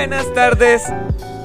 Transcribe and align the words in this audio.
Buenas 0.00 0.32
tardes, 0.32 0.82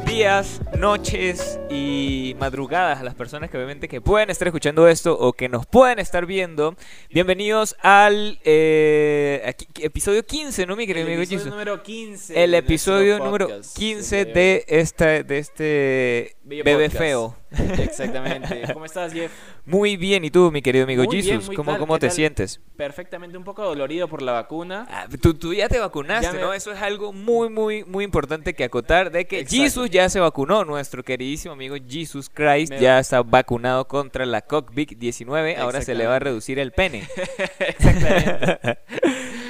días, 0.06 0.62
noches 0.78 1.60
y 1.70 2.38
madrugadas 2.40 3.02
a 3.02 3.04
las 3.04 3.14
personas 3.14 3.50
que 3.50 3.58
obviamente 3.58 3.90
que 3.90 4.00
pueden 4.00 4.30
estar 4.30 4.48
escuchando 4.48 4.88
esto 4.88 5.14
o 5.20 5.34
que 5.34 5.50
nos 5.50 5.66
pueden 5.66 6.00
estar 6.00 6.26
viendo. 6.26 6.78
Bienvenidos 7.10 7.76
al 7.82 8.40
eh, 8.46 9.44
aquí- 9.46 9.68
episodio 9.84 10.26
15, 10.26 10.68
¿no, 10.68 10.78
mi 10.78 10.88
querido 10.88 11.06
El 11.06 11.12
amigo 11.12 11.24
episodio 11.24 11.40
Jesus? 11.40 11.52
número 11.52 11.84
15. 11.84 12.44
El 12.46 12.54
episodio 12.54 13.20
número 13.20 13.48
podcast. 13.50 13.76
15 13.78 14.24
de 14.24 14.64
esta 14.70 15.06
de 15.22 15.38
este 15.38 16.38
bebé 16.46 16.90
feo. 16.90 17.36
Exactamente. 17.80 18.64
¿Cómo 18.74 18.86
estás, 18.86 19.14
Jeff? 19.14 19.32
Muy 19.66 19.98
bien, 19.98 20.24
¿y 20.26 20.30
tú, 20.32 20.52
mi 20.52 20.62
querido 20.62 20.84
amigo 20.86 21.04
Muy 21.04 21.16
bien, 21.22 21.36
Jesus? 21.38 21.48
muy 21.48 21.56
¿Cómo, 21.56 21.72
tal, 21.72 21.80
cómo 21.80 21.94
¿qué 21.96 22.00
te 22.02 22.08
tal? 22.08 22.16
sientes? 22.16 22.60
Perfectamente, 22.78 23.38
un 23.38 23.44
poco 23.44 23.64
dolorido 23.64 24.08
por 24.08 24.22
la 24.22 24.32
vacuna. 24.34 24.86
Ah, 24.90 25.08
tú, 25.22 25.34
tú 25.34 25.54
ya 25.54 25.68
te 25.70 25.80
vacunaste, 25.80 26.26
Ya 26.28 26.34
me- 26.34 26.40
¿no? 26.42 26.54
Eso 26.54 26.72
es 26.72 26.82
algo 26.82 27.14
muy, 27.14 27.50
muy, 27.50 27.84
muy 27.84 28.04
importante 28.04 28.54
que 28.54 28.64
acotar 28.64 29.12
de 29.12 29.26
que 29.26 29.40
Exacto. 29.40 29.64
Jesus 29.64 29.90
ya 29.90 30.10
se 30.10 30.20
vacunó. 30.20 30.66
Nuestro 30.66 31.04
queridísimo 31.04 31.54
amigo 31.54 31.76
Jesus 31.88 32.30
Christ 32.30 32.72
Me- 32.72 32.80
ya 32.80 33.00
está 33.00 33.22
vacunado 33.24 33.88
contra 33.88 34.26
la 34.26 34.46
COVID-19. 34.46 35.58
Ahora 35.58 35.82
se 35.82 35.96
le 35.96 36.06
va 36.08 36.18
a 36.18 36.20
reducir 36.20 36.60
el 36.60 36.72
pene. 36.72 37.08
Exactamente. 37.60 38.80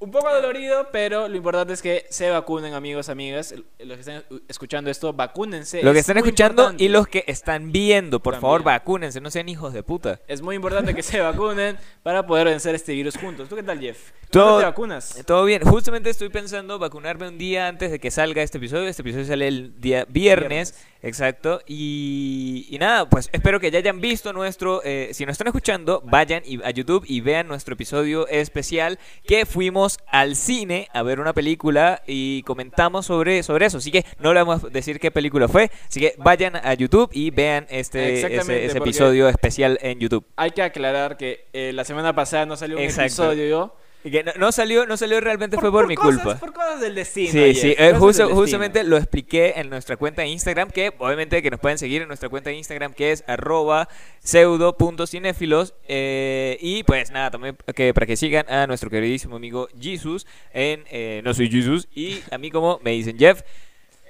un 0.00 0.10
poco 0.10 0.32
dolorido, 0.34 0.88
pero 0.90 1.28
lo 1.28 1.36
importante 1.36 1.72
es 1.74 1.82
que 1.82 2.06
se 2.10 2.28
vacunen, 2.30 2.74
amigos, 2.74 3.08
amigas. 3.08 3.54
Los 3.78 3.94
que 3.96 4.00
están 4.00 4.24
escuchando 4.48 4.90
esto, 4.90 5.12
vacúnense. 5.12 5.82
Los 5.82 5.92
que 5.92 5.98
Es 5.98 6.04
están 6.04 6.16
escuchando 6.16 6.62
importante. 6.62 6.84
y 6.84 6.88
los 6.88 7.06
que 7.06 7.24
están 7.26 7.70
viendo, 7.70 8.18
por 8.20 8.40
favor, 8.40 8.62
vacúnense, 8.62 9.20
no 9.20 9.30
sean 9.30 9.48
hijos 9.48 9.72
de 9.72 9.82
puta. 9.82 10.18
Es 10.26 10.42
muy 10.42 10.56
importante 10.56 10.94
que 10.94 11.02
se 11.02 11.20
vacunen 11.20 11.76
para 12.02 12.26
poder 12.26 12.46
vencer 12.48 12.74
este 12.74 12.92
virus 12.92 13.16
juntos. 13.18 13.48
¿Tú 13.48 13.56
qué 13.56 13.62
tal, 13.62 13.78
Jeff? 13.78 14.10
¿Cuándo 14.32 14.58
te 14.60 14.64
vacunas? 14.64 15.22
Todo 15.26 15.44
bien, 15.44 15.62
justamente 15.64 16.08
estoy 16.08 16.28
pensando 16.28 16.78
vacunarme 16.78 17.26
un 17.28 17.36
día 17.36 17.66
antes 17.68 17.90
de 17.90 17.98
que 17.98 18.10
salga 18.10 18.42
este 18.42 18.58
episodio. 18.58 18.86
Este 18.88 19.02
episodio 19.02 19.24
sale 19.26 19.48
el 19.48 19.80
día 19.80 20.06
viernes, 20.08 20.72
Viernes. 20.72 20.86
exacto. 21.02 21.60
Y, 21.66 22.66
y 22.70 22.78
nada, 22.78 23.08
pues 23.10 23.28
espero 23.32 23.58
que 23.58 23.70
ya 23.72 23.78
hayan 23.78 24.00
visto 24.00 24.32
nuestro. 24.32 24.82
eh, 24.84 25.10
si 25.14 25.26
nos 25.26 25.32
están 25.32 25.48
escuchando, 25.48 26.00
vayan 26.06 26.42
y- 26.46 26.62
a 26.62 26.70
YouTube 26.70 27.04
y 27.08 27.20
vean 27.20 27.48
nuestro 27.48 27.74
episodio 27.74 28.28
especial 28.28 29.00
que 29.26 29.46
fuimos 29.46 29.89
al 30.06 30.36
cine 30.36 30.88
a 30.92 31.02
ver 31.02 31.20
una 31.20 31.32
película 31.32 32.02
y 32.06 32.42
comentamos 32.42 33.06
sobre, 33.06 33.42
sobre 33.42 33.66
eso. 33.66 33.78
Así 33.78 33.90
que 33.90 34.04
no 34.18 34.32
le 34.32 34.40
vamos 34.40 34.64
a 34.64 34.68
decir 34.68 35.00
qué 35.00 35.10
película 35.10 35.48
fue. 35.48 35.70
Así 35.88 36.00
que 36.00 36.14
vayan 36.18 36.56
a 36.56 36.74
YouTube 36.74 37.10
y 37.12 37.30
vean 37.30 37.66
este 37.70 38.36
ese, 38.36 38.76
episodio 38.76 39.28
especial 39.28 39.78
en 39.82 39.98
YouTube. 39.98 40.24
Hay 40.36 40.50
que 40.50 40.62
aclarar 40.62 41.16
que 41.16 41.46
eh, 41.52 41.72
la 41.74 41.84
semana 41.84 42.14
pasada 42.14 42.46
no 42.46 42.56
salió 42.56 42.76
un 42.76 42.82
Exacto. 42.82 43.30
episodio. 43.30 43.74
Que 44.02 44.24
no, 44.24 44.32
no 44.38 44.50
salió, 44.50 44.86
no 44.86 44.96
salió 44.96 45.20
realmente 45.20 45.58
fue 45.58 45.70
por, 45.70 45.86
mi 45.86 45.94
cosas- 45.94 46.22
culpa. 46.22 46.38
Por 46.38 46.52
cosas 46.54 46.80
del 46.80 46.94
destino. 46.94 47.32
Sí, 47.32 47.54
sí, 47.54 47.70
eh, 47.72 47.76
cosas 47.76 47.98
justo- 47.98 48.06
del 48.22 48.28
destino. 48.28 48.34
justamente 48.36 48.84
lo 48.84 48.96
expliqué 48.96 49.54
en 49.56 49.68
nuestra 49.68 49.96
cuenta 49.98 50.22
de 50.22 50.28
Instagram, 50.28 50.70
que 50.70 50.92
obviamente 50.98 51.42
que 51.42 51.50
nos 51.50 51.60
pueden 51.60 51.76
seguir 51.76 52.00
en 52.02 52.08
nuestra 52.08 52.28
cuenta 52.30 52.48
de 52.50 52.56
Instagram, 52.56 52.94
que 52.94 53.12
es 53.12 53.24
arroba 53.26 53.88
pseudo.cinéfilos. 54.20 55.74
eh, 55.88 56.56
y 56.60 56.82
pues 56.84 57.10
nada, 57.10 57.30
también 57.30 57.56
que 57.74 57.92
para 57.94 58.06
que 58.06 58.16
sigan 58.16 58.48
a 58.50 58.66
nuestro 58.66 58.90
queridísimo 58.90 59.36
amigo 59.36 59.68
Jesus 59.80 60.26
en 60.52 60.84
eh, 60.90 61.20
No 61.24 61.34
Soy 61.34 61.50
Jesus 61.50 61.88
y 61.94 62.20
a 62.30 62.38
mí 62.38 62.50
como 62.50 62.80
me 62.82 62.92
dicen 62.92 63.18
Jeff. 63.18 63.42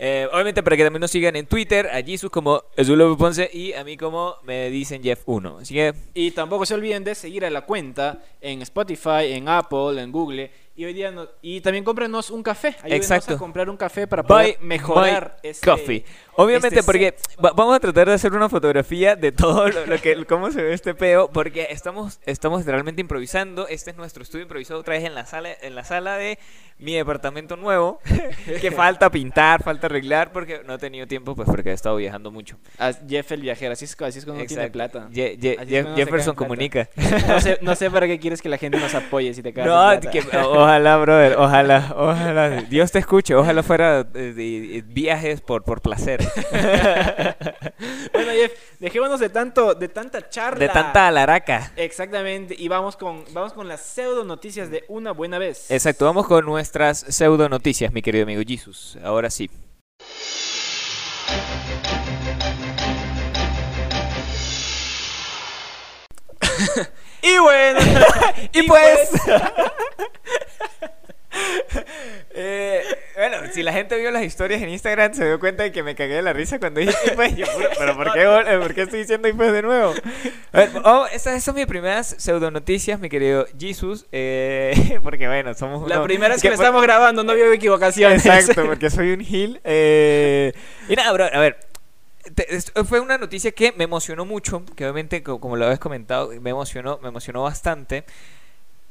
Eh, 0.03 0.27
obviamente 0.33 0.63
para 0.63 0.79
que 0.79 0.85
también 0.85 1.03
nos 1.03 1.11
sigan 1.11 1.37
en 1.37 1.45
Twitter, 1.45 1.87
a 1.93 2.03
Jesus 2.03 2.31
como 2.31 2.65
Zulo 2.83 3.19
Ponce 3.19 3.51
y 3.53 3.75
a 3.75 3.85
mí 3.85 3.99
como 3.99 4.37
me 4.45 4.71
dicen 4.71 5.03
Jeff1. 5.03 5.61
Así 5.61 5.75
que 5.75 5.93
Y 6.15 6.31
tampoco 6.31 6.65
se 6.65 6.73
olviden 6.73 7.05
de 7.05 7.15
seguir 7.15 7.45
a 7.45 7.51
la 7.51 7.67
cuenta 7.67 8.23
en 8.41 8.63
Spotify, 8.63 9.33
en 9.33 9.47
Apple, 9.47 10.01
en 10.01 10.11
Google. 10.11 10.51
Y 10.81 10.85
hoy 10.87 10.95
día 10.95 11.11
no- 11.11 11.29
y 11.43 11.61
también 11.61 11.85
cómprenos 11.85 12.31
un 12.31 12.43
café. 12.43 12.69
Ayúdenos 12.83 12.95
Exacto. 13.05 13.35
a 13.35 13.37
comprar 13.37 13.69
un 13.69 13.77
café 13.77 14.07
para 14.07 14.23
Buy 14.23 14.29
poder 14.55 14.57
mejorar 14.63 15.37
my 15.45 15.51
este 15.51 15.67
coffee. 15.71 16.05
Obviamente 16.37 16.69
este 16.79 16.83
porque 16.83 17.15
va- 17.45 17.53
vamos 17.53 17.77
a 17.77 17.81
tratar 17.81 18.09
de 18.09 18.15
hacer 18.15 18.33
una 18.33 18.49
fotografía 18.49 19.15
de 19.15 19.31
todo 19.31 19.69
lo, 19.69 19.85
lo 19.85 19.99
que 20.01 20.25
cómo 20.25 20.51
se 20.51 20.63
ve 20.63 20.73
este 20.73 20.95
peo 20.95 21.29
porque 21.31 21.67
estamos 21.69 22.19
estamos 22.25 22.65
realmente 22.65 23.03
improvisando. 23.03 23.69
Este 23.69 23.91
es 23.91 23.99
nuestro 23.99 24.23
estudio 24.23 24.45
improvisado 24.45 24.81
otra 24.81 24.95
vez 24.95 25.05
en 25.05 25.15
la 25.15 25.27
sala 25.27 25.51
en 25.61 25.75
la 25.75 25.85
sala 25.85 26.17
de 26.17 26.39
mi 26.79 26.95
departamento 26.95 27.57
nuevo 27.59 28.01
que 28.63 28.71
falta 28.71 29.11
pintar, 29.11 29.63
falta 29.63 29.87
arreglar 29.87 30.33
porque 30.33 30.63
no 30.67 30.77
he 30.77 30.79
tenido 30.79 31.07
tiempo 31.07 31.37
pues 31.37 31.47
porque 31.47 31.69
he 31.69 31.75
estado 31.75 31.97
viajando 31.97 32.31
mucho. 32.31 32.57
a 32.79 32.95
Jeff 33.07 33.31
el 33.33 33.43
viajero. 33.43 33.75
Así 33.75 33.85
es, 33.85 34.01
así 34.01 34.21
es 34.21 34.25
uno 34.27 34.43
tiene 34.47 34.71
plata. 34.71 35.11
Ye- 35.13 35.37
ye- 35.37 35.59
Jeff- 35.69 35.95
Jefferson 35.95 36.31
en 36.33 36.37
comunica. 36.37 36.89
No 37.29 37.39
sé, 37.39 37.59
no 37.61 37.75
sé 37.75 37.91
para 37.91 38.07
qué 38.07 38.19
quieres 38.19 38.41
que 38.41 38.49
la 38.49 38.57
gente 38.57 38.79
nos 38.81 38.95
apoye 38.95 39.35
si 39.35 39.43
te 39.43 39.53
quedas 39.53 39.67
No, 39.67 39.91
sin 39.91 40.01
plata. 40.01 40.11
que- 40.31 40.37
ojalá, 40.71 40.97
brother, 40.99 41.37
ojalá, 41.37 41.95
ojalá. 41.97 42.49
Dios 42.63 42.93
te 42.93 43.01
escuche, 43.01 43.35
ojalá 43.35 43.63
fuera 43.63 44.07
eh, 44.15 44.33
de 44.33 44.85
viajes 44.87 45.41
por, 45.41 45.65
por 45.65 45.81
placer. 45.81 46.21
bueno, 48.13 48.33
Jeff, 48.33 48.53
dejémonos 48.79 49.19
de 49.21 49.29
tanto, 49.31 49.75
de 49.75 49.89
tanta 49.89 50.29
charla. 50.29 50.59
De 50.59 50.69
tanta 50.69 51.09
alaraca. 51.09 51.73
Exactamente. 51.77 52.55
Y 52.57 52.69
vamos 52.69 52.97
con, 52.97 53.25
vamos 53.33 53.53
con 53.53 53.67
las 53.67 53.81
pseudo 53.81 54.25
noticias 54.25 54.71
de 54.71 54.85
una 54.89 55.13
buena 55.13 55.39
vez. 55.39 55.71
Exacto, 55.71 56.05
vamos 56.05 56.27
con 56.27 56.45
nuestras 56.45 56.99
pseudo 56.99 57.49
noticias, 57.49 57.93
mi 57.93 58.03
querido 58.03 58.23
amigo 58.25 58.43
Jesus. 58.47 58.97
Ahora 59.03 59.31
sí. 59.31 59.51
Y 67.23 67.39
bueno. 67.39 67.79
Y 68.53 68.63
pues. 68.65 69.11
Eh, 72.33 72.83
bueno, 73.17 73.37
si 73.53 73.63
la 73.63 73.73
gente 73.73 73.97
vio 73.97 74.11
las 74.11 74.23
historias 74.25 74.61
en 74.63 74.69
Instagram, 74.69 75.15
se 75.15 75.25
dio 75.25 75.39
cuenta 75.39 75.63
de 75.63 75.71
que 75.73 75.83
me 75.83 75.95
cagué 75.95 76.15
de 76.15 76.23
la 76.23 76.33
risa 76.33 76.59
cuando 76.59 76.81
dije 76.81 76.93
y 77.07 77.11
pues. 77.15 77.37
Yo, 77.37 77.47
pero, 77.79 77.97
¿por 77.97 78.13
qué, 78.13 78.23
eh, 78.23 78.59
¿por 78.59 78.75
qué 78.75 78.83
estoy 78.83 79.01
diciendo 79.01 79.29
y 79.29 79.33
pues 79.33 79.53
de 79.53 79.63
nuevo? 79.63 79.95
A 80.53 80.59
ver, 80.59 80.71
oh, 80.85 81.07
esas, 81.07 81.35
esas 81.35 81.45
son 81.45 81.55
mis 81.55 81.67
primeras 81.67 82.17
pseudo 82.19 82.51
noticias, 82.51 82.99
mi 82.99 83.09
querido 83.09 83.47
Jesus. 83.59 84.07
eh, 84.13 84.99
porque 85.05 85.27
bueno, 85.29 85.55
somos. 85.55 85.89
La 85.89 85.97
uno- 85.97 86.05
primera 86.05 86.35
es 86.35 86.43
que, 86.43 86.49
por- 86.49 86.55
estamos 86.55 86.83
grabando, 86.83 87.23
no 87.23 87.35
veo 87.35 87.53
equivocaciones. 87.53 88.27
Exacto, 88.27 88.65
porque 88.67 88.91
soy 88.91 89.13
un 89.13 89.21
gil. 89.21 89.61
eh, 89.65 90.53
y 90.89 90.97
nada, 90.97 91.13
bro, 91.13 91.25
a 91.33 91.39
ver. 91.39 91.59
Fue 92.85 93.01
una 93.01 93.19
noticia 93.19 93.51
que 93.53 93.73
me 93.73 93.85
emocionó 93.85 94.25
mucho, 94.25 94.63
que 94.77 94.85
obviamente, 94.85 95.23
co- 95.23 95.41
como 95.41 95.57
lo 95.57 95.65
habéis 95.65 95.81
comentado, 95.81 96.31
me 96.41 96.51
emocionó, 96.51 96.99
me 97.03 97.09
emocionó 97.09 97.43
bastante. 97.43 98.05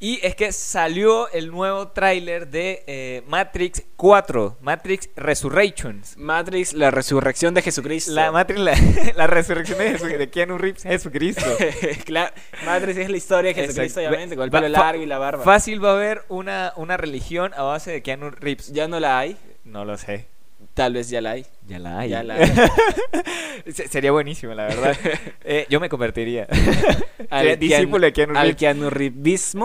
Y 0.02 0.26
es 0.26 0.34
que 0.34 0.54
salió 0.54 1.30
el 1.32 1.52
nuevo 1.52 1.90
tráiler 1.90 2.48
de 2.48 2.84
eh, 2.88 3.22
Matrix 3.28 3.84
4, 3.98 4.56
Matrix 4.62 5.10
Resurrections. 5.18 6.16
Matrix, 6.18 6.72
la 6.72 6.90
resurrección 6.90 7.54
de 7.54 7.62
Jesucristo. 7.62 8.14
La 8.14 8.32
Matrix, 8.32 8.62
la, 8.62 8.78
la 9.18 9.28
resurrección 9.28 9.78
de, 9.78 10.00
Jesu- 10.00 10.18
de 10.18 10.30
Keanu 10.30 10.58
Reeves, 10.58 10.84
Jesucristo. 10.84 11.44
Claro, 12.06 12.34
Matrix 12.66 12.98
es 12.98 13.10
la 13.10 13.18
historia 13.18 13.54
de 13.54 13.62
Jesucristo, 13.62 14.00
obviamente, 14.00 14.38
con 14.38 14.46
el 14.46 14.52
pelo 14.52 14.70
largo 14.70 15.04
y 15.04 15.06
la 15.06 15.18
barba. 15.18 15.44
Fácil 15.44 15.84
va 15.84 15.90
a 15.92 15.96
haber 15.96 16.24
una, 16.30 16.72
una 16.78 16.96
religión 16.96 17.52
a 17.58 17.64
base 17.64 17.92
de 17.92 18.02
Keanu 18.02 18.30
Reeves. 18.32 18.72
Ya 18.72 18.88
no 18.88 19.02
la 19.02 19.20
hay. 19.20 19.38
No 19.66 19.84
lo 19.84 19.98
sé. 19.98 20.28
Tal 20.74 20.94
vez 20.94 21.10
ya 21.10 21.22
la 21.22 21.32
hay. 21.32 21.46
Ya 21.68 21.80
la 21.80 22.00
hay. 22.00 22.10
Ya 22.10 22.24
la 22.24 22.34
hay. 22.36 23.72
Se- 23.74 23.88
Sería 23.88 24.12
buenísimo, 24.12 24.54
la 24.54 24.64
verdad. 24.66 24.98
Eh, 25.44 25.66
yo 25.70 25.80
me 25.80 25.90
convertiría. 25.90 26.48
Al 27.30 27.58
discípulo 27.58 28.06
de 28.06 28.14
Keanu 28.14 28.38
Al. 28.38 28.56
Keanu. 28.56 28.90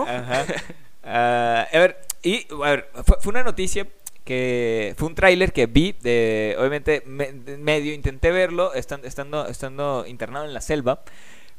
Ajá. 0.07 0.45
Ah, 1.03 1.67
a 1.71 1.79
ver, 1.79 1.97
y 2.23 2.47
a 2.51 2.69
ver, 2.71 2.89
fue, 3.05 3.17
fue 3.21 3.29
una 3.31 3.43
noticia 3.43 3.85
que 4.23 4.95
fue 4.97 5.07
un 5.07 5.13
tráiler 5.15 5.53
que 5.53 5.67
vi, 5.67 5.91
de, 6.01 6.55
obviamente 6.57 7.03
me- 7.05 7.31
de- 7.31 7.57
medio 7.57 7.93
intenté 7.93 8.31
verlo 8.31 8.73
estando, 8.73 9.05
estando, 9.07 9.47
estando 9.47 10.05
internado 10.07 10.45
en 10.45 10.53
la 10.55 10.61
selva, 10.61 11.03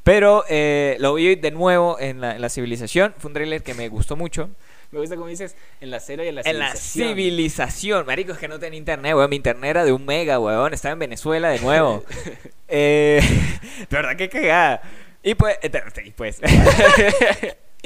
pero 0.03 0.43
eh, 0.49 0.97
lo 0.99 1.13
vi 1.13 1.35
de 1.35 1.51
nuevo 1.51 1.97
en 1.99 2.19
la, 2.19 2.35
en 2.35 2.41
la 2.41 2.49
civilización, 2.49 3.13
fue 3.17 3.29
un 3.29 3.33
tráiler 3.35 3.63
que 3.63 3.73
me 3.73 3.87
gustó 3.87 4.17
mucho. 4.17 4.49
Me 4.91 4.99
gusta 4.99 5.15
como 5.15 5.27
dices, 5.27 5.55
en 5.81 5.91
la 5.91 5.99
cero 5.99 6.23
y 6.23 6.27
en 6.27 6.35
la 6.35 6.41
En 6.41 6.59
la 6.59 6.75
civilización. 6.75 7.09
civilización, 7.09 8.05
marico, 8.05 8.31
es 8.33 8.37
que 8.37 8.47
no 8.47 8.59
tenía 8.59 8.77
internet, 8.77 9.15
weón. 9.15 9.29
Mi 9.29 9.35
internet 9.35 9.69
era 9.69 9.85
de 9.85 9.91
un 9.91 10.05
mega, 10.05 10.39
weón. 10.39 10.73
Estaba 10.73 10.93
en 10.93 10.99
Venezuela 10.99 11.49
de 11.49 11.59
nuevo. 11.59 12.03
eh, 12.67 13.21
de 13.89 13.95
verdad, 13.95 14.15
que 14.15 14.29
cagada. 14.29 14.81
Y 15.23 15.35
pues, 15.35 15.57
eh, 15.61 15.71
y 16.05 16.11
pues. 16.11 16.39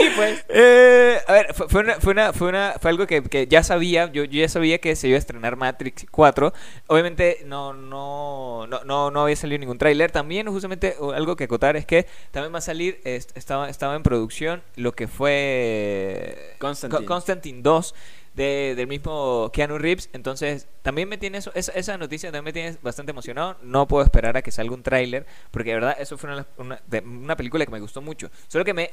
Y 0.05 0.09
pues, 0.15 0.43
Eh, 0.49 1.17
a 1.27 1.33
ver, 1.33 1.53
fue, 1.53 1.67
fue 1.69 1.81
una, 1.81 1.95
fue, 1.99 2.11
una, 2.13 2.33
fue, 2.33 2.47
una- 2.49 2.73
fue 2.79 2.89
algo 2.91 3.07
que, 3.07 3.21
que 3.23 3.47
ya 3.47 3.63
sabía, 3.63 4.11
yo, 4.11 4.23
yo 4.23 4.41
ya 4.41 4.49
sabía 4.49 4.79
que 4.79 4.95
se 4.95 5.07
iba 5.07 5.15
a 5.15 5.19
estrenar 5.19 5.55
Matrix 5.55 6.05
4. 6.11 6.53
Obviamente 6.87 7.43
no, 7.45 7.73
no, 7.73 8.67
no, 8.67 8.83
no, 8.83 9.11
no 9.11 9.21
había 9.23 9.35
salido 9.35 9.59
ningún 9.59 9.77
tráiler. 9.77 10.11
También 10.11 10.47
justamente 10.47 10.95
algo 11.13 11.35
que 11.35 11.45
acotar 11.45 11.75
es 11.77 11.85
que 11.85 12.05
también 12.31 12.53
va 12.53 12.57
a 12.59 12.61
salir, 12.61 12.99
est- 13.03 13.35
estaba, 13.37 13.69
estaba 13.69 13.95
en 13.95 14.03
producción 14.03 14.63
lo 14.75 14.93
que 14.93 15.07
fue 15.07 16.55
Constantine. 16.59 17.01
Co- 17.01 17.05
Constantine 17.07 17.61
2 17.61 17.95
de, 18.33 18.73
del 18.75 18.87
mismo 18.87 19.49
Keanu 19.53 19.77
Reeves. 19.77 20.09
Entonces 20.13 20.67
también 20.81 21.09
me 21.09 21.17
tiene 21.17 21.37
eso, 21.39 21.51
esa, 21.53 21.71
esa 21.73 21.97
noticia 21.97 22.29
también 22.31 22.45
me 22.45 22.53
tiene 22.53 22.77
bastante 22.81 23.11
emocionado. 23.11 23.57
No 23.61 23.87
puedo 23.87 24.03
esperar 24.03 24.37
a 24.37 24.41
que 24.41 24.51
salga 24.51 24.73
un 24.73 24.83
tráiler 24.83 25.25
porque 25.51 25.69
de 25.71 25.75
verdad 25.75 25.95
eso 25.99 26.17
fue 26.17 26.31
una, 26.31 26.45
una, 26.57 26.81
de- 26.87 26.99
una 27.01 27.35
película 27.35 27.65
que 27.65 27.71
me 27.71 27.79
gustó 27.79 28.01
mucho. 28.01 28.29
Solo 28.47 28.65
que 28.65 28.73
me... 28.73 28.91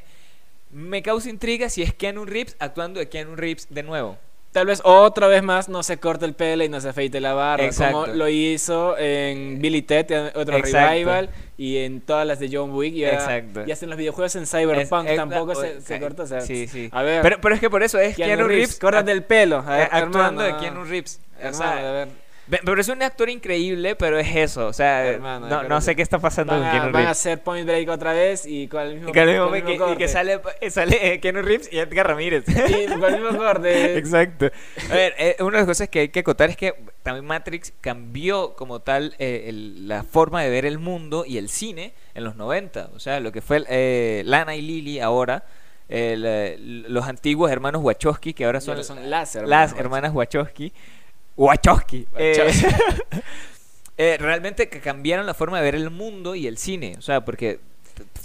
Me 0.71 1.03
causa 1.03 1.31
intriga 1.31 1.69
si 1.71 1.83
es 1.83 1.95
Keanu 1.95 2.25
Reeves 2.25 2.57
actuando 2.59 3.01
de 3.01 3.09
Keanu 3.09 3.37
Reeves 3.37 3.67
de 3.71 3.83
nuevo. 3.83 4.19
tal 4.53 4.67
vez 4.67 4.81
otra 4.83 5.29
vez 5.29 5.43
más 5.43 5.69
no 5.69 5.83
se 5.83 5.99
corte 5.99 6.25
el 6.25 6.35
pelo 6.35 6.65
y 6.65 6.69
no 6.69 6.81
se 6.81 6.89
afeite 6.89 7.21
la 7.21 7.33
barba, 7.35 7.65
Exacto. 7.65 8.01
como 8.03 8.07
lo 8.15 8.29
hizo 8.29 8.97
en 8.99 9.61
Billy 9.61 9.83
Ted, 9.83 10.11
en 10.11 10.27
otro 10.35 10.57
Exacto. 10.57 10.89
revival, 10.91 11.31
y 11.59 11.77
en 11.79 12.01
todas 12.01 12.27
las 12.27 12.41
de 12.41 12.49
John 12.51 12.73
Wick, 12.75 12.93
y, 12.95 13.05
ahora- 13.05 13.19
Exacto. 13.19 13.63
y 13.67 13.71
hasta 13.71 13.85
en 13.85 13.91
los 13.91 13.99
videojuegos 13.99 14.35
en 14.37 14.47
Cyberpunk 14.47 15.05
Es- 15.07 15.11
es- 15.13 15.17
tampoco 15.17 15.55
se, 15.55 16.01
corta. 16.01 16.23
o 16.23 16.27
sea, 16.27 16.41
sí, 16.41 16.67
sí. 16.67 16.89
A 16.93 17.03
ver, 17.03 17.23
Pero, 17.23 17.41
pero 17.41 17.55
es 17.55 17.61
que 17.61 17.71
por 17.71 17.83
eso 17.85 17.99
es 18.01 18.17
Keanu, 18.17 18.31
Keanu, 18.31 18.49
Reeves, 18.49 18.67
Reeves, 18.69 18.79
córtate 18.81 19.13
el 19.13 19.23
pelo. 19.23 19.59
A 19.59 19.77
ver, 19.77 19.83
actuando 19.93 20.19
hermano, 20.25 20.43
de 20.43 20.57
Keanu 20.57 20.85
Reeves. 20.85 21.21
Hermano, 21.41 21.87
a 21.87 21.93
ver. 21.93 22.09
Pero 22.51 22.81
es 22.81 22.89
un 22.89 23.03
actor 23.03 23.29
increíble, 23.29 23.95
pero 23.95 24.19
es 24.19 24.35
eso. 24.35 24.67
O 24.69 24.73
sea, 24.73 25.07
Hermano, 25.07 25.49
no, 25.49 25.63
no 25.65 25.81
sé 25.81 25.95
qué 25.95 26.03
está 26.03 26.19
pasando 26.19 26.53
Van 26.55 26.61
con 26.63 26.69
a, 26.69 26.73
Keanu 26.73 26.93
van 26.93 27.07
a 27.07 27.11
hacer 27.11 27.43
Point 27.43 27.67
Break 27.67 27.89
otra 27.91 28.13
vez 28.13 28.47
y 28.47 28.69
con 28.69 28.81
el 28.83 28.95
mismo, 28.95 29.11
Y 29.11 29.13
que, 29.13 29.21
al 29.21 29.27
mismo 29.29 29.45
con 29.47 29.55
el 29.55 29.63
momento 29.65 29.71
mismo 29.71 29.87
que- 29.87 29.93
y 29.93 29.97
que 29.97 30.05
corte. 30.05 30.09
sale, 30.13 30.41
eh, 30.61 30.71
sale 30.71 31.13
eh, 31.15 31.21
Keanu 31.21 31.43
Reeves 31.43 31.69
y 31.73 31.79
Edgar 31.79 32.07
Ramírez. 32.09 32.45
Sí, 32.69 32.87
con 32.99 33.05
el 33.15 33.21
mismo 33.23 33.37
corte. 33.39 33.97
Exacto. 33.99 34.51
A 34.91 34.95
ver, 34.95 35.15
eh, 35.19 35.37
una 35.41 35.53
de 35.53 35.59
las 35.59 35.67
cosas 35.67 35.89
que 35.89 36.01
hay 36.01 36.09
que 36.09 36.21
acotar 36.21 36.49
es 36.51 36.57
que 36.57 36.75
también 37.03 37.27
Matrix 37.27 37.73
cambió 37.81 38.55
como 38.55 38.81
tal 38.81 39.15
eh, 39.19 39.45
el- 39.49 39.87
la 39.89 40.03
forma 40.03 40.43
de 40.43 40.49
ver 40.51 40.65
el 40.65 40.79
mundo 40.79 41.25
y 41.27 41.39
el 41.39 41.49
cine 41.51 41.93
en 42.15 42.25
los 42.25 42.37
90. 42.37 42.91
O 42.95 42.99
sea, 42.99 43.21
lo 43.21 43.31
que 43.33 43.43
fue 43.43 43.63
eh, 43.69 44.23
Lana 44.25 44.57
y 44.57 44.63
Lily 44.63 45.01
ahora, 45.01 45.45
el, 45.89 46.85
los 46.93 47.07
antiguos 47.07 47.51
hermanos 47.51 47.83
Wachowski, 47.83 48.35
que 48.35 48.45
ahora 48.45 48.59
Y 48.59 48.63
son, 48.63 48.73
ahora 48.75 48.85
son 48.85 49.11
las 49.11 49.35
hermanas 49.37 49.71
las 49.73 49.81
hermanas 49.81 50.13
Wachowski. 50.15 50.65
Wachowski. 50.65 50.98
Eh, 51.39 51.43
Wachowski. 51.43 52.07
eh, 53.97 54.17
realmente 54.21 54.69
que 54.69 54.81
cambiaron 54.81 55.27
la 55.27 55.35
forma 55.35 55.59
de 55.59 55.65
ver 55.65 55.75
el 55.75 55.91
mundo 55.91 56.35
y 56.35 56.47
el 56.47 56.59
cine. 56.59 56.95
O 56.99 57.03
sea, 57.03 57.25
porque 57.25 57.61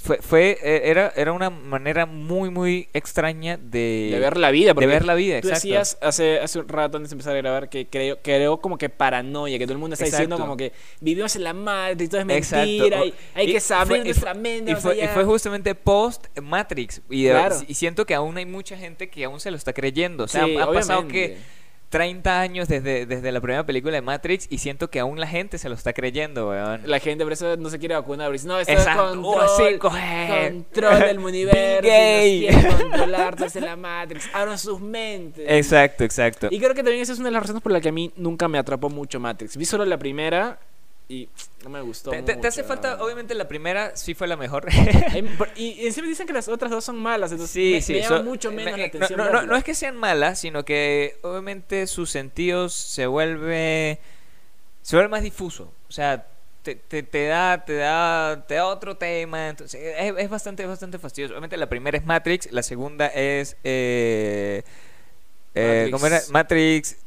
fue, 0.03 0.17
fue 0.21 0.57
eh, 0.61 0.81
era, 0.85 1.11
era 1.15 1.31
una 1.31 1.49
manera 1.49 2.05
muy, 2.05 2.51
muy 2.51 2.89
extraña 2.93 3.57
de, 3.57 4.09
De 4.11 4.19
ver 4.19 4.37
la 4.37 4.51
vida. 4.51 4.73
De 4.73 4.85
ver 4.85 5.03
la 5.05 5.15
vida. 5.15 5.41
Tú 5.41 5.47
Exacto. 5.47 5.67
decías 5.67 5.97
hace, 6.01 6.39
hace 6.39 6.59
un 6.59 6.67
rato 6.67 6.97
antes 6.97 7.09
de 7.09 7.15
empezar 7.15 7.33
a 7.33 7.37
grabar 7.37 7.69
que 7.69 7.87
creo, 7.87 8.19
creo 8.21 8.57
como 8.61 8.77
que 8.77 8.89
paranoia, 8.89 9.57
que 9.57 9.65
todo 9.65 9.73
el 9.73 9.79
mundo 9.79 9.95
está 9.95 10.05
diciendo 10.05 10.37
como 10.37 10.55
que 10.57 10.73
vivimos 10.99 11.35
en 11.35 11.43
la 11.45 11.53
madre 11.53 12.03
y 12.05 12.07
todo 12.07 12.19
es 12.19 12.25
mentira 12.27 13.05
y 13.05 13.13
hay 13.33 13.49
Y 13.49 13.53
que 13.53 13.59
saber 13.59 13.87
fue- 13.97 14.03
nuestra 14.05 14.33
mente. 14.35 14.73
Y 14.73 14.75
fue, 14.75 14.97
y 15.03 15.07
fue 15.07 15.23
justamente 15.23 15.73
post 15.73 16.27
Matrix. 16.39 17.01
Y, 17.09 17.23
de- 17.23 17.31
Claro. 17.31 17.55
y 17.67 17.73
siento 17.73 18.05
que 18.05 18.13
aún 18.13 18.37
hay 18.37 18.45
mucha 18.45 18.77
gente 18.77 19.09
que 19.09 19.23
aún 19.23 19.39
se 19.39 19.49
lo 19.49 19.57
está 19.57 19.73
creyendo. 19.73 20.25
O 20.25 20.27
sea, 20.27 20.45
Sí, 20.45 20.55
han 20.55 20.71
pasado 20.71 21.07
que 21.07 21.37
30 21.93 22.41
años 22.41 22.67
desde, 22.67 23.05
desde 23.05 23.31
la 23.31 23.39
primera 23.39 23.63
película 23.67 23.93
de 23.93 24.01
Matrix 24.01 24.47
y 24.49 24.57
siento 24.57 24.89
que 24.89 24.99
aún 24.99 25.19
la 25.19 25.27
gente 25.27 25.59
se 25.59 25.69
lo 25.69 25.75
está 25.75 25.93
creyendo, 25.93 26.49
weón. 26.49 26.81
La 26.85 26.99
gente 26.99 27.23
por 27.23 27.33
eso 27.33 27.55
no 27.55 27.69
se 27.69 27.77
quiere 27.77 27.93
vacunar. 27.93 28.31
porque 28.31 28.47
No, 28.47 28.59
Exacto. 28.59 29.11
es 29.11 29.17
Oh, 29.19 29.21
control, 29.21 29.47
sí, 29.73 29.77
coge. 29.77 30.49
control 30.51 30.99
del 31.01 31.19
universo. 31.23 31.87
Y 31.87 32.47
nos 32.47 32.55
quieren 32.63 32.77
controlar 32.89 33.35
desde 33.35 33.61
la 33.61 33.75
Matrix. 33.75 34.27
Abran 34.33 34.57
sus 34.57 34.81
mentes. 34.81 35.45
Exacto, 35.47 36.03
exacto. 36.03 36.47
Y 36.49 36.57
creo 36.57 36.73
que 36.73 36.81
también 36.81 37.03
esa 37.03 37.13
es 37.13 37.19
una 37.19 37.27
de 37.27 37.33
las 37.33 37.43
razones 37.43 37.61
por 37.61 37.71
las 37.71 37.81
que 37.83 37.89
a 37.89 37.93
mí 37.93 38.11
nunca 38.15 38.47
me 38.47 38.57
atrapó 38.57 38.89
mucho 38.89 39.19
Matrix. 39.19 39.55
Vi 39.55 39.65
solo 39.65 39.85
la 39.85 39.97
primera 39.99 40.57
y 41.13 41.29
no 41.63 41.69
me 41.69 41.81
gustó. 41.81 42.11
Te, 42.11 42.47
hace 42.47 42.63
falta, 42.63 43.03
obviamente 43.03 43.33
la 43.35 43.47
primera 43.47 43.95
sí 43.95 44.13
fue 44.13 44.27
la 44.27 44.35
mejor. 44.35 44.65
Y, 45.55 45.85
encima 45.85 46.07
dicen 46.07 46.25
que 46.27 46.33
las 46.33 46.47
otras 46.47 46.71
dos 46.71 46.83
son 46.83 46.97
malas, 46.97 47.31
entonces 47.31 47.53
Sí, 47.53 47.71
me, 47.75 47.81
sí. 47.81 47.93
me 47.93 48.01
llama 48.01 48.17
so- 48.17 48.23
mucho 48.23 48.51
menos 48.51 48.65
me- 48.65 48.71
la 48.71 48.77
no- 48.77 48.83
atención. 48.85 49.17
No, 49.19 49.29
no, 49.31 49.41
no 49.43 49.55
es 49.55 49.63
que 49.63 49.75
sean 49.75 49.95
malas, 49.95 50.39
sino 50.39 50.65
que 50.65 51.17
obviamente 51.21 51.85
sus 51.87 52.09
sentidos 52.09 52.73
se 52.73 53.05
vuelve 53.07 53.99
se 54.81 54.95
vuelve 54.95 55.09
más 55.09 55.23
difuso. 55.23 55.71
O 55.87 55.91
sea, 55.91 56.25
te, 56.63 56.75
te, 56.75 57.03
te 57.03 57.27
da 57.27 57.63
te 57.65 57.75
da 57.75 58.45
te 58.47 58.55
da 58.55 58.65
otro 58.67 58.97
tema, 58.97 59.49
entonces 59.49 59.81
es, 59.97 60.13
es 60.17 60.29
bastante 60.29 60.65
bastante 60.65 60.97
fastidioso. 60.99 61.33
Obviamente 61.33 61.57
la 61.57 61.67
primera 61.69 61.97
es 61.97 62.05
Matrix, 62.05 62.51
la 62.51 62.63
segunda 62.63 63.07
es 63.07 63.55
eh, 63.63 64.63
eh, 65.55 65.89
¿cómo 65.91 66.07
era? 66.07 66.21
Matrix. 66.31 66.97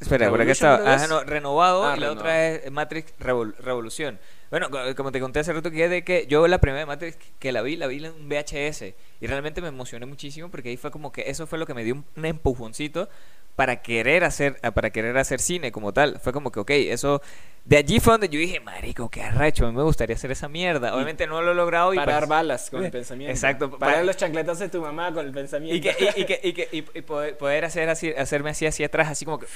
Espera, 0.00 0.30
por 0.30 0.40
acá 0.40 0.52
¿Revolution, 0.52 0.52
estaba. 0.52 0.76
creo 0.76 0.86
que 0.86 0.92
Ajá, 0.94 1.04
es? 1.04 1.10
no, 1.10 1.24
renovado 1.24 1.84
Ah, 1.84 1.94
y 1.96 2.00
la 2.00 2.06
renovado. 2.08 2.20
otra 2.20 2.46
es 2.48 2.70
Matrix 2.70 3.14
Revol- 3.18 3.54
Revolución. 3.58 4.18
Bueno, 4.50 4.70
co- 4.70 4.78
como 4.96 5.12
te 5.12 5.20
conté 5.20 5.40
hace 5.40 5.52
rato 5.52 5.70
que 5.70 5.88
de 5.88 6.02
que 6.04 6.26
yo 6.26 6.46
la 6.48 6.58
primera 6.58 6.80
de 6.80 6.86
Matrix 6.86 7.18
que 7.38 7.52
la 7.52 7.60
vi, 7.62 7.76
la 7.76 7.86
vi 7.86 8.04
en 8.04 8.12
un 8.12 8.28
VHS 8.28 8.94
y 9.20 9.26
realmente 9.26 9.60
me 9.60 9.68
emocioné 9.68 10.06
muchísimo 10.06 10.50
porque 10.50 10.70
ahí 10.70 10.76
fue 10.76 10.90
como 10.90 11.12
que 11.12 11.24
eso 11.30 11.46
fue 11.46 11.58
lo 11.58 11.66
que 11.66 11.74
me 11.74 11.84
dio 11.84 12.02
un, 12.16 12.24
empujoncito 12.24 13.08
para 13.56 13.82
querer 13.82 14.24
hacer 14.24 14.58
ah, 14.62 14.70
para 14.70 14.90
querer 14.90 15.18
hacer 15.18 15.40
cine 15.40 15.70
como 15.72 15.92
tal. 15.92 16.18
Fue 16.20 16.32
como 16.32 16.50
que 16.52 16.60
ok, 16.60 16.70
eso 16.70 17.20
de 17.64 17.76
allí 17.76 18.00
fue 18.00 18.14
donde 18.14 18.28
yo 18.30 18.38
dije, 18.38 18.60
"Marico, 18.60 19.10
qué 19.10 19.20
arrecho, 19.22 19.66
a 19.66 19.70
mí 19.70 19.76
me 19.76 19.82
gustaría 19.82 20.14
hacer 20.16 20.30
esa 20.30 20.48
mierda." 20.48 20.94
Obviamente 20.94 21.26
no 21.26 21.42
lo 21.42 21.52
he 21.52 21.54
logrado 21.54 21.92
y 21.92 21.96
Parar 21.96 22.20
pues- 22.20 22.28
balas 22.30 22.70
con 22.70 22.84
el 22.84 22.90
pensamiento. 22.90 23.32
Exacto, 23.32 23.70
Parar 23.78 23.96
pa- 23.96 24.02
los 24.04 24.16
chancletos 24.16 24.58
de 24.60 24.68
tu 24.70 24.80
mamá 24.80 25.12
con 25.12 25.26
el 25.26 25.32
pensamiento. 25.32 25.76
y 25.76 25.80
que 25.80 25.94
y, 26.16 26.20
y 26.22 26.24
que 26.24 26.40
y 26.42 26.52
que 26.52 26.68
y, 26.72 27.02
poder 27.02 27.64
hacer 27.64 27.88
así 27.90 28.12
hacerme 28.12 28.50
así 28.50 28.64
hacia 28.64 28.86
atrás 28.86 29.08
así 29.08 29.24
como 29.24 29.38
que 29.40 29.46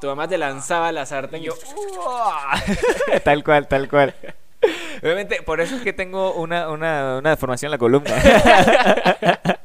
Tu 0.00 0.06
mamá 0.06 0.28
te 0.28 0.36
lanzaba 0.38 0.92
la 0.92 1.06
sartén 1.06 1.42
y 1.42 1.46
yo, 1.46 1.54
tal 3.24 3.42
cual, 3.44 3.66
tal 3.68 3.88
cual. 3.88 4.14
Obviamente, 5.02 5.42
por 5.42 5.60
eso 5.60 5.76
es 5.76 5.82
que 5.82 5.92
tengo 5.92 6.32
una, 6.34 6.70
una, 6.70 7.18
una 7.18 7.30
deformación 7.30 7.68
en 7.68 7.70
la 7.72 7.78
columna. 7.78 8.14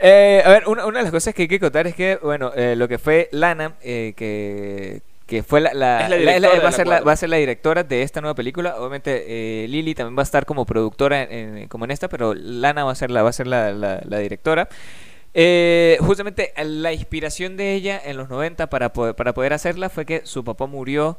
Eh, 0.00 0.42
a 0.46 0.50
ver, 0.50 0.68
una, 0.68 0.86
una 0.86 0.98
de 0.98 1.02
las 1.02 1.10
cosas 1.12 1.34
que 1.34 1.42
hay 1.42 1.48
que 1.48 1.58
contar 1.58 1.88
es 1.88 1.94
que, 1.96 2.20
bueno, 2.22 2.52
eh, 2.54 2.76
lo 2.76 2.86
que 2.86 2.98
fue 2.98 3.28
Lana, 3.32 3.72
eh, 3.82 4.12
que, 4.16 5.02
que 5.26 5.42
fue 5.42 5.60
la, 5.60 5.74
la- 5.74 6.02
Es 6.04 6.10
la 6.10 6.16
la- 6.18 6.32
directora 6.48 6.60
va, 6.62 6.68
a 6.68 6.72
ser 6.72 6.88
va 7.08 7.12
a 7.12 7.16
ser 7.16 7.28
la 7.30 7.36
directora 7.38 7.82
de 7.82 8.02
esta 8.02 8.20
nueva 8.20 8.36
película. 8.36 8.76
Obviamente, 8.78 9.24
eh, 9.64 9.66
Lily 9.66 9.96
también 9.96 10.16
va 10.16 10.22
a 10.22 10.24
estar 10.24 10.46
como 10.46 10.64
productora 10.66 11.24
en- 11.24 11.56
en- 11.58 11.68
como 11.68 11.84
en 11.84 11.90
esta, 11.90 12.08
pero 12.08 12.32
Lana 12.32 12.84
va 12.84 12.92
a 12.92 12.94
ser 12.94 13.10
la, 13.10 13.24
va 13.24 13.30
a 13.30 13.32
ser 13.32 13.48
la, 13.48 13.72
la- 13.72 14.00
la 14.04 14.18
directora. 14.18 14.68
Eh, 15.34 15.98
justamente 16.00 16.52
la 16.56 16.92
inspiración 16.92 17.56
de 17.56 17.74
ella 17.74 18.00
en 18.04 18.16
los 18.16 18.28
90 18.28 18.68
para 18.68 18.92
poder, 18.92 19.14
para 19.14 19.34
poder 19.34 19.52
hacerla 19.52 19.88
fue 19.90 20.04
que 20.06 20.22
su 20.24 20.42
papá 20.44 20.66
murió, 20.66 21.18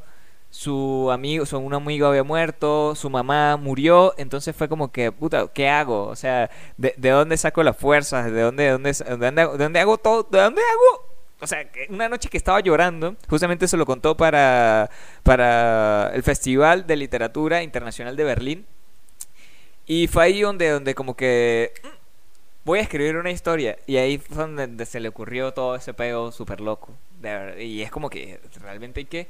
su 0.50 1.10
amigo, 1.12 1.46
su, 1.46 1.58
un 1.60 1.74
amigo 1.74 2.08
había 2.08 2.24
muerto, 2.24 2.96
su 2.96 3.10
mamá 3.10 3.56
murió, 3.58 4.14
entonces 4.18 4.56
fue 4.56 4.68
como 4.68 4.92
que, 4.92 5.12
puta, 5.12 5.48
¿qué 5.54 5.70
hago? 5.70 6.06
O 6.08 6.16
sea, 6.16 6.50
¿de, 6.78 6.94
de 6.98 7.10
dónde 7.12 7.38
saco 7.38 7.62
las 7.64 7.78
fuerzas? 7.78 8.32
¿De 8.32 8.42
dónde, 8.42 8.64
de 8.64 8.72
dónde, 8.72 8.92
de 8.92 9.16
dónde, 9.18 9.48
de 9.48 9.58
dónde 9.58 9.80
hago 9.80 9.98
todo? 10.00 10.24
¿De 10.24 10.40
dónde 10.40 10.62
hago? 10.62 11.08
O 11.42 11.48
sea, 11.48 11.66
una 11.90 12.10
noche 12.10 12.28
que 12.30 12.38
estaba 12.38 12.60
llorando, 12.60 13.16
justamente 13.30 13.68
se 13.68 13.78
lo 13.78 13.86
contó 13.86 14.18
para, 14.18 14.90
para 15.24 16.12
el 16.14 16.24
Festival 16.24 16.86
de 16.88 16.98
Literatura 16.98 17.64
Internacional 17.64 18.16
de 18.18 18.24
Berlín. 18.26 18.66
Y 19.86 20.08
fue 20.08 20.24
ahí 20.26 20.42
donde, 20.42 20.70
donde 20.70 20.94
como 20.96 21.16
que 21.16 21.72
"Mm, 21.84 21.88
voy 22.70 22.80
a 22.80 22.84
escribir 22.84 23.18
una 23.18 23.32
historia. 23.32 23.78
Y 23.88 23.98
ahí 23.98 24.20
fue 24.20 24.48
donde, 24.48 24.86
se 24.86 25.00
le 25.00 25.10
ocurrió 25.10 25.52
todo 25.54 25.76
ese 25.76 25.94
peo 25.94 26.32
súper 26.32 26.62
loco. 26.62 26.94
de 27.20 27.30
verdad. 27.30 27.58
Y 27.58 27.82
es 27.82 27.90
como 27.90 28.10
que 28.10 28.40
realmente 28.62 29.00
hay 29.00 29.06
que... 29.06 29.28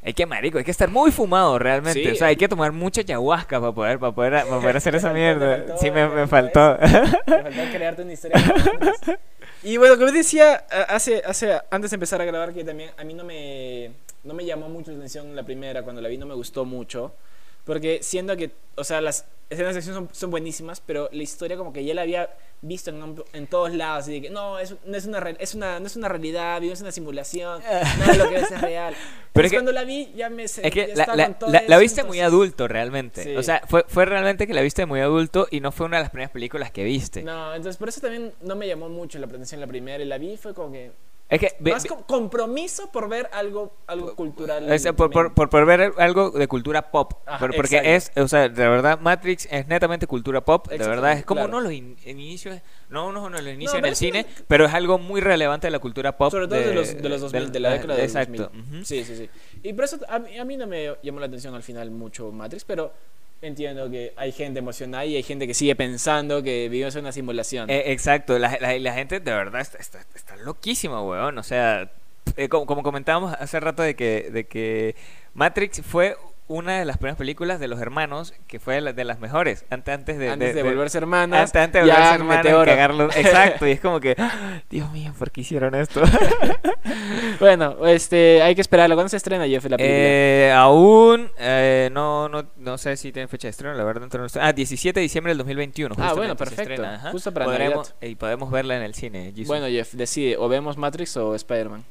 Hay 0.00 0.14
que, 0.14 0.26
marico, 0.26 0.58
hay 0.58 0.64
que 0.64 0.70
estar 0.70 0.88
muy 0.88 1.10
fumado 1.10 1.58
realmente. 1.58 2.04
Sí. 2.04 2.10
O 2.10 2.14
sea, 2.14 2.28
hay 2.28 2.36
que 2.36 2.48
tomar 2.48 2.70
mucha 2.70 3.00
ayahuasca 3.00 3.60
para 3.60 3.72
poder, 3.72 3.98
para 3.98 4.12
poder, 4.12 4.32
para 4.44 4.60
poder 4.60 4.76
hacer 4.76 4.94
esa 4.94 5.12
mierda. 5.12 5.56
faltó, 5.58 5.78
Sí, 5.78 5.90
me, 5.90 6.08
me 6.08 6.26
faltó. 6.28 6.76
Te 6.78 7.42
faltó 7.42 7.62
crearte 7.72 8.02
una 8.02 8.12
historia. 8.12 8.38
y 9.64 9.76
bueno, 9.76 9.96
como 9.96 10.12
decía 10.12 10.64
hace, 10.88 11.20
hace, 11.26 11.60
antes 11.70 11.90
de 11.90 11.96
empezar 11.96 12.22
a 12.22 12.24
grabar, 12.24 12.54
que 12.54 12.64
también 12.64 12.90
a 12.96 13.02
mí 13.02 13.12
no 13.12 13.24
me, 13.24 13.90
no 14.22 14.34
me 14.34 14.44
llamó 14.44 14.68
mucho 14.68 14.92
la 14.92 14.98
atención 14.98 15.34
la 15.34 15.42
primera, 15.42 15.82
cuando 15.82 16.00
la 16.00 16.08
vi 16.08 16.16
no 16.16 16.26
me 16.26 16.34
gustó 16.34 16.64
mucho. 16.64 17.12
Porque 17.68 17.98
siendo 18.02 18.34
que, 18.34 18.50
o 18.76 18.82
sea, 18.84 19.02
las 19.02 19.26
escenas 19.50 19.74
de 19.74 19.78
acción 19.80 19.94
son, 19.94 20.08
son 20.12 20.30
buenísimas, 20.30 20.80
pero 20.84 21.08
la 21.12 21.22
historia 21.22 21.56
como 21.58 21.70
que 21.72 21.84
ya 21.84 21.92
la 21.94 22.02
había 22.02 22.30
visto 22.62 22.88
en, 22.90 23.22
en 23.34 23.46
todos 23.46 23.74
lados. 23.74 24.08
Y 24.08 24.12
de 24.14 24.22
que 24.22 24.30
no, 24.30 24.58
es, 24.58 24.74
no, 24.86 24.96
es 24.96 25.04
una, 25.04 25.18
es 25.38 25.54
una, 25.54 25.78
no 25.78 25.86
es 25.86 25.94
una 25.94 26.08
realidad, 26.08 26.60
vivimos 26.60 26.80
en 26.80 26.86
una 26.86 26.92
simulación, 26.92 27.60
nada 27.98 28.12
de 28.12 28.16
lo 28.18 28.28
que 28.30 28.34
ves 28.36 28.50
es 28.50 28.60
real. 28.62 28.94
Pero 29.34 29.46
es 29.46 29.52
que- 29.52 29.56
cuando 29.58 29.72
la 29.72 29.84
vi 29.84 30.10
ya 30.16 30.30
me... 30.30 30.44
Es 30.44 30.58
que 30.60 30.92
la, 30.96 31.06
la- 31.14 31.36
la- 31.40 31.48
la 31.48 31.58
eso, 31.60 31.78
viste 31.78 32.04
muy 32.04 32.20
adulto 32.20 32.66
realmente. 32.68 33.22
Sí. 33.22 33.36
O 33.36 33.42
sea, 33.42 33.62
fue, 33.68 33.84
fue 33.86 34.06
realmente 34.06 34.46
que 34.46 34.54
la 34.54 34.62
viste 34.62 34.86
muy 34.86 35.00
adulto 35.00 35.46
y 35.50 35.60
no 35.60 35.70
fue 35.70 35.84
una 35.86 35.98
de 35.98 36.04
las 36.04 36.10
primeras 36.10 36.32
películas 36.32 36.70
que 36.72 36.84
viste. 36.84 37.22
No, 37.22 37.54
entonces 37.54 37.76
por 37.76 37.90
eso 37.90 38.00
también 38.00 38.32
no 38.40 38.56
me 38.56 38.66
llamó 38.66 38.88
mucho 38.88 39.18
la 39.18 39.26
atención 39.26 39.60
la 39.60 39.66
primera 39.66 40.02
y 40.02 40.06
la 40.06 40.16
vi 40.18 40.36
fue 40.38 40.54
como 40.54 40.72
que 40.72 40.90
Es 41.30 41.40
que... 41.40 41.54
más 41.70 41.84
compromiso 42.06 42.90
por 42.90 43.06
ver 43.08 43.28
algo 43.32 43.76
algo 43.86 44.14
cultural. 44.16 44.78
sea, 44.78 44.94
por, 44.94 45.10
por, 45.10 45.34
por, 45.34 45.50
por 45.50 45.66
ver 45.66 45.92
algo 45.98 46.30
de 46.30 46.48
cultura 46.48 46.90
pop. 46.90 47.12
Ajá, 47.26 47.38
Por- 47.38 47.54
porque 47.54 47.76
exacto. 47.76 48.20
es, 48.20 48.24
o 48.24 48.28
sea, 48.28 48.48
de 48.48 48.68
verdad, 48.68 48.98
Matrix 49.00 49.46
es 49.50 49.66
netamente 49.68 50.06
cultura 50.06 50.40
pop. 50.42 50.68
De 50.68 50.78
verdad, 50.78 51.12
es 51.12 51.24
como 51.26 51.40
claro. 51.42 51.50
uno 51.58 51.60
los 51.60 51.72
in- 51.72 51.96
inicios, 52.06 52.58
no 52.88 53.08
uno 53.08 53.28
los 53.28 53.42
inicios 53.42 53.74
No, 53.74 53.78
en 53.80 53.84
el 53.84 53.92
es 53.92 53.98
cine, 53.98 54.26
una- 54.26 54.44
pero 54.48 54.64
es 54.64 54.72
algo 54.72 54.98
muy 54.98 55.20
relevante 55.20 55.66
de 55.66 55.70
la 55.70 55.80
cultura 55.80 56.16
pop. 56.16 56.30
sobre 56.30 56.48
todo 56.48 56.58
de, 56.60 56.74
los 56.74 56.96
de 56.96 57.08
los 57.08 57.20
2000, 57.20 57.52
de 57.52 57.60
la 57.60 57.70
década 57.72 57.94
de 57.96 58.02
los 58.02 58.10
Exacto. 58.14 58.44
2000. 58.44 58.74
ujú. 58.76 58.84
Sí, 58.86 59.04
sí, 59.04 59.16
sí. 59.16 59.30
Y 59.62 59.72
por 59.74 59.84
eso 59.84 59.98
a, 60.08 60.18
mí- 60.20 60.38
a 60.38 60.44
mí 60.46 60.56
no 60.56 60.66
me 60.66 60.96
llamó 61.02 61.20
la 61.20 61.26
atención 61.26 61.54
al 61.54 61.62
final 61.62 61.90
mucho 61.90 62.32
Matrix, 62.32 62.64
pero 62.64 62.90
entiendo 63.42 63.90
que 63.90 64.12
hay 64.16 64.32
gente 64.32 64.58
emocionada 64.58 65.04
y 65.04 65.16
hay 65.16 65.22
gente 65.22 65.46
que 65.46 65.54
sigue 65.54 65.76
pensando 65.76 66.42
que 66.42 66.68
vivimos 66.68 66.94
en 66.96 67.02
una 67.02 67.12
simulación. 67.12 67.70
Eh, 67.70 67.92
exacto, 67.92 68.38
la, 68.38 68.56
la- 68.60 68.78
la 68.78 68.92
gente 68.94 69.20
de 69.20 69.32
verdad 69.32 69.60
está, 69.60 69.78
está, 69.78 70.00
está 70.14 70.36
loquísima, 70.36 71.02
weón. 71.02 71.38
O 71.38 71.42
sea, 71.42 71.90
eh, 72.36 72.48
como, 72.48 72.66
como 72.66 72.82
comentábamos 72.82 73.32
hace 73.38 73.60
rato 73.60 73.82
de 73.82 73.94
que, 73.96 74.30
de 74.32 74.44
que 74.44 74.96
Matrix 75.34 75.82
fue 75.82 76.16
una 76.48 76.78
de 76.78 76.84
las 76.84 76.96
primeras 76.96 77.16
películas 77.18 77.60
de 77.60 77.68
los 77.68 77.80
hermanos 77.80 78.34
que 78.46 78.58
fue 78.58 78.74
de, 78.74 78.80
la- 78.80 78.92
de 78.92 79.04
las 79.04 79.20
mejores. 79.20 79.64
Antes, 79.70 79.94
antes 79.94 80.18
de, 80.18 80.30
Antes 80.30 80.54
de, 80.54 80.62
de- 80.62 80.68
volverse 80.68 80.98
hermanas. 80.98 81.40
antes, 81.54 81.62
antes 81.62 81.84
de 81.84 81.90
volverse 81.90 82.14
hermanos 82.80 83.16
y. 83.16 83.20
Exacto, 83.20 83.66
y 83.66 83.72
es 83.72 83.80
como 83.80 84.00
que, 84.00 84.14
¡ah! 84.18 84.60
Dios 84.70 84.90
mío, 84.92 85.12
¿por 85.18 85.30
qué 85.30 85.42
hicieron 85.42 85.74
esto? 85.74 86.02
Bueno, 87.40 87.86
este, 87.86 88.42
hay 88.42 88.54
que 88.54 88.60
esperarlo. 88.60 88.96
¿Cuándo 88.96 89.08
se 89.08 89.16
estrena, 89.16 89.46
Jeff, 89.46 89.64
la 89.64 89.76
película? 89.76 89.98
Eh, 89.98 90.52
aún 90.54 91.30
eh, 91.38 91.88
no, 91.92 92.28
no, 92.28 92.46
no 92.56 92.78
sé 92.78 92.96
si 92.96 93.12
tiene 93.12 93.28
fecha 93.28 93.46
de 93.46 93.50
estreno, 93.50 93.74
la 93.74 93.84
verdad. 93.84 94.08
no 94.12 94.26
Ah, 94.40 94.52
17 94.52 94.98
de 94.98 95.02
diciembre 95.02 95.30
del 95.30 95.38
2021. 95.38 95.94
Ah, 95.98 96.14
bueno, 96.14 96.34
perfecto. 96.36 96.62
estrena. 96.72 97.10
Justo 97.12 97.32
para 97.32 97.46
Podremos-. 97.46 97.94
Y 98.00 98.14
podemos 98.16 98.50
verla 98.50 98.76
en 98.76 98.82
el 98.82 98.94
cine. 98.94 99.30
Jesus. 99.32 99.46
Bueno, 99.46 99.66
Jeff, 99.66 99.92
decide, 99.92 100.36
o 100.36 100.48
vemos 100.48 100.76
Matrix 100.76 101.16
o 101.16 101.34
Spider-Man. 101.34 101.84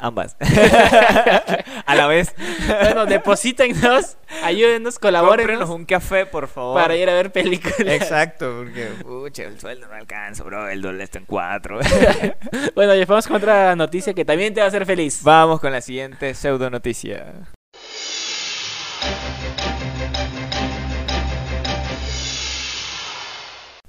Ambas. 0.00 0.36
A 1.86 1.94
la 1.94 2.06
vez. 2.06 2.34
bueno, 2.66 3.06
deposítennos, 3.06 4.16
ayúdenos, 4.42 4.98
colabórenos 4.98 5.68
un 5.70 5.84
café, 5.84 6.26
por 6.26 6.48
favor. 6.48 6.80
para 6.80 6.96
ir 6.96 7.08
a 7.08 7.14
ver 7.14 7.32
películas. 7.32 7.80
Exacto, 7.80 8.54
porque 8.58 8.86
pucha, 9.02 9.44
el 9.44 9.60
sueldo 9.60 9.86
no 9.86 9.94
alcanza, 9.94 10.44
bro. 10.44 10.68
El 10.68 10.82
dólar 10.82 11.02
está 11.02 11.18
en 11.18 11.26
cuatro. 11.26 11.80
Bueno, 12.74 12.92
Jeff, 12.92 13.08
vamos 13.08 13.26
con 13.26 13.36
otra 13.36 13.76
noticia 13.76 14.14
que 14.14 14.24
también 14.24 14.54
te 14.54 14.60
va 14.60 14.66
a 14.66 14.68
hacer 14.68 14.86
feliz. 14.86 15.20
Vamos 15.22 15.60
con 15.60 15.72
la 15.72 15.80
siguiente 15.80 16.34
pseudo 16.34 16.70
noticia. 16.70 17.34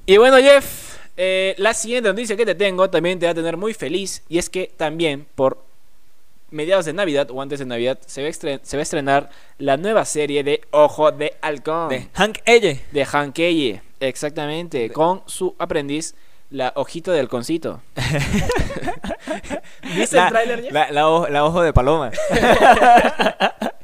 Y 0.05 0.17
bueno, 0.17 0.37
Jeff, 0.37 0.97
eh, 1.17 1.55
la 1.57 1.73
siguiente 1.73 2.09
noticia 2.09 2.35
que 2.35 2.45
te 2.45 2.55
tengo 2.55 2.89
también 2.89 3.17
te 3.19 3.25
va 3.25 3.31
a 3.31 3.35
tener 3.35 3.57
muy 3.57 3.73
feliz. 3.73 4.23
Y 4.29 4.37
es 4.37 4.49
que 4.49 4.71
también 4.77 5.25
por 5.35 5.64
mediados 6.51 6.85
de 6.85 6.93
Navidad 6.93 7.29
o 7.31 7.41
antes 7.41 7.59
de 7.59 7.65
Navidad 7.65 7.97
se 8.05 8.23
va 8.23 8.31
se 8.31 8.77
va 8.77 8.81
a 8.81 8.83
estrenar 8.83 9.29
la 9.57 9.77
nueva 9.77 10.05
serie 10.05 10.43
de 10.43 10.61
Ojo 10.71 11.11
de 11.11 11.33
Halcón. 11.41 11.89
De 11.89 12.07
Hank 12.13 12.39
Elle. 12.45 12.81
de 12.91 13.07
Han 13.11 13.33
Keye, 13.33 13.81
exactamente, 13.99 14.89
con 14.91 15.21
su 15.25 15.55
aprendiz, 15.59 16.15
la 16.49 16.71
Ojito 16.75 17.11
de 17.11 17.19
Halconcito. 17.19 17.81
¿Viste 19.95 20.17
el 20.17 20.23
La, 20.23 20.29
tráiler 20.29 20.61
ya? 20.63 20.71
la, 20.71 20.91
la 20.91 21.09
ojo, 21.09 21.27
la 21.27 21.45
ojo 21.45 21.61
de 21.61 21.73
paloma. 21.73 22.11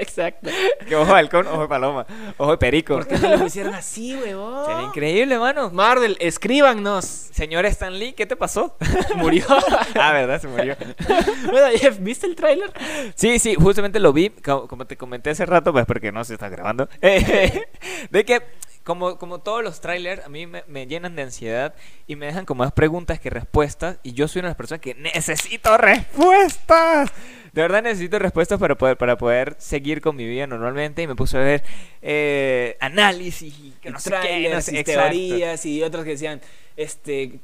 Exacto. 0.00 0.50
Que 0.88 0.96
ojo 0.96 1.12
de 1.12 1.18
halcón, 1.18 1.46
ojo 1.46 1.62
de 1.62 1.68
paloma. 1.68 2.06
Ojo 2.38 2.50
de 2.52 2.58
perico. 2.58 2.94
¿Por 2.94 3.06
qué 3.06 3.18
no 3.18 3.28
lo 3.30 3.38
pusieron 3.38 3.74
así, 3.74 4.16
huevón? 4.16 4.66
Sería 4.66 4.82
increíble, 4.82 5.38
mano. 5.38 5.70
Marvel, 5.70 6.16
escríbanos. 6.20 7.04
Señor 7.04 7.66
Stan 7.66 7.98
Lee, 7.98 8.12
¿qué 8.12 8.26
te 8.26 8.36
pasó? 8.36 8.76
Murió. 9.16 9.44
ah, 10.00 10.12
¿verdad? 10.12 10.40
Se 10.40 10.48
murió. 10.48 10.76
bueno, 11.50 11.66
Jeff, 11.78 11.98
¿viste 12.00 12.26
el 12.26 12.34
tráiler? 12.34 12.72
Sí, 13.14 13.38
sí, 13.38 13.54
justamente 13.54 14.00
lo 14.00 14.12
vi, 14.12 14.30
co- 14.30 14.66
como 14.68 14.86
te 14.86 14.96
comenté 14.96 15.30
hace 15.30 15.46
rato, 15.46 15.72
pues 15.72 15.86
porque 15.86 16.12
no 16.12 16.24
se 16.24 16.34
está 16.34 16.48
grabando, 16.48 16.88
de 17.00 18.24
que 18.24 18.42
como, 18.84 19.18
como 19.18 19.40
todos 19.40 19.62
los 19.62 19.80
trailers 19.80 20.24
a 20.24 20.28
mí 20.28 20.46
me, 20.46 20.64
me 20.66 20.86
llenan 20.86 21.14
de 21.16 21.22
ansiedad 21.22 21.74
y 22.06 22.16
me 22.16 22.26
dejan 22.26 22.44
como 22.46 22.64
más 22.64 22.72
preguntas 22.72 23.20
que 23.20 23.30
respuestas 23.30 23.98
y 24.02 24.12
yo 24.12 24.26
soy 24.28 24.40
una 24.40 24.48
de 24.48 24.50
las 24.50 24.56
personas 24.56 24.80
que 24.80 24.94
necesito 24.94 25.76
respuestas. 25.76 27.10
De 27.52 27.62
verdad 27.62 27.82
necesito 27.82 28.18
respuestas 28.18 28.58
para 28.60 28.76
poder, 28.76 28.96
para 28.96 29.18
poder 29.18 29.56
seguir 29.58 30.00
con 30.00 30.14
mi 30.16 30.24
vida 30.26 30.46
normalmente 30.46 31.02
y 31.02 31.06
me 31.06 31.16
puse 31.16 31.36
a 31.36 31.40
ver 31.40 31.64
eh, 32.00 32.76
análisis 32.80 33.52
y 33.58 33.72
que 33.82 33.90
no 33.90 33.98
sé 33.98 34.10
qué, 34.10 34.16
no 34.16 34.22
Trailers 34.22 34.64
sé- 34.64 34.78
y 34.78 34.84
teorías 34.84 35.66
y 35.66 35.82
otros 35.82 36.04
que 36.04 36.10
decían, 36.10 36.40
este... 36.76 37.40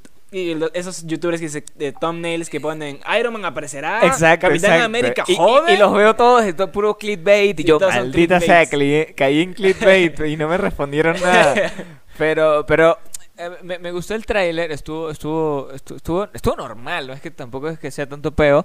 Esos 0.74 1.06
youtubers 1.06 1.40
que 1.40 1.48
se, 1.48 1.64
de 1.76 1.92
thumbnails 1.92 2.50
que 2.50 2.60
ponen 2.60 3.00
Iron 3.18 3.32
Man 3.32 3.44
aparecerá, 3.44 4.04
Exacto, 4.06 4.48
Capitán 4.48 4.70
exacto. 4.72 4.84
América 4.84 5.24
Y- 5.26 5.36
joven. 5.36 5.74
Y, 5.74 5.78
los 5.78 5.92
veo 5.94 6.14
todos, 6.14 6.44
esto 6.44 6.64
es 6.64 6.70
puro 6.70 6.96
clickbait. 6.98 7.58
Y 7.60 7.64
yo, 7.64 7.80
maldita 7.80 8.40
sea, 8.40 8.66
caí 8.66 9.40
en 9.42 9.54
clickbait 9.54 10.20
y 10.20 10.36
no 10.36 10.48
me 10.48 10.56
respondieron 10.58 11.20
nada. 11.20 11.72
Pero, 12.18 12.64
pero 12.66 12.98
eh, 13.36 13.50
me, 13.62 13.78
me 13.78 13.92
gustó 13.92 14.14
el 14.14 14.24
tráiler, 14.24 14.72
estuvo, 14.72 15.10
estuvo, 15.10 15.68
estu- 15.70 15.96
estuvo, 15.96 16.28
estuvo 16.32 16.56
normal, 16.56 17.08
no 17.08 17.12
es 17.12 17.20
que 17.20 17.30
tampoco 17.30 17.68
es 17.68 17.78
que 17.78 17.90
sea 17.90 18.08
tanto 18.08 18.32
peo. 18.34 18.64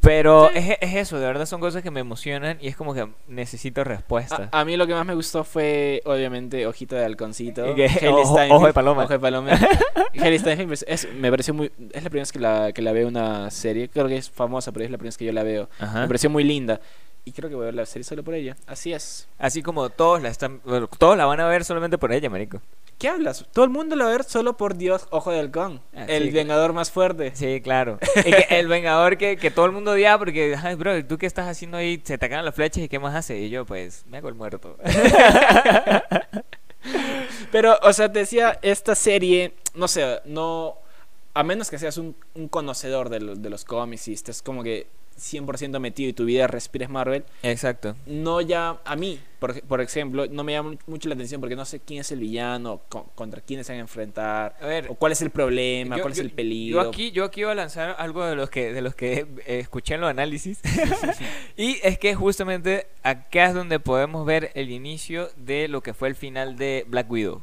Pero 0.00 0.50
es, 0.52 0.76
es 0.80 0.94
eso, 0.94 1.18
de 1.18 1.26
verdad 1.26 1.44
son 1.44 1.60
cosas 1.60 1.82
que 1.82 1.90
me 1.90 2.00
emocionan 2.00 2.56
y 2.60 2.68
es 2.68 2.76
como 2.76 2.94
que 2.94 3.06
necesito 3.28 3.84
respuestas. 3.84 4.48
A, 4.50 4.60
a 4.60 4.64
mí 4.64 4.76
lo 4.76 4.86
que 4.86 4.94
más 4.94 5.04
me 5.04 5.14
gustó 5.14 5.44
fue, 5.44 6.00
obviamente, 6.06 6.66
Ojito 6.66 6.96
de 6.96 7.04
Halconcito. 7.04 7.74
Que- 7.74 7.88
ojo- 8.08 8.34
ojo 8.50 8.66
de 8.66 8.72
paloma. 8.72 9.04
Ojo 9.04 9.12
de 9.12 9.18
paloma. 9.18 9.50
Es- 10.86 11.08
me 11.14 11.30
pareció 11.30 11.52
muy... 11.54 11.70
Es 11.92 12.02
la 12.02 12.08
primera 12.10 12.22
vez 12.22 12.32
que 12.32 12.38
la, 12.38 12.72
que 12.72 12.82
la 12.82 12.92
veo 12.92 13.08
una 13.08 13.50
serie. 13.50 13.88
Creo 13.88 14.08
que 14.08 14.16
es 14.16 14.30
famosa, 14.30 14.72
pero 14.72 14.84
es 14.84 14.90
la 14.90 14.96
primera 14.98 15.08
vez 15.10 15.18
que 15.18 15.24
yo 15.26 15.32
la 15.32 15.42
veo. 15.42 15.68
Ajá. 15.78 16.00
Me 16.02 16.06
pareció 16.06 16.30
muy 16.30 16.44
linda. 16.44 16.80
Y 17.30 17.32
creo 17.32 17.48
que 17.48 17.54
voy 17.54 17.62
a 17.62 17.66
ver 17.66 17.74
la 17.76 17.86
serie 17.86 18.02
solo 18.02 18.24
por 18.24 18.34
ella. 18.34 18.56
Así 18.66 18.92
es. 18.92 19.28
Así 19.38 19.62
como 19.62 19.88
todos 19.88 20.20
la 20.20 20.30
están, 20.30 20.60
todos 20.98 21.16
la 21.16 21.26
van 21.26 21.38
a 21.38 21.46
ver 21.46 21.64
solamente 21.64 21.96
por 21.96 22.12
ella, 22.12 22.28
marico. 22.28 22.60
¿Qué 22.98 23.08
hablas? 23.08 23.46
Todo 23.52 23.64
el 23.64 23.70
mundo 23.70 23.94
la 23.94 24.02
va 24.06 24.10
a 24.10 24.14
ver 24.14 24.24
solo 24.24 24.56
por 24.56 24.74
Dios, 24.76 25.06
Ojo 25.10 25.30
de 25.30 25.38
Halcón. 25.38 25.80
Ah, 25.94 26.06
el 26.08 26.24
sí. 26.24 26.30
vengador 26.32 26.72
más 26.72 26.90
fuerte. 26.90 27.30
Sí, 27.36 27.60
claro. 27.60 28.00
Que 28.24 28.58
el 28.58 28.66
vengador 28.66 29.16
que, 29.16 29.36
que 29.36 29.52
todo 29.52 29.66
el 29.66 29.70
mundo 29.72 29.92
odiaba 29.92 30.18
porque, 30.18 30.56
ay, 30.60 30.74
bro, 30.74 31.04
¿tú 31.06 31.18
qué 31.18 31.26
estás 31.26 31.46
haciendo 31.46 31.76
ahí? 31.76 32.02
Se 32.02 32.18
te 32.18 32.26
acaban 32.26 32.44
las 32.44 32.56
flechas 32.56 32.82
y 32.82 32.88
¿qué 32.88 32.98
más 32.98 33.14
hace? 33.14 33.38
Y 33.38 33.48
yo, 33.48 33.64
pues, 33.64 34.04
me 34.10 34.18
hago 34.18 34.28
el 34.28 34.34
muerto. 34.34 34.76
Pero, 37.52 37.78
o 37.82 37.92
sea, 37.92 38.10
te 38.12 38.20
decía, 38.20 38.58
esta 38.62 38.94
serie, 38.94 39.54
no 39.74 39.88
sé, 39.88 40.20
no. 40.24 40.76
A 41.32 41.44
menos 41.44 41.70
que 41.70 41.78
seas 41.78 41.96
un, 41.96 42.16
un 42.34 42.48
conocedor 42.48 43.08
de, 43.08 43.20
lo- 43.20 43.36
de 43.36 43.50
los 43.50 43.64
cómics 43.64 44.08
y 44.08 44.14
estés 44.14 44.42
como 44.42 44.64
que 44.64 44.88
100% 45.20 45.78
metido 45.78 46.08
y 46.08 46.12
tu 46.12 46.24
vida 46.24 46.46
respires 46.46 46.88
Marvel, 46.88 47.24
Exacto. 47.42 47.94
no 48.06 48.40
ya. 48.40 48.78
A 48.84 48.96
mí, 48.96 49.20
por, 49.38 49.60
por 49.62 49.80
ejemplo, 49.80 50.26
no 50.30 50.42
me 50.44 50.52
llama 50.52 50.76
mucho 50.86 51.08
la 51.08 51.14
atención 51.14 51.40
porque 51.40 51.56
no 51.56 51.64
sé 51.64 51.78
quién 51.80 52.00
es 52.00 52.10
el 52.10 52.20
villano, 52.20 52.80
co- 52.88 53.10
contra 53.14 53.40
quiénes 53.40 53.66
se 53.66 53.72
van 53.72 53.78
a 53.78 53.82
enfrentar, 53.82 54.56
A 54.60 54.66
ver, 54.66 54.86
o 54.88 54.94
cuál 54.94 55.12
es 55.12 55.20
el 55.22 55.30
problema, 55.30 55.96
yo- 55.96 56.02
cuál 56.02 56.12
es 56.12 56.18
el 56.18 56.30
peligro. 56.30 56.82
Yo 56.82 56.88
aquí, 56.88 57.10
yo 57.10 57.24
aquí 57.24 57.40
iba 57.42 57.52
a 57.52 57.54
lanzar 57.54 57.96
algo 57.98 58.24
de 58.24 58.34
los 58.34 58.48
que, 58.50 58.72
de 58.72 58.80
los 58.82 58.94
que 58.94 59.26
eh, 59.46 59.58
escuché 59.60 59.94
en 59.94 60.00
los 60.00 60.10
análisis. 60.10 60.60
y 61.56 61.78
es 61.82 61.98
que 61.98 62.14
justamente 62.14 62.86
acá 63.02 63.46
es 63.46 63.54
donde 63.54 63.78
podemos 63.80 64.24
ver 64.26 64.50
el 64.54 64.70
inicio 64.70 65.30
de 65.36 65.68
lo 65.68 65.82
que 65.82 65.94
fue 65.94 66.08
el 66.08 66.14
final 66.14 66.56
de 66.56 66.84
Black 66.88 67.10
Widow. 67.10 67.42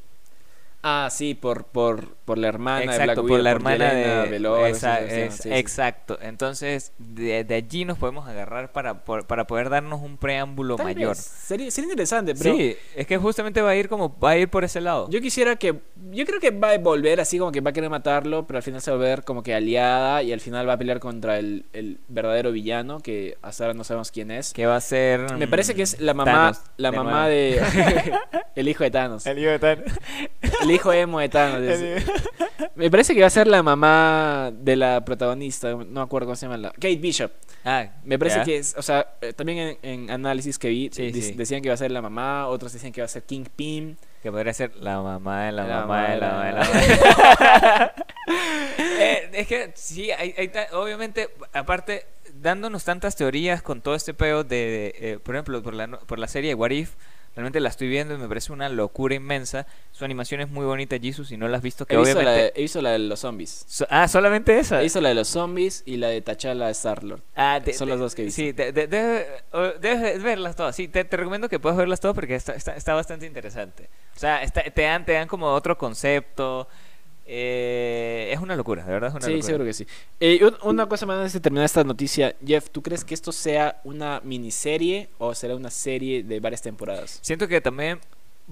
Ah, 0.89 1.09
sí, 1.11 1.33
por, 1.33 1.65
por, 1.65 2.15
por 2.23 2.37
la 2.37 2.47
hermana 2.47 2.79
de 2.79 2.85
Black 2.85 2.99
exacto, 3.01 3.21
Widow, 3.23 3.35
por 3.35 3.43
la 3.43 3.51
hermana 3.51 3.89
Yelena 3.89 4.23
de... 4.23 4.73
Sí, 4.73 5.35
sí, 5.35 5.43
sí. 5.43 5.49
Exacto. 5.53 6.17
Entonces, 6.21 6.93
de, 6.97 7.43
de 7.43 7.55
allí 7.55 7.83
nos 7.83 7.97
podemos 7.97 8.25
agarrar 8.27 8.71
para, 8.71 9.03
por- 9.03 9.27
para 9.27 9.45
poder 9.47 9.69
darnos 9.69 10.01
un 10.01 10.15
preámbulo 10.17 10.77
Tal 10.77 10.85
mayor. 10.85 11.09
vez, 11.09 11.17
Sería, 11.19 11.69
sería 11.71 11.89
interesante, 11.89 12.35
pero 12.35 12.55
Sí, 12.55 12.77
es 12.95 13.05
que 13.05 13.17
justamente 13.17 13.61
va 13.61 13.71
a 13.71 13.75
ir 13.75 13.89
como 13.89 14.17
va 14.17 14.29
a 14.31 14.37
ir 14.37 14.47
por 14.49 14.63
ese 14.63 14.79
lado. 14.79 15.09
yo 15.09 15.19
quisiera 15.19 15.57
que. 15.57 15.75
Yo 16.11 16.25
creo 16.25 16.39
que 16.39 16.51
va 16.51 16.71
a 16.71 16.77
volver 16.77 17.19
así 17.19 17.37
como 17.37 17.51
que 17.51 17.59
va 17.59 17.71
a 17.71 17.73
querer 17.73 17.89
matarlo, 17.89 18.47
pero 18.47 18.57
al 18.57 18.63
final 18.63 18.81
se 18.81 18.91
va 18.91 18.95
a 18.97 18.99
ver 18.99 19.23
como 19.23 19.43
que 19.43 19.53
aliada 19.53 20.23
y 20.23 20.31
al 20.31 20.39
final 20.39 20.69
va 20.69 20.73
a 20.73 20.77
pelear 20.77 20.99
contra 21.01 21.37
el, 21.39 21.65
el 21.73 21.99
verdadero 22.07 22.51
villano, 22.53 22.99
que 23.01 23.37
hasta 23.41 23.65
ahora 23.65 23.73
no 23.73 23.83
sabemos 23.83 24.11
quién 24.11 24.31
es. 24.31 24.53
que 24.53 24.65
va 24.67 24.77
a 24.77 24.81
ser 24.81 25.33
Me 25.37 25.47
parece 25.49 25.75
que 25.75 25.81
es 25.81 25.99
la 25.99 26.13
mm, 26.13 26.17
mamá, 26.17 26.31
Thanos, 26.31 26.61
la 26.77 26.91
de 26.91 26.97
mamá 26.97 27.11
nuevo. 27.23 27.27
de. 27.29 27.61
el 28.55 28.67
hijo 28.69 28.83
de 28.85 28.91
Thanos. 28.91 29.25
el 29.25 29.39
hijo 29.39 29.49
de 29.49 29.59
Thanos. 29.59 29.85
El 30.61 30.71
hijo 30.71 30.76
emo 30.93 31.19
de 31.19 31.29
Thanos. 31.29 31.61
es- 31.61 32.03
Me 32.75 32.89
parece 32.89 33.13
que 33.13 33.21
va 33.21 33.27
a 33.27 33.31
ser 33.31 33.47
la 33.47 33.61
mamá 33.63 34.51
de 34.53 34.75
la 34.75 35.03
protagonista, 35.05 35.71
no 35.71 35.85
me 35.85 36.01
acuerdo 36.01 36.27
cómo 36.27 36.35
se 36.35 36.45
llama 36.47 36.57
la. 36.57 36.71
Kate 36.71 36.95
Bishop. 36.97 37.31
Ah, 37.63 37.87
Me 38.03 38.17
parece 38.17 38.37
ya. 38.37 38.43
que 38.45 38.57
es, 38.57 38.75
o 38.77 38.81
sea, 38.81 39.15
eh, 39.21 39.33
también 39.33 39.57
en, 39.59 39.77
en 39.83 40.09
análisis 40.11 40.57
que 40.57 40.69
vi, 40.69 40.89
Sí, 40.91 41.11
de- 41.11 41.21
sí. 41.21 41.31
decían 41.33 41.61
que 41.61 41.67
iba 41.67 41.73
a 41.73 41.77
ser 41.77 41.91
la 41.91 42.01
mamá, 42.01 42.47
otros 42.47 42.71
decían 42.73 42.91
que 42.93 43.01
iba 43.01 43.05
a 43.05 43.09
ser 43.09 43.23
Kingpin. 43.23 43.97
Que 44.23 44.31
podría 44.31 44.53
ser 44.53 44.75
la 44.77 44.99
mamá 45.01 45.45
de 45.45 45.51
la, 45.51 45.67
La 45.67 45.79
mamá 45.81 46.09
de 46.09 46.17
la 46.17 46.27
mamá 46.27 46.37
mamá 46.37 46.45
de 46.45 46.53
la 46.53 46.59
mamá. 46.63 47.91
Eh, 48.77 49.29
es 49.33 49.47
que 49.47 49.71
sí, 49.75 50.11
hay, 50.11 50.33
hay 50.37 50.51
obviamente, 50.73 51.29
aparte, 51.53 52.05
dándonos 52.33 52.83
tantas 52.83 53.15
teorías 53.15 53.61
con 53.61 53.81
todo 53.81 53.95
este 53.95 54.13
peo 54.13 54.43
de, 54.43 54.55
de, 54.55 55.11
eh, 55.13 55.19
por 55.19 55.35
ejemplo, 55.35 55.61
por 55.63 55.73
la, 55.73 55.87
por 55.87 56.19
la 56.19 56.27
serie 56.27 56.49
de 56.49 56.55
What 56.55 56.71
If, 56.71 56.93
realmente 57.37 57.59
la 57.61 57.69
estoy 57.69 57.87
viendo 57.87 58.13
y 58.13 58.17
me 58.17 58.27
parece 58.27 58.51
una 58.51 58.67
locura 58.67 59.15
inmensa. 59.15 59.65
Su 59.91 60.03
animación 60.03 60.41
es 60.41 60.49
muy 60.49 60.65
bonita, 60.65 60.97
Jesus, 60.99 61.29
si 61.29 61.37
no 61.37 61.47
la 61.47 61.57
has 61.57 61.63
visto, 61.63 61.85
que 61.85 61.95
He 61.95 61.97
visto, 61.99 62.21
la 62.21 62.31
de, 62.31 62.51
he 62.55 62.61
visto 62.63 62.81
la 62.81 62.91
de 62.91 62.99
los 62.99 63.19
zombies. 63.19 63.63
So- 63.67 63.87
ah, 63.89 64.07
solamente 64.07 64.59
esa. 64.59 64.79
Visto 64.79 64.99
la 64.99 65.09
de 65.09 65.15
los 65.15 65.27
zombies 65.27 65.83
y 65.85 65.97
la 65.97 66.07
de 66.09 66.21
T'Challa 66.21 66.69
Star-Lord. 66.71 67.21
Ah, 67.35 67.61
te- 67.63 67.73
Son 67.73 67.87
te- 67.87 67.91
las 67.91 67.99
dos 67.99 68.15
que 68.15 68.23
he 68.23 68.25
visto. 68.25 68.41
Sí, 68.41 68.53
o- 69.51 69.71
debes 69.79 70.21
verlas 70.21 70.55
todas. 70.55 70.75
Sí, 70.75 70.87
te, 70.87 71.05
te 71.05 71.15
recomiendo 71.17 71.47
que 71.47 71.59
puedas 71.59 71.77
verlas 71.77 71.99
todas 71.99 72.15
porque 72.15 72.35
está, 72.35 72.53
está, 72.53 72.75
está 72.75 72.93
bastante 72.93 73.25
interesante. 73.25 73.89
O 74.15 74.19
sea, 74.19 74.41
está- 74.41 74.63
te, 74.63 74.81
dan, 74.81 75.05
te 75.05 75.13
dan 75.13 75.27
como 75.27 75.47
otro 75.53 75.77
concepto. 75.77 76.67
Eh, 77.27 78.29
es 78.33 78.39
una 78.39 78.55
locura, 78.55 78.83
de 78.85 78.91
verdad 78.91 79.09
es 79.09 79.15
una 79.15 79.25
Sí, 79.25 79.31
locura. 79.31 79.45
seguro 79.45 79.65
que 79.65 79.73
sí. 79.73 79.87
Eh, 80.19 80.39
un- 80.43 80.57
una 80.69 80.87
cosa 80.87 81.05
más 81.05 81.17
antes 81.17 81.33
de 81.33 81.39
terminar 81.39 81.65
esta 81.65 81.83
noticia. 81.83 82.35
Jeff, 82.45 82.69
¿tú 82.69 82.81
crees 82.81 83.03
que 83.03 83.13
esto 83.13 83.31
sea 83.31 83.79
una 83.83 84.21
miniserie 84.23 85.09
o 85.17 85.35
será 85.35 85.55
una 85.55 85.69
serie 85.69 86.23
de 86.23 86.39
varias 86.39 86.61
temporadas? 86.61 87.19
Siento 87.21 87.47
que 87.47 87.59
también 87.61 87.99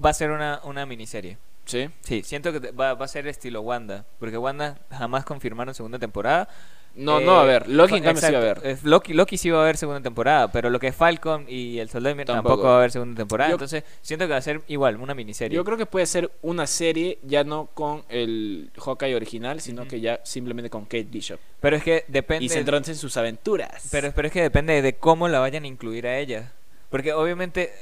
va 0.02 0.10
a 0.10 0.14
ser 0.14 0.30
una, 0.30 0.60
una 0.64 0.84
miniserie. 0.86 1.38
Sí. 1.64 1.88
Sí, 2.02 2.22
siento 2.22 2.52
que 2.52 2.70
va, 2.70 2.94
va 2.94 3.04
a 3.06 3.08
ser 3.08 3.26
estilo 3.26 3.60
Wanda. 3.62 4.04
Porque 4.20 4.38
Wanda 4.38 4.78
jamás 4.90 5.24
confirmaron 5.24 5.74
segunda 5.74 5.98
temporada. 5.98 6.48
No, 6.96 7.20
Eh, 7.20 7.24
no 7.24 7.32
va 7.32 7.38
a 7.40 7.42
haber. 7.42 7.68
Loki 7.68 7.96
en 7.96 8.16
sí 8.16 8.32
va 8.32 8.38
a 8.38 8.40
haber. 8.40 8.78
Loki, 8.84 9.12
Loki 9.12 9.36
sí 9.36 9.50
va 9.50 9.58
a 9.58 9.62
haber 9.62 9.76
segunda 9.76 10.00
temporada, 10.02 10.50
pero 10.50 10.70
lo 10.70 10.80
que 10.80 10.86
es 10.88 10.94
Falcon 10.96 11.44
y 11.46 11.78
el 11.78 11.88
Soldado 11.90 12.06
de 12.08 12.10
Invierno 12.12 12.34
tampoco. 12.34 12.54
Tampoco. 12.54 12.68
va 12.68 12.74
a 12.74 12.78
haber 12.78 12.90
segunda 12.90 13.16
temporada. 13.16 13.50
Yo- 13.50 13.54
Entonces, 13.56 13.84
siento 14.00 14.26
que 14.26 14.32
va 14.32 14.38
a 14.38 14.42
ser 14.42 14.62
igual, 14.68 14.96
una 14.96 15.14
miniserie. 15.14 15.54
Yo 15.54 15.64
creo 15.64 15.76
que 15.76 15.84
puede 15.86 16.06
ser 16.06 16.30
una 16.42 16.66
serie 16.66 17.18
ya 17.22 17.44
no 17.44 17.66
con 17.74 18.02
el 18.08 18.70
Hawkeye 18.82 19.14
original, 19.14 19.60
sino 19.60 19.86
que 19.86 20.00
ya 20.00 20.20
simplemente 20.24 20.70
con 20.70 20.84
Kate 20.84 21.04
Bishop. 21.10 21.38
pero 21.60 21.76
es 21.76 21.82
que 21.82 22.04
depende. 22.08 22.44
Y 22.46 22.48
centrándose 22.48 22.92
en 22.92 22.98
sus 22.98 23.16
aventuras. 23.16 23.88
Pero, 23.90 24.12
pero 24.14 24.28
es 24.28 24.32
que 24.32 24.40
depende 24.42 24.80
de 24.80 24.94
cómo 24.94 25.28
la 25.28 25.38
vayan 25.38 25.64
a 25.64 25.66
incluir 25.66 26.06
a 26.06 26.18
ella. 26.18 26.52
Porque 26.88 27.12
obviamente 27.12 27.72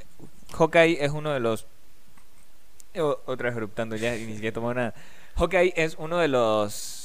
Hawkeye 0.54 1.04
es 1.04 1.12
uno 1.12 1.32
de 1.32 1.38
los... 1.40 1.66
o- 2.98 3.20
otra 3.26 3.48
vez 3.50 3.56
eruptando 3.56 3.96
ya 3.96 4.16
y 4.16 4.24
ni 4.26 4.34
siquiera 4.34 4.54
tomó 4.54 4.72
nada. 4.74 4.94
Hawkeye 5.36 5.72
es 5.76 5.96
uno 5.98 6.18
de 6.18 6.28
los... 6.28 7.02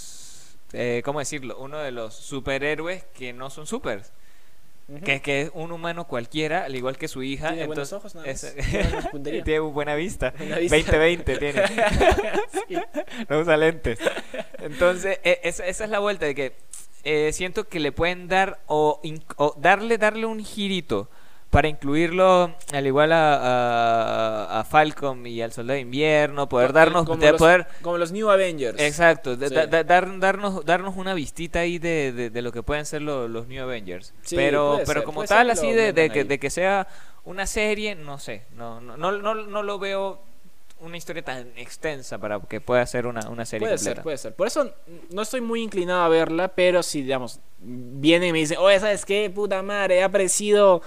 eh, 0.74 1.02
¿Cómo 1.06 1.20
decirlo? 1.20 1.58
Uno 1.60 1.78
de 1.80 1.92
los 1.92 2.14
superhéroes 2.16 3.04
que 3.18 3.34
no 3.34 3.50
son 3.50 3.66
supers. 3.68 4.12
Que, 5.06 5.22
que 5.22 5.42
es 5.44 5.52
un 5.54 5.72
humano 5.72 6.08
cualquiera, 6.08 6.64
al 6.66 6.76
igual 6.76 6.98
que 6.98 7.08
su 7.08 7.22
hija. 7.22 7.50
Tiene 7.50 7.68
buenos 7.68 7.92
entonces- 7.92 7.94
ojos, 7.94 8.16
nada 8.16 8.28
es- 8.28 8.56
más. 8.58 8.72
Buena 8.92 9.12
puntería. 9.12 9.44
tiene 9.44 9.60
buena 9.60 9.94
vista. 9.94 10.34
Buena 10.36 10.58
vista. 10.58 10.78
20-20 10.78 11.40
tiene. 11.40 11.64
no 13.30 13.40
usa 13.40 13.56
lentes. 13.58 14.00
Entonces, 14.58 15.20
e- 15.24 15.42
esa, 15.44 15.66
esa 15.68 15.84
es 15.84 15.90
la 15.92 16.00
vuelta 16.00 16.26
de 16.26 16.34
que 16.34 16.56
eh, 17.04 17.32
siento 17.34 17.68
que 17.68 17.80
le 17.80 17.92
pueden 17.92 18.28
dar 18.28 18.62
o, 18.66 19.00
o 19.38 19.56
darle 19.60 20.00
darle 20.00 20.26
un 20.26 20.44
girito 20.44 21.08
para 21.50 21.68
incluirlo 21.68 22.54
al 22.74 22.86
igual 22.86 23.12
a, 23.12 23.34
a, 24.54 24.60
a 24.60 24.64
Falcon 24.64 25.26
y 25.26 25.42
al 25.42 25.52
Soldado 25.52 25.76
de 25.76 25.82
Invierno, 25.82 26.48
poder 26.48 26.74
darnos 26.74 27.06
como, 27.06 27.18
de 27.20 27.32
los, 27.32 27.40
poder 27.40 27.68
como 27.82 27.98
los 27.98 28.12
New 28.12 28.30
Avengers. 28.30 28.80
Exacto, 28.80 29.36
de- 29.36 29.50
Sí. 29.50 29.56
da- 29.56 29.66
da- 29.66 29.84
dar, 29.84 30.20
darnos, 30.20 30.64
darnos 30.66 30.96
una 30.96 31.14
vistita 31.16 31.60
ahí 31.62 31.80
de, 31.80 32.12
de, 32.12 32.30
de 32.30 32.42
lo 32.44 32.52
que 32.52 32.62
pueden 32.62 32.86
ser 32.86 33.02
lo- 33.02 33.28
los 33.28 33.48
New 33.48 33.64
Avengers. 33.64 34.14
Sí, 34.22 34.36
pero 34.36 34.76
pero 34.86 35.00
ser, 35.00 35.04
como 35.04 35.24
tal, 35.26 35.50
así 35.50 35.72
de, 35.72 35.94
que, 36.12 36.24
de 36.24 36.40
que 36.40 36.50
sea 36.52 36.88
una 37.26 37.48
serie, 37.48 37.96
no 37.96 38.20
sé. 38.20 38.44
No, 38.56 38.80
no, 38.80 38.96
no, 38.98 39.12
no, 39.12 39.34
no 39.34 39.64
lo 39.64 39.80
veo 39.80 40.22
una 40.82 40.96
historia 40.98 41.24
tan 41.24 41.52
extensa 41.58 42.20
para 42.20 42.40
que 42.40 42.62
pueda 42.62 42.86
ser 42.86 43.06
una, 43.08 43.28
una 43.28 43.44
serie 43.46 43.66
Puede 43.68 43.76
completa. 43.78 43.96
ser, 43.96 44.04
puede 44.04 44.18
ser. 44.18 44.34
Por 44.36 44.48
eso 44.48 44.72
no 45.10 45.24
estoy 45.24 45.42
muy 45.42 45.62
inclinado 45.64 46.04
a 46.04 46.10
verla, 46.10 46.48
pero 46.50 46.84
si, 46.84 47.02
digamos, 47.02 47.40
viene 47.60 48.28
y 48.28 48.32
me 48.32 48.38
dice, 48.40 48.56
oye, 48.56 48.80
¿sabes 48.80 49.04
qué? 49.04 49.30
Puta 49.34 49.62
madre, 49.62 50.02
ha 50.04 50.06
aparecido 50.06 50.82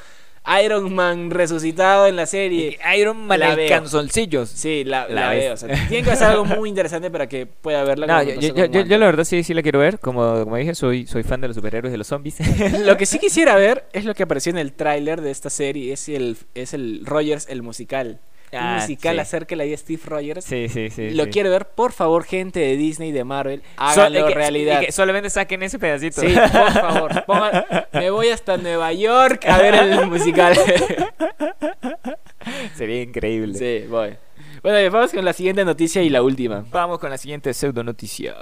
Iron 0.64 0.92
Man 0.92 1.30
resucitado 1.30 2.06
en 2.08 2.16
la 2.16 2.26
serie. 2.26 2.78
Iron 2.98 3.26
Man 3.26 3.38
La 3.38 3.56
canzoncillos. 3.68 4.48
Sí, 4.48 4.82
la, 4.84 5.06
La 5.08 5.14
la 5.14 5.28
veo. 5.30 5.54
O 5.54 5.56
sea, 5.56 5.68
tiene 5.88 6.08
que 6.08 6.16
ser 6.16 6.28
algo 6.28 6.44
muy 6.44 6.68
interesante 6.68 7.10
para 7.10 7.28
que 7.28 7.46
pueda 7.46 7.84
verla. 7.84 8.06
No, 8.12 8.22
yo, 8.24 8.40
yo, 8.66 8.66
yo- 8.82 8.98
la 8.98 9.06
verdad 9.06 9.24
sí, 9.24 9.44
sí 9.44 9.54
la 9.54 9.62
quiero 9.62 9.78
ver. 9.78 10.00
Como, 10.00 10.42
como 10.44 10.56
dije, 10.56 10.74
soy, 10.74 11.06
soy 11.06 11.22
fan 11.22 11.40
de 11.40 11.46
los 11.48 11.56
superhéroes 11.56 11.90
y 11.90 11.92
de 11.92 11.98
los 11.98 12.08
zombies. 12.08 12.36
Lo 12.84 12.96
que 12.96 13.06
sí 13.06 13.18
quisiera 13.18 13.54
ver 13.56 13.84
es 13.92 14.04
lo 14.04 14.14
que 14.14 14.24
apareció 14.24 14.50
en 14.50 14.58
el 14.58 14.72
tráiler 14.72 15.20
de 15.20 15.30
esta 15.30 15.48
serie, 15.50 15.92
es 15.92 16.08
el, 16.08 16.36
es 16.54 16.74
el 16.74 17.02
Rogers, 17.06 17.46
el 17.48 17.62
musical. 17.62 18.18
Un 18.52 18.58
Ah, 18.58 18.78
musical 18.80 19.14
sí. 19.16 19.20
acerca 19.20 19.48
de 19.50 19.56
la 19.56 19.64
vida 19.64 19.72
de 19.72 19.76
Steve 19.78 20.02
Rogers. 20.04 20.44
sí, 20.44 20.68
sí, 20.68 20.90
sí. 20.90 21.10
lo 21.10 21.24
sí. 21.24 21.30
quiero 21.30 21.50
ver, 21.50 21.66
por 21.68 21.92
favor, 21.92 22.24
gente 22.24 22.60
de 22.60 22.76
Disney, 22.76 23.12
de 23.12 23.24
Marvel, 23.24 23.62
háganlo 23.76 24.20
y 24.20 24.24
que- 24.28 24.34
realidad. 24.34 24.82
y 24.82 24.86
que 24.86 24.92
solamente 24.92 25.30
saquen 25.30 25.62
ese 25.62 25.78
pedacito. 25.78 26.20
Sí, 26.20 26.28
por 26.34 26.72
favor. 26.72 27.24
pongan- 27.26 27.64
me 27.92 28.10
voy 28.10 28.28
hasta 28.28 28.56
Nueva 28.58 28.92
York 28.92 29.44
a 29.46 29.58
ver 29.58 29.74
el 29.74 30.06
musical. 30.08 30.56
Sería 32.76 33.02
increíble. 33.02 33.58
sí, 33.58 33.86
voy. 33.88 34.16
Bueno, 34.62 34.90
vamos 34.92 35.12
con 35.12 35.24
la 35.24 35.32
siguiente 35.32 35.64
noticia 35.64 36.02
y 36.02 36.08
la 36.08 36.22
última. 36.22 36.64
Vamos 36.70 36.98
con 36.98 37.10
la 37.10 37.18
siguiente 37.18 37.52
pseudo 37.54 37.82
noticia. 37.82 38.34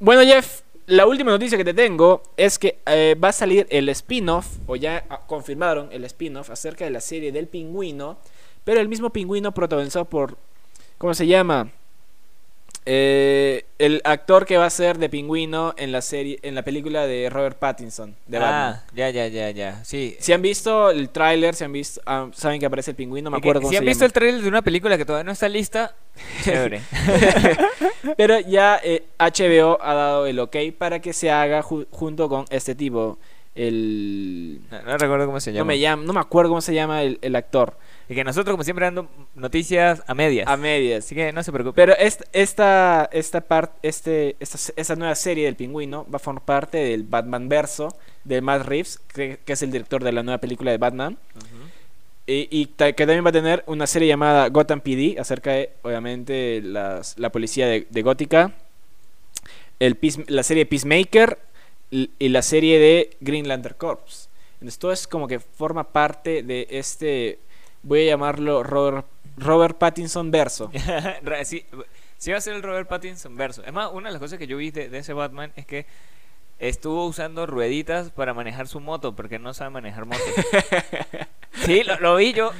Bueno, 0.00 0.22
Jeff, 0.22 0.60
la 0.86 1.06
última 1.06 1.30
noticia 1.30 1.56
que 1.56 1.64
te 1.64 1.74
tengo 1.74 2.22
es 2.36 2.58
que 2.58 2.78
eh, 2.86 3.16
va 3.22 3.28
a 3.28 3.32
salir 3.32 3.66
el 3.70 3.88
spin-off, 3.88 4.46
o 4.66 4.76
ya 4.76 5.06
confirmaron 5.26 5.88
el 5.92 6.04
spin-off 6.04 6.50
acerca 6.50 6.84
de 6.84 6.90
la 6.90 7.00
serie 7.00 7.32
del 7.32 7.48
pingüino, 7.48 8.18
pero 8.64 8.80
el 8.80 8.88
mismo 8.88 9.10
pingüino 9.10 9.52
protagonizado 9.52 10.04
por, 10.04 10.36
¿cómo 10.98 11.14
se 11.14 11.26
llama? 11.26 11.70
Eh, 12.86 13.64
el 13.78 14.02
actor 14.04 14.44
que 14.44 14.58
va 14.58 14.66
a 14.66 14.70
ser 14.70 14.98
de 14.98 15.08
pingüino 15.08 15.72
en 15.78 15.90
la 15.90 16.02
serie, 16.02 16.38
en 16.42 16.54
la 16.54 16.62
película 16.62 17.06
de 17.06 17.30
Robert 17.30 17.58
Pattinson, 17.58 18.14
de 18.26 18.38
Batman. 18.38 18.74
ah, 18.76 18.84
ya, 18.94 19.08
ya, 19.08 19.26
ya, 19.28 19.50
ya. 19.50 19.82
Sí. 19.84 20.16
Si 20.20 20.34
han 20.34 20.42
visto 20.42 20.90
el 20.90 21.08
tráiler, 21.08 21.54
si 21.54 21.64
han 21.64 21.72
visto, 21.72 22.02
ah, 22.04 22.28
saben 22.34 22.60
que 22.60 22.66
aparece 22.66 22.90
el 22.90 22.96
pingüino, 22.96 23.30
me 23.30 23.38
Y 23.38 23.40
que 23.40 23.46
acuerdo 23.48 23.62
cómo 23.62 23.70
si 23.70 23.76
se 23.76 23.78
han 23.78 23.86
visto 23.86 24.04
el 24.04 24.12
trailer 24.12 24.42
de 24.42 24.48
una 24.48 24.60
película 24.60 24.98
que 24.98 25.06
todavía 25.06 25.24
no 25.24 25.32
está 25.32 25.48
lista, 25.48 25.94
chévere. 26.44 26.82
Pero 28.18 28.38
ya 28.40 28.78
eh, 28.84 29.04
HBO 29.18 29.78
ha 29.82 29.94
dado 29.94 30.26
el 30.26 30.38
ok 30.38 30.56
para 30.76 31.00
que 31.00 31.12
se 31.14 31.30
haga 31.30 31.62
ju- 31.62 31.86
junto 31.90 32.28
con 32.28 32.44
este 32.50 32.74
tipo. 32.74 33.18
El. 33.54 34.60
No, 34.70 34.82
no 34.82 34.98
recuerdo 34.98 35.26
cómo 35.26 35.40
se 35.40 35.52
llama. 35.52 35.60
No 35.60 35.64
me 35.64 35.78
llama, 35.78 36.02
no 36.04 36.12
me 36.12 36.20
acuerdo 36.20 36.50
cómo 36.50 36.60
se 36.60 36.74
llama 36.74 37.02
el, 37.02 37.18
el 37.22 37.34
actor. 37.36 37.76
Y 38.08 38.14
que 38.14 38.22
nosotros, 38.24 38.52
como 38.52 38.64
siempre, 38.64 38.84
dando 38.84 39.08
noticias 39.34 40.02
a 40.06 40.14
medias. 40.14 40.46
A 40.46 40.56
medias. 40.58 41.04
Así 41.06 41.14
que 41.14 41.32
no 41.32 41.42
se 41.42 41.50
preocupe. 41.52 41.74
Pero 41.74 41.94
est- 41.96 42.22
esta, 42.32 43.08
esta 43.12 43.40
parte, 43.40 43.78
este, 43.82 44.36
esta, 44.40 44.58
esta 44.76 44.94
nueva 44.96 45.14
serie 45.14 45.46
del 45.46 45.56
pingüino 45.56 46.06
va 46.12 46.16
a 46.16 46.18
formar 46.18 46.44
parte 46.44 46.76
del 46.78 47.02
Batman 47.04 47.48
verso 47.48 47.96
de 48.24 48.40
Matt 48.42 48.66
Reeves, 48.66 49.00
que, 49.14 49.38
que 49.44 49.54
es 49.54 49.62
el 49.62 49.70
director 49.70 50.04
de 50.04 50.12
la 50.12 50.22
nueva 50.22 50.38
película 50.38 50.70
de 50.70 50.76
Batman. 50.78 51.16
Y, 52.26 52.66
que 52.66 52.92
también 52.94 53.22
va 53.24 53.28
a 53.28 53.32
tener 53.32 53.64
una 53.66 53.86
serie 53.86 54.08
llamada 54.08 54.48
Gotham 54.48 54.80
PD, 54.80 55.18
acerca 55.18 55.52
de, 55.52 55.70
obviamente, 55.82 56.62
las- 56.62 57.18
la 57.18 57.30
policía 57.30 57.66
de, 57.66 57.86
de 57.88 58.02
Gótica. 58.02 58.52
El 59.78 59.96
Peace- 59.96 60.24
la 60.28 60.42
serie 60.42 60.64
Peacemaker 60.66 61.38
y, 61.90 62.10
y 62.18 62.28
la 62.30 62.42
serie 62.42 62.78
de 62.78 63.16
Green 63.20 63.46
Lantern 63.48 63.74
Corps. 63.76 64.28
Entonces 64.54 64.78
todo 64.78 64.92
es 64.92 65.06
como 65.06 65.28
que 65.28 65.38
forma 65.40 65.84
parte 65.84 66.42
de 66.42 66.66
este, 66.70 67.38
voy 67.84 68.02
a 68.02 68.12
llamarlo 68.12 68.62
Robert, 68.62 69.06
Robert 69.36 69.78
Pattinson 69.78 70.30
verso. 70.30 70.70
Sí, 71.44 71.64
sí 72.18 72.32
va 72.32 72.38
a 72.38 72.40
ser 72.40 72.54
el 72.54 72.62
Robert 72.62 72.88
Pattinson 72.88 73.36
verso. 73.36 73.62
Es 73.64 73.72
más, 73.72 73.90
una 73.92 74.08
de 74.08 74.12
las 74.12 74.20
cosas 74.20 74.38
que 74.38 74.46
yo 74.46 74.56
vi 74.56 74.70
de, 74.70 74.88
de 74.88 74.98
ese 74.98 75.12
Batman 75.12 75.52
es 75.56 75.66
que 75.66 75.86
estuvo 76.58 77.06
usando 77.06 77.46
rueditas 77.46 78.10
para 78.10 78.34
manejar 78.34 78.66
su 78.66 78.80
moto 78.80 79.14
porque 79.14 79.38
no 79.38 79.54
sabe 79.54 79.70
manejar 79.70 80.06
moto. 80.06 80.22
sí, 81.64 81.82
lo, 81.84 82.00
lo 82.00 82.16
vi 82.16 82.32
yo. 82.32 82.52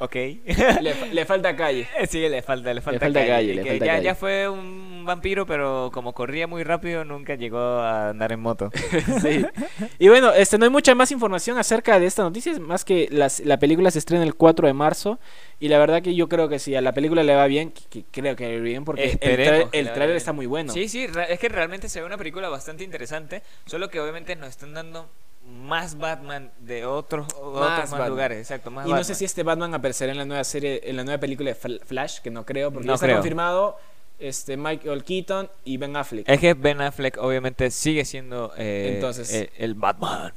Ok. 0.00 0.14
le, 0.80 0.94
fa- 0.94 1.06
le 1.06 1.24
falta 1.26 1.56
calle. 1.56 1.88
sí, 2.08 2.28
le 2.28 2.40
falta, 2.42 2.72
le 2.72 2.80
falta, 2.80 3.00
falta 3.00 3.26
calle, 3.26 3.54
le 3.54 3.64
falta 3.64 3.84
ya, 3.84 3.92
calle. 3.92 4.04
ya 4.04 4.14
fue 4.14 4.48
un 4.48 5.04
vampiro, 5.04 5.44
pero 5.46 5.90
como 5.92 6.12
corría 6.12 6.46
muy 6.46 6.62
rápido, 6.62 7.04
nunca 7.04 7.34
llegó 7.34 7.58
a 7.58 8.10
andar 8.10 8.30
en 8.32 8.40
moto. 8.40 8.70
Sí. 9.22 9.44
Y 9.98 10.08
bueno, 10.08 10.32
este, 10.32 10.56
no 10.58 10.64
hay 10.64 10.70
mucha 10.70 10.94
más 10.94 11.10
información 11.10 11.58
acerca 11.58 11.98
de 11.98 12.06
esta 12.06 12.22
noticia, 12.22 12.58
más 12.60 12.84
que 12.84 13.08
las- 13.10 13.40
la 13.40 13.58
película 13.58 13.90
se 13.90 13.98
estrena 13.98 14.22
el 14.24 14.34
4 14.34 14.66
de 14.68 14.72
marzo 14.72 15.18
y 15.58 15.68
la 15.68 15.78
verdad 15.78 16.02
que 16.02 16.14
yo 16.14 16.28
creo 16.28 16.48
que 16.48 16.58
si 16.60 16.76
a 16.76 16.80
la 16.80 16.92
película 16.92 17.24
le 17.24 17.34
va 17.34 17.46
bien, 17.46 17.72
que, 17.72 17.82
que 17.90 18.04
creo 18.10 18.36
que 18.36 18.46
le 18.46 18.56
va 18.58 18.62
bien 18.62 18.84
porque 18.84 19.02
el, 19.04 19.10
Esperemos 19.10 19.70
trailer 19.70 20.06
bien. 20.06 20.16
está 20.16 20.32
muy 20.32 20.46
bueno. 20.46 20.72
Sí, 20.72 20.88
sí, 20.88 21.06
es 21.28 21.38
que 21.40 21.48
realmente 21.48 21.88
se 21.88 22.00
ve 22.00 22.06
una 22.06 22.16
película 22.18 22.48
bastante 22.48 22.84
interesante, 22.84 23.42
solo 23.66 23.88
que 23.90 23.98
obviamente 23.98 24.36
nos 24.36 24.50
están 24.50 24.74
dando 24.74 25.08
más 25.48 25.96
Batman 25.98 26.50
de 26.60 26.84
otros, 26.84 27.26
otros 27.34 27.60
más, 27.60 27.90
Batman. 27.90 28.08
lugares, 28.10 28.38
exacto, 28.38 28.70
más 28.70 28.86
y 28.86 28.90
no 28.90 28.96
sé 28.96 29.00
Batman. 29.00 29.16
si 29.16 29.24
este 29.24 29.42
Batman 29.42 29.74
aparecerá 29.74 30.12
en 30.12 30.18
la 30.18 30.24
nueva 30.24 30.44
serie, 30.44 30.80
en 30.84 30.96
la 30.96 31.04
nueva 31.04 31.18
película 31.18 31.50
de 31.50 31.56
Fl- 31.56 31.80
Flash, 31.84 32.20
que 32.20 32.30
no 32.30 32.44
creo, 32.46 32.70
porque 32.70 32.86
No 32.86 32.92
ya 32.92 32.94
está 32.96 33.06
creo. 33.06 33.16
confirmado 33.16 33.78
este 34.18 34.56
Michael 34.56 35.04
Keaton 35.04 35.48
y 35.64 35.76
Ben 35.76 35.96
Affleck. 35.96 36.28
Es 36.28 36.40
que 36.40 36.54
Ben 36.54 36.80
Affleck 36.80 37.18
obviamente 37.18 37.70
sigue 37.70 38.04
siendo 38.04 38.52
eh, 38.56 38.92
Entonces- 38.96 39.32
eh, 39.32 39.50
el 39.58 39.74
Batman. 39.74 40.32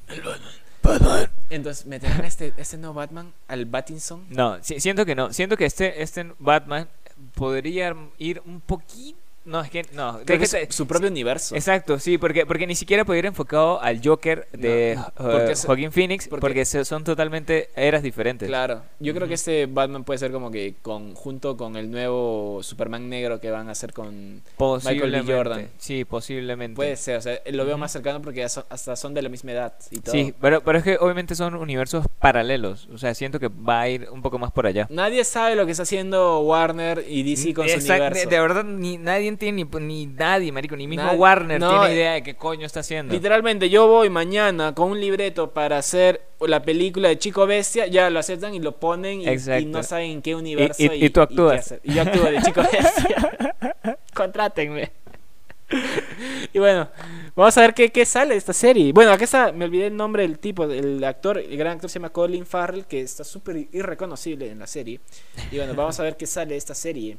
Entonces, 1.50 1.86
¿meterán 1.86 2.24
este, 2.26 2.54
este 2.58 2.78
nuevo 2.78 2.93
Batman 2.95 3.34
al 3.47 3.65
Battinson? 3.65 4.26
No, 4.30 4.58
si- 4.63 4.80
siento 4.80 5.06
que 5.06 5.15
no. 5.15 5.34
Siento 5.34 5.58
que 5.58 5.65
este, 5.65 6.02
este 6.02 6.32
Batman 6.39 6.88
podría 7.36 7.95
ir 8.17 8.41
un 8.45 8.62
poquito. 8.62 9.19
No, 9.43 9.62
es 9.62 9.69
que 9.71 9.86
no. 9.93 10.19
Creo 10.25 10.38
que 10.38 10.45
es 10.45 10.56
su 10.69 10.86
propio 10.86 11.08
universo. 11.10 11.56
Exacto, 11.56 11.97
sí, 11.99 12.17
porque, 12.17 12.45
porque 12.45 12.67
ni 12.67 12.75
siquiera 12.75 13.06
puede 13.06 13.19
ir 13.19 13.25
enfocado 13.25 13.82
al 13.82 13.99
Joker 14.04 14.47
de 14.51 14.97
No, 15.19 15.39
es- 15.39 15.65
Phoenix, 15.91 16.27
porque- 16.27 16.63
son 16.65 17.04
totalmente 17.04 17.69
eras 17.75 18.04
diferentes. 18.04 18.47
Claro, 18.47 18.84
yo 18.99 19.13
creo 19.15 19.27
que 19.27 19.34
este 19.34 19.65
Batman 19.65 20.04
puede 20.04 20.19
ser 20.19 20.32
como 20.32 20.51
que 20.51 20.75
con, 20.82 21.15
junto 21.15 21.58
con 21.58 21.75
el 21.75 21.89
nuevo 21.89 22.62
Superman 22.62 23.10
negro 23.10 23.39
que 23.39 23.49
van 23.49 23.67
a 23.67 23.71
hacer 23.71 23.93
con... 23.93 24.41
Posiblemente. 24.58 25.34
Jordan. 25.34 25.69
Sí, 25.80 26.06
posiblemente. 26.06 26.75
Puede 26.75 26.95
ser, 26.95 27.17
o 27.17 27.21
sea, 27.21 27.39
lo 27.51 27.65
veo 27.65 27.77
más 27.77 27.91
cercano 27.91 28.21
porque 28.21 28.47
son- 28.47 28.65
hasta 28.69 28.95
son 28.95 29.13
de 29.15 29.21
la 29.23 29.30
misma 29.30 29.54
edad 29.54 29.73
y 29.89 29.99
todo. 30.01 30.12
Sí, 30.13 30.34
pero, 30.39 30.62
pero 30.62 30.77
es 30.77 30.84
que 30.84 30.97
obviamente 30.99 31.34
son 31.36 31.56
universos 31.56 32.06
paralelos. 32.19 32.88
O 32.93 32.97
sea, 32.99 33.13
siento 33.15 33.39
que 33.39 33.47
va 33.47 33.82
a 33.82 33.89
ir 33.89 34.08
un 34.12 34.21
poco 34.21 34.38
más 34.38 34.51
por 34.51 34.67
allá. 34.67 34.86
Nadie 34.91 35.23
sabe 35.23 35.56
lo 35.56 35.65
que 35.65 35.71
está 35.71 35.84
haciendo 35.84 36.41
Warner 36.41 37.04
y 37.08 37.23
DC 37.23 37.54
con 37.54 37.67
su 37.67 37.77
universo. 37.80 38.30
de, 38.30 38.36
de 38.36 38.39
verdad, 38.41 38.63
ni, 38.63 38.97
nadie 38.97 39.31
tiene 39.38 39.63
ni, 39.63 39.80
ni 39.80 40.06
nadie, 40.08 40.52
marico, 40.52 40.76
ni 40.76 40.88
mismo 40.88 41.06
Nadie- 41.06 41.17
Warner 41.17 41.60
no, 41.60 41.70
tiene 41.70 41.88
eh, 41.88 41.96
idea 41.96 42.12
de 42.13 42.24
qué 42.24 42.36
coño 42.36 42.65
está 42.65 42.82
haciendo. 42.82 43.13
Literalmente, 43.13 43.70
yo 43.70 43.88
voy 43.88 44.10
mañana 44.10 44.74
con 44.76 44.91
un 44.91 45.00
libreto 45.00 45.52
para 45.52 45.78
hacer 45.78 46.22
la 46.39 46.62
película 46.62 47.10
de 47.10 47.17
Chico 47.20 47.46
Bestia, 47.46 47.88
ya 47.88 48.10
lo 48.10 48.20
aceptan 48.20 48.54
y 48.54 48.60
lo 48.60 48.78
ponen 48.78 49.22
y, 49.22 49.65
no 49.65 49.84
saben 49.84 50.12
en 50.12 50.22
qué 50.22 50.36
universo. 50.36 50.82
y- 50.84 51.06
y 51.06 51.10
tú 51.10 51.22
actúas. 51.22 51.76
Y 51.84 51.94
yo 51.94 52.02
actúo 52.02 52.24
de 52.24 52.41
Chico 52.41 52.62
Bestia. 52.72 53.56
Contrátenme. 54.13 54.91
y 56.52 56.60
bueno, 56.60 56.89
vamos 57.34 57.58
a 57.58 57.62
ver 57.62 57.74
qué, 57.74 57.89
qué 57.91 58.06
sale 58.06 58.32
de 58.34 58.38
esta 58.38 58.52
serie. 58.52 58.91
Bueno, 58.91 59.12
acá 59.13 59.24
está, 59.24 59.52
me 59.54 59.63
olvidé 59.65 59.88
el 59.88 59.96
nombre 59.96 60.24
del 60.24 60.38
tipo, 60.38 60.65
el 60.65 61.02
actor, 61.04 61.38
el 61.38 61.56
gran 61.58 61.74
actor 61.76 61.89
se 61.89 62.00
llama 62.00 62.10
Colin 62.10 62.46
Farrell, 62.46 62.86
que 62.86 63.00
está 63.02 63.24
súper 63.24 63.67
irreconocible 63.72 64.50
en 64.50 64.60
la 64.60 64.67
serie. 64.67 65.00
Y 65.50 65.56
bueno, 65.58 65.74
vamos 65.74 65.98
a 66.00 66.04
ver 66.04 66.17
qué 66.17 66.26
sale 66.28 66.52
de 66.52 66.58
esta 66.58 66.76
serie. 66.76 67.17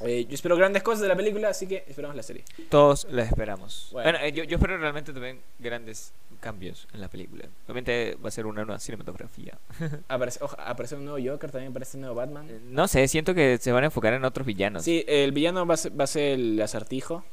Eh, 0.00 0.26
yo 0.28 0.34
espero 0.34 0.56
grandes 0.56 0.82
cosas 0.82 1.02
de 1.02 1.08
la 1.08 1.16
película, 1.16 1.48
así 1.48 1.66
que 1.66 1.84
esperamos 1.86 2.16
la 2.16 2.22
serie. 2.22 2.44
Todos 2.68 3.06
la 3.10 3.22
esperamos. 3.22 3.88
Bueno. 3.92 4.10
Bueno, 4.10 4.26
eh, 4.26 4.32
yo, 4.32 4.44
yo 4.44 4.56
espero 4.56 4.78
realmente 4.78 5.12
también 5.12 5.40
grandes 5.58 6.12
cambios 6.40 6.88
en 6.92 7.00
la 7.00 7.08
película. 7.08 7.44
Obviamente 7.66 8.16
va 8.22 8.28
a 8.28 8.30
ser 8.32 8.46
una 8.46 8.64
nueva 8.64 8.80
cinematografía. 8.80 9.58
Aparece, 10.08 10.38
oja, 10.42 10.56
aparece 10.66 10.96
un 10.96 11.04
nuevo 11.04 11.18
Joker, 11.32 11.50
también 11.50 11.70
aparece 11.70 11.96
un 11.96 12.00
nuevo 12.02 12.16
Batman. 12.16 12.46
Eh, 12.50 12.58
No 12.70 12.88
sé, 12.88 13.06
siento 13.08 13.34
que 13.34 13.58
se 13.58 13.70
van 13.72 13.84
a 13.84 13.86
enfocar 13.86 14.12
en 14.14 14.24
otros 14.24 14.46
villanos. 14.46 14.82
Sí, 14.84 15.04
el 15.06 15.32
villano 15.32 15.66
va 15.66 15.74
a 15.74 15.76
ser, 15.76 15.98
va 15.98 16.04
a 16.04 16.06
ser 16.08 16.32
el 16.40 16.60
acertijo. 16.60 17.24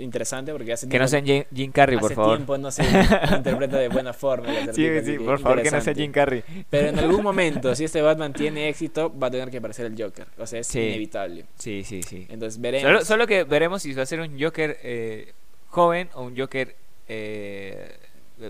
Interesante 0.00 0.52
porque 0.52 0.72
hace 0.72 0.88
Que 0.88 0.98
no 0.98 1.06
tiempo- 1.06 1.10
sean 1.10 1.24
Jim, 1.26 1.44
Jim 1.54 1.72
Carrey, 1.72 1.98
por 1.98 2.06
hace 2.06 2.14
favor. 2.14 2.36
tiempo 2.36 2.58
no 2.58 2.70
se 2.70 2.82
interpreta 3.36 3.76
de 3.78 3.88
buena 3.88 4.12
forma 4.12 4.48
el 4.48 4.74
Sí, 4.74 4.86
acertijo, 4.86 5.06
sí, 5.18 5.24
por 5.24 5.38
favor, 5.40 5.62
que 5.62 5.70
no 5.70 5.80
sea. 5.80 5.94
Jim 5.94 6.12
Carrey. 6.12 6.42
Pero 6.70 6.88
en 6.88 6.98
algún 6.98 7.22
momento, 7.22 7.74
si 7.74 7.84
este 7.84 8.02
Batman 8.02 8.32
tiene 8.32 8.68
éxito, 8.68 9.16
va 9.16 9.28
a 9.28 9.30
tener 9.30 9.50
que 9.50 9.58
aparecer 9.58 9.86
el 9.86 10.00
Joker. 10.02 10.26
O 10.38 10.46
sea, 10.46 10.60
es 10.60 10.66
Sí. 10.66 10.80
inevitable. 10.80 11.44
Sí, 11.58 11.84
sí, 11.84 12.02
sí. 12.02 12.26
Entonces 12.30 12.60
veremos. 12.60 12.90
Solo, 12.90 13.04
solo 13.04 13.26
que 13.26 13.44
veremos 13.44 13.82
si 13.82 13.92
va 13.92 14.02
a 14.02 14.06
ser 14.06 14.20
un 14.20 14.40
Joker 14.40 14.78
eh, 14.82 15.32
joven 15.68 16.08
o 16.14 16.22
un 16.24 16.36
Joker 16.36 16.74
eh, 17.08 17.96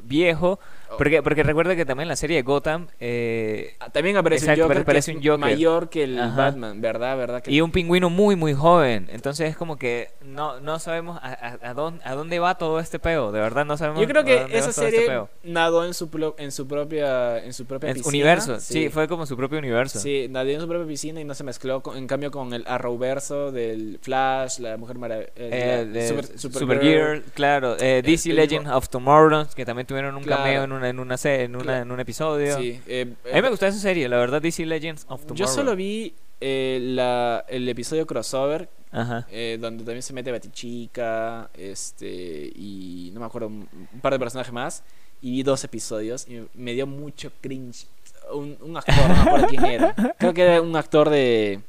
viejo. 0.03 0.59
Oh. 0.91 0.97
Porque, 0.97 1.23
porque 1.23 1.43
recuerda 1.43 1.75
que 1.75 1.85
también 1.85 2.05
en 2.05 2.09
la 2.11 2.17
serie 2.17 2.37
de 2.37 2.43
Gotham 2.43 2.87
eh, 3.01 3.75
Ah, 3.81 3.91
También 3.91 4.17
aparece 4.17 4.45
Exacto, 4.45 4.63
un 4.63 4.69
Joker, 4.69 4.77
pare- 4.77 4.85
parece 4.87 5.13
que 5.13 5.19
un 5.19 5.25
Joker. 5.25 5.39
mayor 5.41 5.89
que 5.91 6.05
el 6.05 6.19
Ajá. 6.21 6.37
Batman, 6.37 6.81
¿verdad? 6.81 7.17
¿verdad? 7.17 7.43
Que 7.43 7.51
y 7.51 7.61
un 7.61 7.73
pingüino 7.73 8.11
muy, 8.11 8.37
muy 8.37 8.55
joven. 8.55 9.09
Entonces 9.13 9.51
es 9.51 9.57
como 9.57 9.77
que 9.77 10.11
no, 10.23 10.61
no 10.61 10.79
sabemos 10.79 11.19
a, 11.23 11.33
a- 11.33 11.71
a 11.71 11.75
dónde, 11.75 12.01
a 12.05 12.15
dónde 12.15 12.39
va 12.39 12.57
todo 12.57 12.79
este 12.81 12.99
peo. 12.99 13.33
De 13.33 13.41
verdad 13.41 13.65
no 13.65 13.77
sabemos 13.77 14.01
Yo 14.01 14.07
creo 14.07 14.25
que 14.25 14.45
esa 14.57 14.71
este 14.71 14.73
serie 14.73 15.07
peo. 15.07 15.29
nadó 15.43 15.85
en 15.85 15.95
su, 15.95 16.09
pro- 16.11 16.37
en 16.39 16.53
su 16.53 16.69
propia 16.69 17.39
en 17.45 17.53
su 17.53 17.67
propia 17.67 17.89
En 17.91 17.95
piscina. 17.95 18.09
universo, 18.11 18.61
sí. 18.61 18.89
fue 18.89 19.09
como 19.09 19.27
su 19.27 19.37
propio 19.37 19.59
universo. 19.59 19.99
Sí, 19.99 20.29
nadó 20.31 20.49
en 20.51 20.61
su 20.61 20.69
propia 20.69 20.87
piscina 20.87 21.21
y 21.21 21.25
no 21.25 21.35
se 21.35 21.43
mezcló, 21.45 21.83
con- 21.83 21.97
en 21.97 22.07
cambio, 22.07 22.31
con 22.31 22.53
el 22.55 22.65
Arrowverso 22.69 23.51
del 23.53 23.99
Flash, 24.01 24.59
la 24.61 24.77
Mujer 24.77 24.99
Maravilla, 24.99 25.31
Eh, 25.37 25.87
de 25.93 26.09
Super, 26.09 26.39
Supergirl, 26.39 27.23
claro. 27.35 27.77
eh, 27.81 28.03
DC 28.05 28.33
Legend 28.33 28.69
of 28.69 28.89
Tomorrow, 28.89 29.47
que 29.55 29.65
también 29.65 29.74
tuvieron 29.85 30.15
un 30.17 30.23
Claro. 30.23 30.43
cameo 30.45 30.63
en 30.63 30.71
una, 30.73 30.89
en 30.89 31.01
una, 31.01 31.17
se- 31.17 31.43
en 31.43 31.57
una, 31.57 31.65
Claro. 31.65 31.83
en 31.83 31.91
un 31.91 31.99
episodio. 31.99 32.57
Sí, 32.59 32.81
eh, 32.87 33.13
A 33.33 33.35
mí 33.35 33.43
me 33.43 33.49
gustó 33.51 33.67
esa 33.67 33.79
serie, 33.81 34.09
la 34.09 34.19
verdad, 34.19 34.41
DC 34.41 34.65
Legends 34.65 35.07
of 35.09 35.23
Tomorrow. 35.23 35.37
Yo 35.37 35.47
solo 35.49 35.75
vi 35.75 36.15
eh, 36.41 36.79
la, 36.81 37.45
el 37.49 37.69
episodio 37.69 38.07
crossover 38.07 38.69
Ajá. 38.93 39.27
eh, 39.33 39.59
donde 39.61 39.83
también 39.83 40.03
se 40.03 40.13
mete 40.13 40.31
Batichica 40.31 41.49
este 41.55 42.53
y 42.55 43.11
no 43.15 43.19
me 43.21 43.27
acuerdo 43.27 43.49
un, 43.49 43.69
un 43.93 44.01
par 44.01 44.13
de 44.13 44.19
personajes 44.21 44.53
más 44.53 44.85
y 45.23 45.31
vi 45.31 45.43
dos 45.43 45.65
episodios 45.65 46.29
y 46.29 46.45
me 46.55 46.73
dio 46.75 46.87
mucho 46.87 47.33
cringe 47.41 47.87
un, 48.33 48.57
un 48.61 48.77
actor 48.77 48.95
no 49.09 49.15
me 49.15 49.21
acuerdo 49.21 49.47
quién 49.49 49.65
era 49.65 49.95
creo 50.19 50.35
que 50.35 50.43
era 50.43 50.61
un 50.61 50.77
actor 50.77 51.09
de 51.09 51.61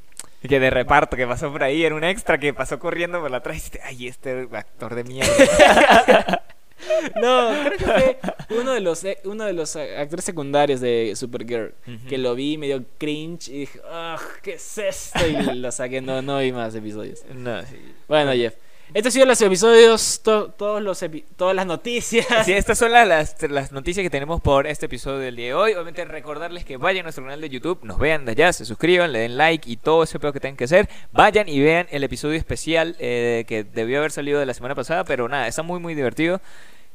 Que 0.47 0.59
de 0.59 0.69
reparto 0.69 1.15
que 1.17 1.25
pasó 1.25 1.51
por 1.51 1.63
ahí, 1.63 1.83
era 1.83 1.95
un 1.95 2.03
extra 2.03 2.37
que 2.37 2.53
pasó 2.53 2.77
corriendo 2.77 3.19
por 3.21 3.31
la 3.31 3.37
atrás 3.37 3.55
y 3.55 3.59
dijiste, 3.59 3.79
ay, 3.83 4.07
este 4.07 4.47
actor 4.51 4.93
de 4.93 5.03
mierda. 5.03 5.31
no 7.21 7.51
creo 7.65 7.77
que 7.77 7.85
fue 7.85 8.57
uno 8.59 8.73
de 8.73 8.81
los 8.81 9.03
eh, 9.03 9.17
uno 9.23 9.45
de 9.45 9.53
los 9.53 9.75
actores 9.75 10.25
secundarios 10.25 10.81
de 10.81 11.13
Supergirl 11.15 11.73
Ujú. 11.87 12.07
que 12.07 12.17
lo 12.17 12.35
vi 12.35 12.57
me 12.57 12.67
dio 12.67 12.83
cringe 12.97 13.47
y 13.49 13.59
dije 13.59 13.79
ah 13.89 14.19
qué 14.43 14.53
es 14.55 14.77
esto 14.77 15.25
y 15.25 15.55
lo 15.55 15.71
saqué 15.71 16.01
no 16.01 16.21
no 16.21 16.39
vi 16.39 16.51
más 16.51 16.75
episodios 16.75 17.23
no, 17.33 17.61
sí. 17.63 17.77
Bueno, 18.07 18.33
Jeff. 18.33 18.53
Estos 18.93 19.07
han 19.07 19.11
sido 19.11 19.25
los 19.25 19.41
episodios, 19.41 20.21
to- 20.23 20.51
todos 20.51 20.81
los 20.81 21.01
epi- 21.03 21.25
todas 21.35 21.53
las 21.55 21.65
noticias. 21.65 22.25
Sí, 22.45 22.53
estas 22.53 22.77
son 22.77 22.91
las, 22.93 23.05
las, 23.07 23.35
las 23.49 23.71
noticias 23.73 24.03
que 24.03 24.09
tenemos 24.09 24.39
por 24.41 24.67
este 24.67 24.85
episodio 24.85 25.17
del 25.19 25.35
día 25.35 25.47
de 25.47 25.53
hoy. 25.53 25.73
Obviamente 25.73 26.05
recordarles 26.05 26.63
que 26.63 26.77
vayan 26.77 27.01
a 27.01 27.03
nuestro 27.03 27.23
canal 27.25 27.41
de 27.41 27.49
YouTube, 27.49 27.79
nos 27.83 27.99
vean 27.99 28.23
de 28.25 28.31
allá, 28.31 28.53
se 28.53 28.63
suscriban, 28.63 29.11
le 29.11 29.19
den 29.19 29.37
like 29.37 29.69
y 29.69 29.75
todo 29.75 30.03
ese 30.03 30.17
pedo 30.19 30.31
que 30.31 30.39
tengan 30.39 30.55
que 30.55 30.63
hacer. 30.65 30.87
Vayan 31.11 31.49
y 31.49 31.59
vean 31.59 31.87
el 31.91 32.03
episodio 32.05 32.37
especial 32.37 32.95
eh, 32.99 33.43
que 33.47 33.63
debió 33.65 33.97
haber 33.99 34.11
salido 34.11 34.39
de 34.39 34.45
la 34.45 34.53
semana 34.53 34.75
pasada, 34.75 35.03
pero 35.03 35.27
nada, 35.27 35.47
está 35.47 35.61
muy 35.61 35.79
muy 35.81 35.93
divertido. 35.93 36.39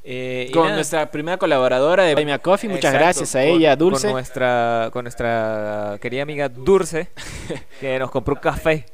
Eh, 0.02 0.50
Con 0.54 0.72
nuestra 0.72 1.10
primera 1.10 1.36
colaboradora 1.36 2.04
de 2.04 2.14
Buy 2.14 2.24
Me 2.24 2.32
a 2.32 2.38
Coffee. 2.38 2.68
Muchas 2.70 2.94
Exacto, 2.94 3.04
gracias 3.04 3.34
a 3.36 3.40
con- 3.40 3.48
ella, 3.48 3.70
Con 3.72 3.78
Dulce. 3.90 4.10
nuestra, 4.10 4.88
con 4.92 5.04
nuestra 5.04 5.98
querida 6.00 6.22
amiga 6.22 6.48
Dulce, 6.48 7.08
que 7.80 7.98
nos 7.98 8.10
compró 8.10 8.34
un 8.34 8.40
café. 8.40 8.86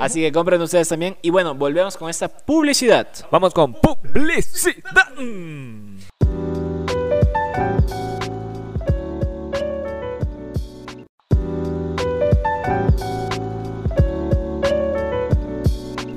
Así 0.00 0.20
que 0.20 0.32
compren 0.32 0.60
ustedes 0.60 0.88
también. 0.88 1.16
Y 1.22 1.30
bueno, 1.30 1.54
volvemos 1.54 1.96
con 1.96 2.10
esta 2.10 2.28
publicidad. 2.28 3.06
Vamos 3.30 3.54
con 3.54 3.74
publicidad. 3.74 4.82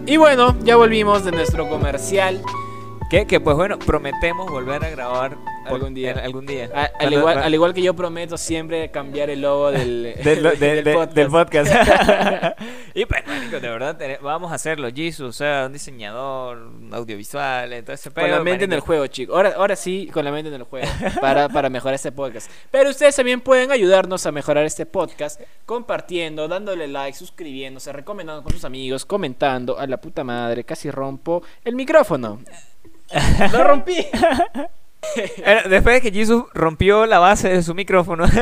Y 0.07 0.17
bueno, 0.17 0.55
ya 0.63 0.75
volvimos 0.75 1.25
de 1.25 1.31
nuestro 1.31 1.67
comercial. 1.67 2.41
Que, 3.10 3.28
que 3.28 3.39
pues 3.39 3.56
bueno, 3.56 3.78
prometemos 3.78 4.50
volver 4.50 4.84
a 4.84 4.89
grabar 4.89 5.38
Algún 5.65 5.94
día. 5.94 6.12
en- 6.12 6.20
algún 6.20 6.46
día. 6.48 6.70
A- 6.74 6.86
al, 6.86 6.91
Cuando- 6.98 7.20
igual, 7.20 7.38
al 7.38 7.54
igual 7.54 7.74
que 7.76 7.82
yo 7.84 7.94
prometo 7.96 8.36
siempre 8.36 8.89
cambiar 8.89 9.30
el 9.30 9.41
logo 9.41 9.70
del, 9.72 10.15
del, 10.24 10.41
de- 10.44 10.56
del 10.58 10.84
de- 10.84 10.94
podcast. 10.94 11.15
del 11.15 11.28
podcast. 11.28 11.72
y 12.96 13.06
pues, 13.06 13.28
marico, 13.28 13.60
de 13.60 13.70
verdad, 13.70 13.98
vamos 14.24 14.52
a 14.52 14.56
hacerlo. 14.56 14.88
Jesus, 14.94 15.22
o 15.30 15.32
sea, 15.34 15.65
un 15.68 15.74
diseñador, 15.74 16.58
un 16.58 16.91
audiovisual, 16.96 17.74
entonces 17.74 18.12
Con 18.12 18.30
la 18.32 18.39
mente 18.41 18.65
en 18.65 18.74
el 18.74 18.80
juego, 18.80 19.06
chicos. 19.06 19.36
Ahora, 19.36 19.54
ahora 19.56 19.76
sí, 19.76 20.10
con 20.12 20.26
la 20.26 20.32
mente 20.32 20.50
en 20.50 20.56
el 20.56 20.63
juego. 20.63 20.88
Para, 21.22 21.48
para 21.50 21.70
mejorar 21.70 21.94
este 21.94 22.12
podcast. 22.12 22.50
Pero 22.72 22.89
ustedes 22.89 23.15
también 23.15 23.39
pueden 23.39 23.72
ayudarnos 23.72 24.26
a 24.26 24.32
mejorar 24.32 24.65
este 24.65 24.88
podcast 24.88 25.39
compartiendo, 25.68 26.48
dándole 26.48 26.88
like, 26.88 27.15
suscribiéndose, 27.15 27.94
recomendando 27.94 28.41
con 28.41 28.52
sus 28.52 28.65
amigos, 28.65 29.06
comentando. 29.06 29.78
A 29.78 29.86
la 29.86 29.98
puta 29.98 30.24
madre, 30.24 30.63
casi 30.63 30.89
rompo 30.89 31.44
el 31.63 31.76
micrófono. 31.76 32.39
¡Lo 33.52 33.63
rompí! 33.63 33.96
Después 35.70 35.96
de 35.96 36.02
que 36.02 36.12
Jesus 36.12 36.46
rompió 36.54 37.06
la 37.06 37.20
base 37.20 37.50
de 37.50 37.62
su 37.63 37.76
micrófono. 37.76 38.26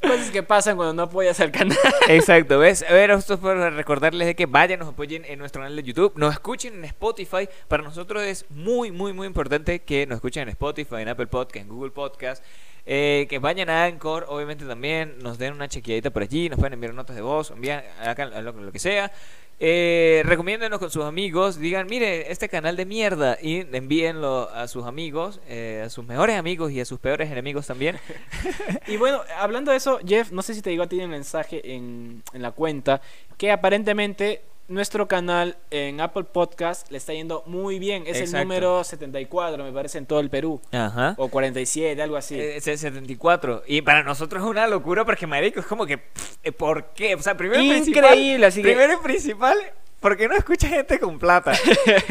Cosas 0.00 0.30
que 0.30 0.44
pasan 0.44 0.76
cuando 0.76 0.94
no 0.94 1.02
apoyas 1.02 1.40
al 1.40 1.50
canal. 1.50 1.76
Exacto, 2.08 2.60
¿ves? 2.60 2.84
A 2.88 2.92
ver, 2.92 3.10
esto 3.10 3.34
es 3.34 3.40
para 3.40 3.68
recordarles 3.70 4.28
de 4.28 4.36
que 4.36 4.46
vayan, 4.46 4.78
nos 4.78 4.90
apoyen 4.90 5.24
en 5.24 5.40
nuestro 5.40 5.60
canal 5.60 5.74
de 5.74 5.82
YouTube, 5.82 6.12
nos 6.14 6.32
escuchen 6.32 6.74
en 6.74 6.84
Spotify. 6.84 7.48
Para 7.66 7.82
nosotros 7.82 8.22
es 8.22 8.46
muy, 8.48 8.92
muy, 8.92 9.12
muy 9.12 9.26
importante 9.26 9.80
que 9.80 10.06
nos 10.06 10.16
escuchen 10.16 10.44
en 10.44 10.50
Spotify, 10.50 10.96
en 11.00 11.08
Apple 11.08 11.26
Podcast, 11.26 11.56
en 11.56 11.68
Google 11.68 11.90
Podcast. 11.90 12.44
Eh, 12.90 13.26
que 13.28 13.38
vayan 13.38 13.68
a 13.68 13.84
Anchor, 13.84 14.24
obviamente 14.30 14.64
también 14.64 15.18
nos 15.18 15.36
den 15.36 15.52
una 15.52 15.68
chequeadita 15.68 16.08
por 16.08 16.22
allí, 16.22 16.48
nos 16.48 16.58
pueden 16.58 16.72
enviar 16.72 16.94
notas 16.94 17.14
de 17.14 17.20
voz, 17.20 17.50
envían 17.50 17.84
acá 18.02 18.24
lo, 18.24 18.72
que 18.72 18.78
sea. 18.78 19.12
Eh, 19.60 20.22
recomiéndenos 20.24 20.78
con 20.78 20.90
sus 20.90 21.04
amigos, 21.04 21.58
digan, 21.58 21.86
mire, 21.86 22.32
este 22.32 22.48
canal 22.48 22.76
de 22.76 22.86
mierda 22.86 23.36
y 23.42 23.66
envíenlo 23.76 24.48
a 24.54 24.68
sus 24.68 24.86
amigos, 24.86 25.38
eh, 25.48 25.82
a 25.84 25.90
sus 25.90 26.06
mejores 26.06 26.38
amigos 26.38 26.72
y 26.72 26.80
a 26.80 26.86
sus 26.86 26.98
peores 26.98 27.30
enemigos 27.30 27.66
también. 27.66 27.98
Y 28.86 28.96
bueno, 28.96 29.20
hablando 29.38 29.70
de 29.70 29.76
eso, 29.76 29.98
Jeff, 30.06 30.32
no 30.32 30.40
sé 30.40 30.54
si 30.54 30.62
te 30.62 30.70
digo 30.70 30.84
a 30.84 30.86
ti 30.86 30.98
un 30.98 31.10
mensaje 31.10 31.74
en, 31.74 32.22
en 32.32 32.40
la 32.40 32.52
cuenta 32.52 33.02
que 33.36 33.52
aparentemente 33.52 34.40
nuestro 34.68 35.08
canal 35.08 35.56
en 35.70 36.00
Apple 36.00 36.24
Podcast 36.24 36.90
le 36.90 36.98
está 36.98 37.12
yendo 37.14 37.42
muy 37.46 37.78
bien. 37.78 38.04
Es 38.06 38.20
el 38.20 38.32
número 38.32 38.84
74, 38.84 39.64
me 39.64 39.72
parece, 39.72 39.98
en 39.98 40.06
todo 40.06 40.20
el 40.20 40.30
Perú. 40.30 40.60
Ajá. 40.72 41.14
O 41.18 41.28
47, 41.28 42.00
algo 42.00 42.16
así. 42.16 42.38
Eh, 42.38 42.56
Es 42.58 42.66
el 42.68 42.78
74. 42.78 43.64
Y 43.66 43.82
para 43.82 44.02
nosotros 44.02 44.42
es 44.42 44.48
una 44.48 44.66
locura 44.66 45.04
porque, 45.04 45.26
marico, 45.26 45.60
es 45.60 45.66
como 45.66 45.86
que, 45.86 45.98
pff, 45.98 46.52
¿por 46.56 46.86
qué? 46.92 47.14
O 47.14 47.22
sea, 47.22 47.36
primero 47.36 47.62
Increíble, 47.62 48.46
así 48.46 48.62
que 48.62 48.68
primero 48.68 48.92
y 48.94 48.96
principal, 49.02 49.56
¿por 50.00 50.16
qué 50.16 50.28
no 50.28 50.36
escucha 50.36 50.68
gente 50.68 50.98
con 50.98 51.18
plata? 51.18 51.52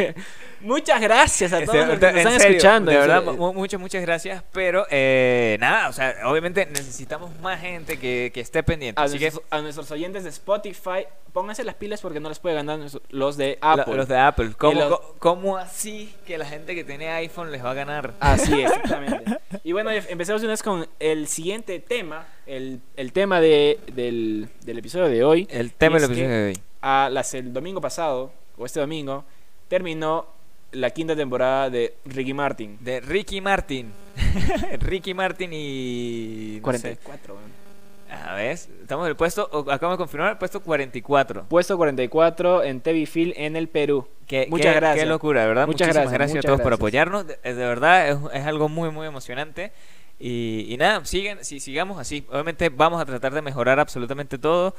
muchas 0.61 0.99
gracias 1.01 1.53
a 1.53 1.63
todos 1.63 1.75
Este, 1.75 1.87
los 1.87 1.99
que 1.99 2.05
nos 2.07 2.15
están 2.17 2.39
serio, 2.39 2.57
escuchando. 2.57 2.91
De 2.91 2.97
verdad, 2.97 3.23
muchas, 3.23 3.79
muchas 3.79 4.01
gracias. 4.01 4.43
Pero, 4.51 4.85
eh, 4.89 5.57
nada, 5.59 5.89
o 5.89 5.93
sea, 5.93 6.15
obviamente 6.25 6.65
necesitamos 6.65 7.37
más 7.41 7.61
gente 7.61 7.99
que, 7.99 8.31
que 8.33 8.41
esté 8.41 8.63
pendiente. 8.63 8.99
a, 8.99 9.03
Así 9.05 9.17
que, 9.19 9.25
nuestros, 9.25 9.45
a 9.51 9.61
nuestros 9.61 9.91
oyentes 9.91 10.23
de 10.23 10.29
Spotify, 10.29 11.05
pónganse 11.33 11.63
las 11.63 11.75
pilas 11.75 12.01
porque 12.01 12.19
no 12.19 12.29
les 12.29 12.39
puede 12.39 12.55
ganar 12.55 12.79
los 13.09 13.37
de 13.37 13.57
la- 13.61 13.73
Apple. 13.73 13.95
los 13.95 14.07
de 14.07 14.17
Apple, 14.17 14.51
¿cómo, 14.57 14.79
los- 14.79 14.99
cómo 15.19 15.57
así 15.57 16.13
que 16.25 16.37
la 16.37 16.45
gente 16.45 16.73
que 16.75 16.83
tiene 16.83 17.09
iPhone 17.09 17.51
les 17.51 17.63
va 17.63 17.71
a 17.71 17.75
ganar? 17.75 18.13
Así 18.19 18.61
es, 18.61 18.71
exactamente. 18.75 19.37
Y 19.63 19.71
bueno, 19.73 19.91
Jeff, 19.91 20.09
empecemos 20.09 20.41
una 20.41 20.51
vez 20.51 20.63
con 20.63 20.87
el 20.99 21.27
siguiente 21.27 21.79
tema, 21.79 22.25
el, 22.45 22.81
el 22.95 23.11
tema 23.13 23.39
de, 23.39 23.79
del, 23.93 24.49
del 24.61 24.77
episodio 24.79 25.07
de 25.07 25.23
hoy. 25.23 25.47
El 25.51 25.73
tema 25.73 25.99
del 25.99 26.07
que- 26.07 26.13
episodio 26.13 26.29
de 26.35 26.45
hoy. 26.47 26.59
A 26.81 27.09
las, 27.11 27.33
el 27.33 27.53
domingo 27.53 27.81
pasado, 27.81 28.31
o 28.57 28.65
este 28.65 28.79
domingo, 28.79 29.23
terminó 29.67 30.27
la 30.71 30.89
quinta 30.89 31.15
temporada 31.15 31.69
de 31.69 31.95
Ricky 32.05 32.33
Martin. 32.33 32.77
De 32.81 32.99
Ricky 32.99 33.41
Martin. 33.41 33.91
Ricky 34.79 35.13
Martin 35.13 35.51
y... 35.53 36.59
no 36.63 36.73
sé. 36.73 36.97
44, 36.97 37.35
weón. 37.35 37.67
A 38.09 38.35
ver, 38.35 38.51
estamos 38.51 39.05
en 39.05 39.09
el 39.09 39.15
puesto, 39.17 39.49
acabamos 39.69 39.97
de 39.97 40.03
confirmar, 40.03 40.31
el 40.31 40.37
puesto 40.37 40.61
44. 40.61 41.43
Puesto 41.49 41.75
44 41.75 42.63
en 42.63 42.79
TV 42.79 43.05
Phil 43.05 43.33
en 43.35 43.57
el 43.57 43.67
Perú. 43.67 44.07
Qué, 44.25 44.47
Muchas 44.49 44.73
qué- 44.73 44.79
gracias. 44.79 45.03
Qué 45.03 45.09
locura, 45.09 45.45
¿verdad? 45.45 45.67
Muchas 45.67 45.87
Muchísimas 45.89 46.11
gracias, 46.13 46.13
gracias, 46.13 46.35
a 46.35 46.37
muchas 46.37 46.47
todos 46.47 46.61
por 46.61 46.67
gracias. 46.71 46.79
apoyarnos. 46.79 47.27
De, 47.27 47.53
de 47.53 47.65
verdad, 47.67 48.09
es, 48.09 48.17
es 48.41 48.45
algo 48.45 48.69
muy, 48.69 48.91
muy 48.91 49.07
emocionante. 49.07 49.73
Y, 50.19 50.67
y 50.69 50.77
nada, 50.77 51.03
sigan, 51.05 51.43
si 51.43 51.59
sigamos 51.59 51.99
así. 51.99 52.25
Obviamente 52.31 52.69
vamos 52.69 53.01
a 53.01 53.05
tratar 53.05 53.33
de 53.33 53.41
mejorar 53.41 53.77
absolutamente 53.79 54.37
todo. 54.37 54.73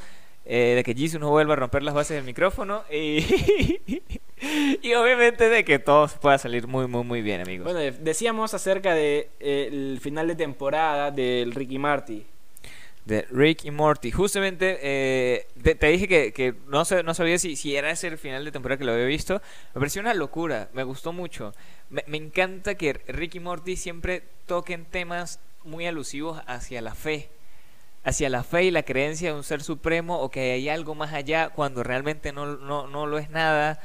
Eh, 0.48 0.72
de 0.74 0.82
que 0.82 0.94
Jesus 0.94 1.20
no 1.20 1.30
vuelva 1.30 1.52
a 1.52 1.56
romper 1.56 1.82
las 1.84 1.94
bases 1.94 2.16
del 2.16 2.24
micrófono. 2.24 2.82
Y, 2.90 3.20
y 4.82 4.94
obviamente 4.94 5.48
de 5.48 5.64
que 5.64 5.78
todo 5.78 6.08
pueda 6.20 6.38
salir 6.38 6.66
muy, 6.66 6.86
muy, 6.88 7.04
muy 7.04 7.22
bien, 7.22 7.40
amigos. 7.40 7.64
Bueno, 7.64 7.78
de- 7.78 7.92
decíamos 7.92 8.54
acerca 8.54 8.94
del 8.94 9.24
de, 9.24 9.30
eh, 9.40 9.68
el 9.70 9.98
final 10.00 10.26
de 10.26 10.34
temporada 10.34 11.10
del 11.10 11.52
Ricky 11.54 11.78
Martin. 11.78 12.24
de 13.04 13.22
Rick 13.30 13.64
y 13.64 13.70
Morty. 13.70 14.10
Justamente 14.10 14.78
eh, 14.82 15.46
te, 15.62 15.74
te 15.74 15.86
dije 15.88 16.06
que, 16.08 16.32
que 16.32 16.54
no, 16.68 16.84
sé, 16.84 17.02
no 17.02 17.14
sabía 17.14 17.38
si, 17.38 17.56
si 17.56 17.74
era 17.74 17.90
ese 17.90 18.06
el 18.08 18.18
final 18.18 18.44
de 18.44 18.52
temporada 18.52 18.78
que 18.78 18.84
lo 18.84 18.92
había 18.92 19.06
visto. 19.06 19.40
Me 19.74 19.80
pareció 19.80 20.00
una 20.02 20.12
locura, 20.14 20.68
me 20.74 20.82
gustó 20.82 21.12
mucho. 21.14 21.54
Me, 21.88 22.04
me 22.06 22.18
encanta 22.18 22.74
que 22.74 22.92
Rick 23.08 23.36
y 23.36 23.40
Morty 23.40 23.76
siempre 23.76 24.22
toquen 24.46 24.84
temas 24.84 25.40
muy 25.64 25.86
alusivos 25.86 26.42
hacia 26.46 26.82
la 26.82 26.94
fe. 26.94 27.30
Hacia 28.04 28.30
la 28.30 28.42
fe 28.42 28.64
y 28.64 28.70
la 28.70 28.84
creencia 28.84 29.30
de 29.30 29.36
un 29.36 29.44
ser 29.44 29.62
supremo 29.62 30.20
o 30.20 30.30
que 30.30 30.52
hay 30.52 30.68
algo 30.68 30.94
más 30.94 31.12
allá 31.12 31.50
cuando 31.50 31.82
realmente 31.82 32.32
no, 32.32 32.56
no, 32.56 32.86
no 32.86 33.06
lo 33.06 33.18
es 33.18 33.30
nada. 33.30 33.80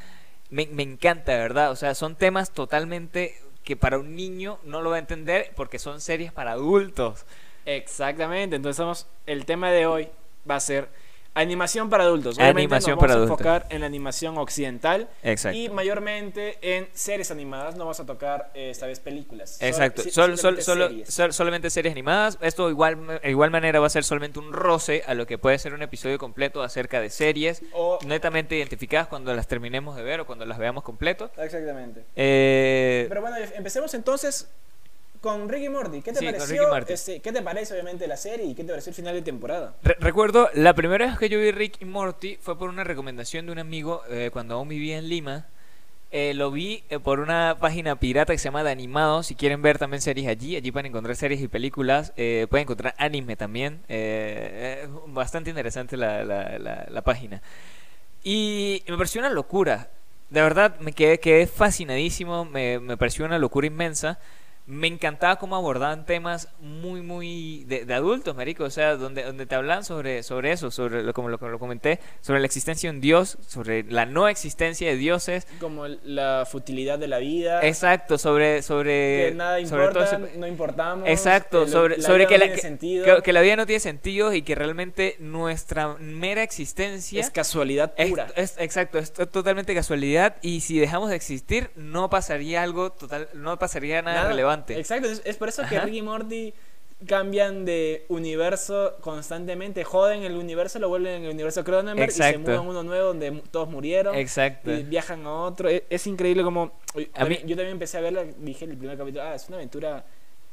Me, 0.49 0.67
me 0.67 0.83
encanta, 0.83 1.33
¿verdad? 1.33 1.71
O 1.71 1.75
sea, 1.75 1.95
son 1.95 2.15
temas 2.15 2.51
totalmente 2.51 3.35
que 3.63 3.75
para 3.75 3.97
un 3.97 4.15
niño 4.15 4.59
no 4.63 4.81
lo 4.81 4.89
va 4.91 4.97
a 4.97 4.99
entender 4.99 5.51
porque 5.55 5.79
son 5.79 6.01
series 6.01 6.31
para 6.31 6.51
adultos. 6.51 7.25
Exactamente, 7.65 8.57
entonces 8.57 9.07
el 9.25 9.45
tema 9.45 9.71
de 9.71 9.85
hoy 9.85 10.09
va 10.49 10.57
a 10.57 10.59
ser 10.59 10.89
animación 11.35 11.89
para 11.89 12.03
adultos. 12.03 12.35
Obviamente 12.37 12.61
Animación 12.61 12.91
nos 12.91 12.97
vamos 12.97 13.01
para 13.01 13.13
a 13.13 13.17
adultos. 13.17 13.39
enfocar 13.39 13.67
en 13.73 13.81
la 13.81 13.87
animación 13.87 14.37
occidental 14.37 15.09
Exacto. 15.23 15.57
y 15.57 15.69
mayormente 15.69 16.57
en 16.61 16.87
series 16.93 17.31
animadas. 17.31 17.73
No 17.75 17.79
vamos 17.85 17.99
a 17.99 18.05
tocar 18.05 18.51
eh, 18.53 18.69
esta 18.69 18.85
vez 18.87 18.99
películas. 18.99 19.57
Exacto, 19.61 20.03
sol- 20.03 20.37
sol- 20.37 20.61
solo, 20.61 20.87
series. 20.89 21.13
sol- 21.13 21.33
solamente 21.33 21.69
series 21.69 21.91
animadas. 21.91 22.37
Esto 22.41 22.69
igual, 22.69 23.19
de 23.21 23.29
igual 23.29 23.49
manera 23.51 23.79
va 23.79 23.87
a 23.87 23.89
ser 23.89 24.03
solamente 24.03 24.39
un 24.39 24.53
roce 24.53 25.03
a 25.07 25.13
lo 25.13 25.25
que 25.25 25.37
puede 25.37 25.57
ser 25.59 25.73
un 25.73 25.81
episodio 25.81 26.17
completo 26.17 26.61
acerca 26.61 27.01
de 27.01 27.09
series 27.09 27.61
O- 27.73 27.99
netamente 28.05 28.55
identificadas 28.55 29.07
cuando 29.07 29.33
las 29.33 29.47
terminemos 29.47 29.95
de 29.95 30.03
ver 30.03 30.19
o 30.21 30.25
cuando 30.25 30.45
las 30.45 30.57
veamos 30.57 30.83
completo. 30.83 31.31
Exactamente. 31.37 32.05
Eh, 32.15 33.05
Pero 33.09 33.21
bueno, 33.21 33.37
empecemos 33.55 33.93
entonces 33.93 34.49
con 35.23 35.47
Ricky 35.47 35.69
Morty. 35.69 36.01
¿Qué 36.01 36.11
te 36.11 36.19
Sí, 36.19 36.25
pareció? 36.25 36.75
Este, 36.87 37.21
¿Qué 37.21 37.31
te 37.31 37.41
parece 37.41 37.73
obviamente 37.73 38.05
la 38.07 38.17
serie 38.17 38.45
y 38.45 38.53
qué 38.53 38.63
te 38.65 38.69
pareció 38.71 38.89
el 38.89 38.95
final 38.95 39.15
de 39.15 39.21
temporada? 39.21 39.73
re- 39.81 39.95
recuerdo, 40.01 40.49
la 40.53 40.73
primera 40.75 41.05
vez 41.07 41.17
que 41.17 41.29
yo 41.29 41.39
vi 41.39 41.51
Rick 41.51 41.77
y 41.81 41.85
Morty 41.85 42.37
fue 42.41 42.57
por 42.59 42.67
una 42.69 42.83
recomendación 42.83 43.45
de 43.45 43.53
un 43.53 43.59
amigo 43.59 44.01
eh, 44.09 44.29
cuando 44.33 44.55
aún 44.55 44.67
vivía 44.67 44.97
en 44.97 45.07
Lima. 45.07 45.45
Eh, 46.11 46.33
lo 46.35 46.51
vi 46.51 46.83
eh, 46.89 46.99
por 46.99 47.21
una 47.21 47.57
página 47.59 47.95
pirata 47.95 48.33
que 48.33 48.37
se 48.37 48.43
llama 48.43 48.63
De 48.63 48.71
Animado. 48.71 49.23
Si 49.23 49.33
quieren 49.33 49.61
ver 49.61 49.79
también 49.79 50.01
series 50.01 50.27
allí, 50.27 50.57
allí 50.57 50.71
pueden 50.73 50.87
encontrar 50.87 51.15
series 51.15 51.41
y 51.41 51.47
películas. 51.47 52.11
Eh, 52.17 52.45
pueden 52.49 52.65
encontrar 52.65 52.93
anime 52.97 53.35
también. 53.37 53.79
Bastante 55.07 55.49
interesante 55.49 55.95
la, 55.97 56.23
la- 56.25 56.59
la- 56.59 56.85
la 56.89 57.01
página. 57.01 57.41
Y 58.23 58.83
me 58.87 58.97
pareció 58.97 59.21
una 59.21 59.29
locura. 59.29 59.89
De 60.29 60.41
verdad, 60.41 60.79
me 60.79 60.91
quedé, 60.93 61.19
quedé 61.19 61.47
fascinadísimo. 61.47 62.45
Me, 62.45 62.79
me 62.79 62.97
pareció 62.97 63.25
una 63.25 63.39
locura 63.39 63.67
inmensa. 63.67 64.19
Me 64.65 64.87
encantaba 64.87 65.35
cómo 65.37 65.57
abordaban 65.57 66.05
temas 66.05 66.47
muy, 66.61 67.01
muy 67.01 67.65
de, 67.65 67.83
de 67.83 67.93
adultos, 67.93 68.33
marico. 68.33 68.63
O 68.63 68.69
sea, 68.69 68.95
donde, 68.95 69.23
donde 69.23 69.45
te 69.45 69.55
hablan 69.55 69.83
sobre, 69.83 70.23
sobre 70.23 70.53
eso, 70.53 70.71
sobre 70.71 71.03
lo, 71.03 71.13
como 71.13 71.27
lo, 71.27 71.37
como 71.37 71.51
lo 71.51 71.59
comenté, 71.59 71.99
sobre 72.21 72.39
la 72.39 72.45
existencia 72.45 72.89
de 72.89 72.95
un 72.95 73.01
dios, 73.01 73.37
sobre 73.45 73.83
la 73.83 74.05
no 74.05 74.29
existencia 74.29 74.87
de 74.89 74.95
dioses. 74.95 75.47
Como 75.59 75.85
la 75.87 76.47
futilidad 76.49 76.97
de 76.97 77.09
la 77.09 77.17
vida. 77.17 77.59
Exacto, 77.61 78.17
sobre, 78.17 78.61
sobre, 78.61 79.29
que 79.31 79.35
nada 79.35 79.65
sobre 79.65 79.87
todo 79.89 80.03
importa, 80.03 80.29
no 80.37 80.47
importamos. 80.47 81.09
Exacto, 81.09 81.61
lo- 81.61 81.67
sobre, 81.67 81.97
la 81.97 82.03
sobre 82.07 82.27
que, 82.27 82.37
no 82.37 82.45
la, 82.45 82.53
que, 82.53 82.77
que- 83.15 83.21
que 83.21 83.33
la 83.33 83.41
vida 83.41 83.57
no 83.57 83.65
tiene 83.65 83.81
sentido 83.81 84.33
y 84.33 84.43
que 84.43 84.55
realmente 84.55 85.17
nuestra 85.19 85.95
mera 85.99 86.41
existencia 86.41 87.19
es 87.19 87.29
casualidad 87.31 87.93
es- 87.97 88.09
pura. 88.09 88.27
es- 88.37 88.55
exacto, 88.59 88.97
es 88.97 89.11
to- 89.11 89.27
totalmente 89.27 89.75
casualidad 89.75 90.37
y 90.41 90.61
si 90.61 90.79
dejamos 90.79 91.09
de 91.09 91.17
existir 91.17 91.69
no 91.75 92.09
pasaría 92.09 92.63
algo 92.63 92.91
total, 92.93 93.27
no 93.33 93.59
pasaría 93.59 94.01
nada, 94.01 94.17
Nada. 94.19 94.29
relevante. 94.29 94.52
Exacto, 94.69 95.07
es, 95.09 95.21
es 95.25 95.35
por 95.37 95.49
eso 95.49 95.63
que. 95.67 95.79
Ricky 95.79 95.97
y 95.97 96.01
Morty 96.01 96.53
cambian 97.05 97.65
de 97.65 98.05
universo 98.07 98.95
constantemente, 99.01 99.83
joden 99.83 100.23
el 100.23 100.35
universo, 100.37 100.79
lo 100.79 100.87
vuelven 100.87 101.15
en 101.15 101.23
el 101.25 101.31
universo 101.31 101.63
Cronenberg 101.65 102.09
y 102.09 102.13
se 102.13 102.37
mudan 102.37 102.55
a 102.55 102.61
uno 102.61 102.83
nuevo 102.83 103.07
donde 103.07 103.31
todos 103.51 103.67
murieron. 103.69 104.15
Exacto. 104.15 104.71
Y 104.71 104.83
viajan 104.83 105.25
a 105.25 105.33
otro. 105.33 105.67
Es, 105.67 105.83
es 105.89 106.07
increíble 106.07 106.43
como... 106.43 106.71
uy, 106.95 107.09
A 107.13 107.19
también- 107.19 107.41
mí- 107.43 107.49
Yo 107.49 107.55
también 107.57 107.73
empecé 107.73 107.97
a 107.97 108.01
verla, 108.01 108.23
dije 108.37 108.63
en 108.63 108.71
el 108.71 108.77
primer 108.77 108.97
capítulo, 108.97 109.21
ah, 109.23 109.35
es 109.35 109.45
una 109.49 109.57
aventura 109.57 110.05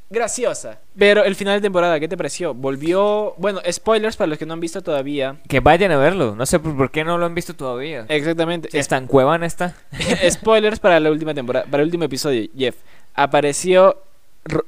graciosa. 0.09 0.81
Pero 0.99 1.23
el 1.23 1.37
final 1.37 1.55
de 1.55 1.61
temporada, 1.61 2.01
¿qué 2.01 2.09
te 2.09 2.17
pareció? 2.17 2.53
Volvió... 2.53 3.35
Bueno, 3.37 3.61
spoilers 3.71 4.17
para 4.17 4.27
los 4.27 4.39
que 4.39 4.45
no 4.47 4.55
han 4.55 4.61
visto 4.61 4.83
todavía. 4.83 5.37
Que 5.49 5.61
vayan 5.61 5.93
a 5.93 5.99
verlo, 5.99 6.35
no 6.35 6.47
sé 6.47 6.59
por, 6.59 6.77
por 6.77 6.91
qué 6.91 7.05
no 7.05 7.17
lo 7.17 7.27
han 7.27 7.35
visto 7.37 7.55
todavía. 7.55 8.07
Exactamente. 8.09 8.77
Está 8.77 8.97
en 8.97 9.07
Cuevana 9.07 9.47
está. 9.47 9.77
Spoilers 10.31 10.81
para 10.81 10.99
la 10.99 11.13
última 11.13 11.33
temporada, 11.33 11.65
para 11.71 11.83
el 11.85 11.87
último 11.87 12.05
episodio, 12.05 12.51
Jeff. 12.57 12.75
Apareció 13.15 13.99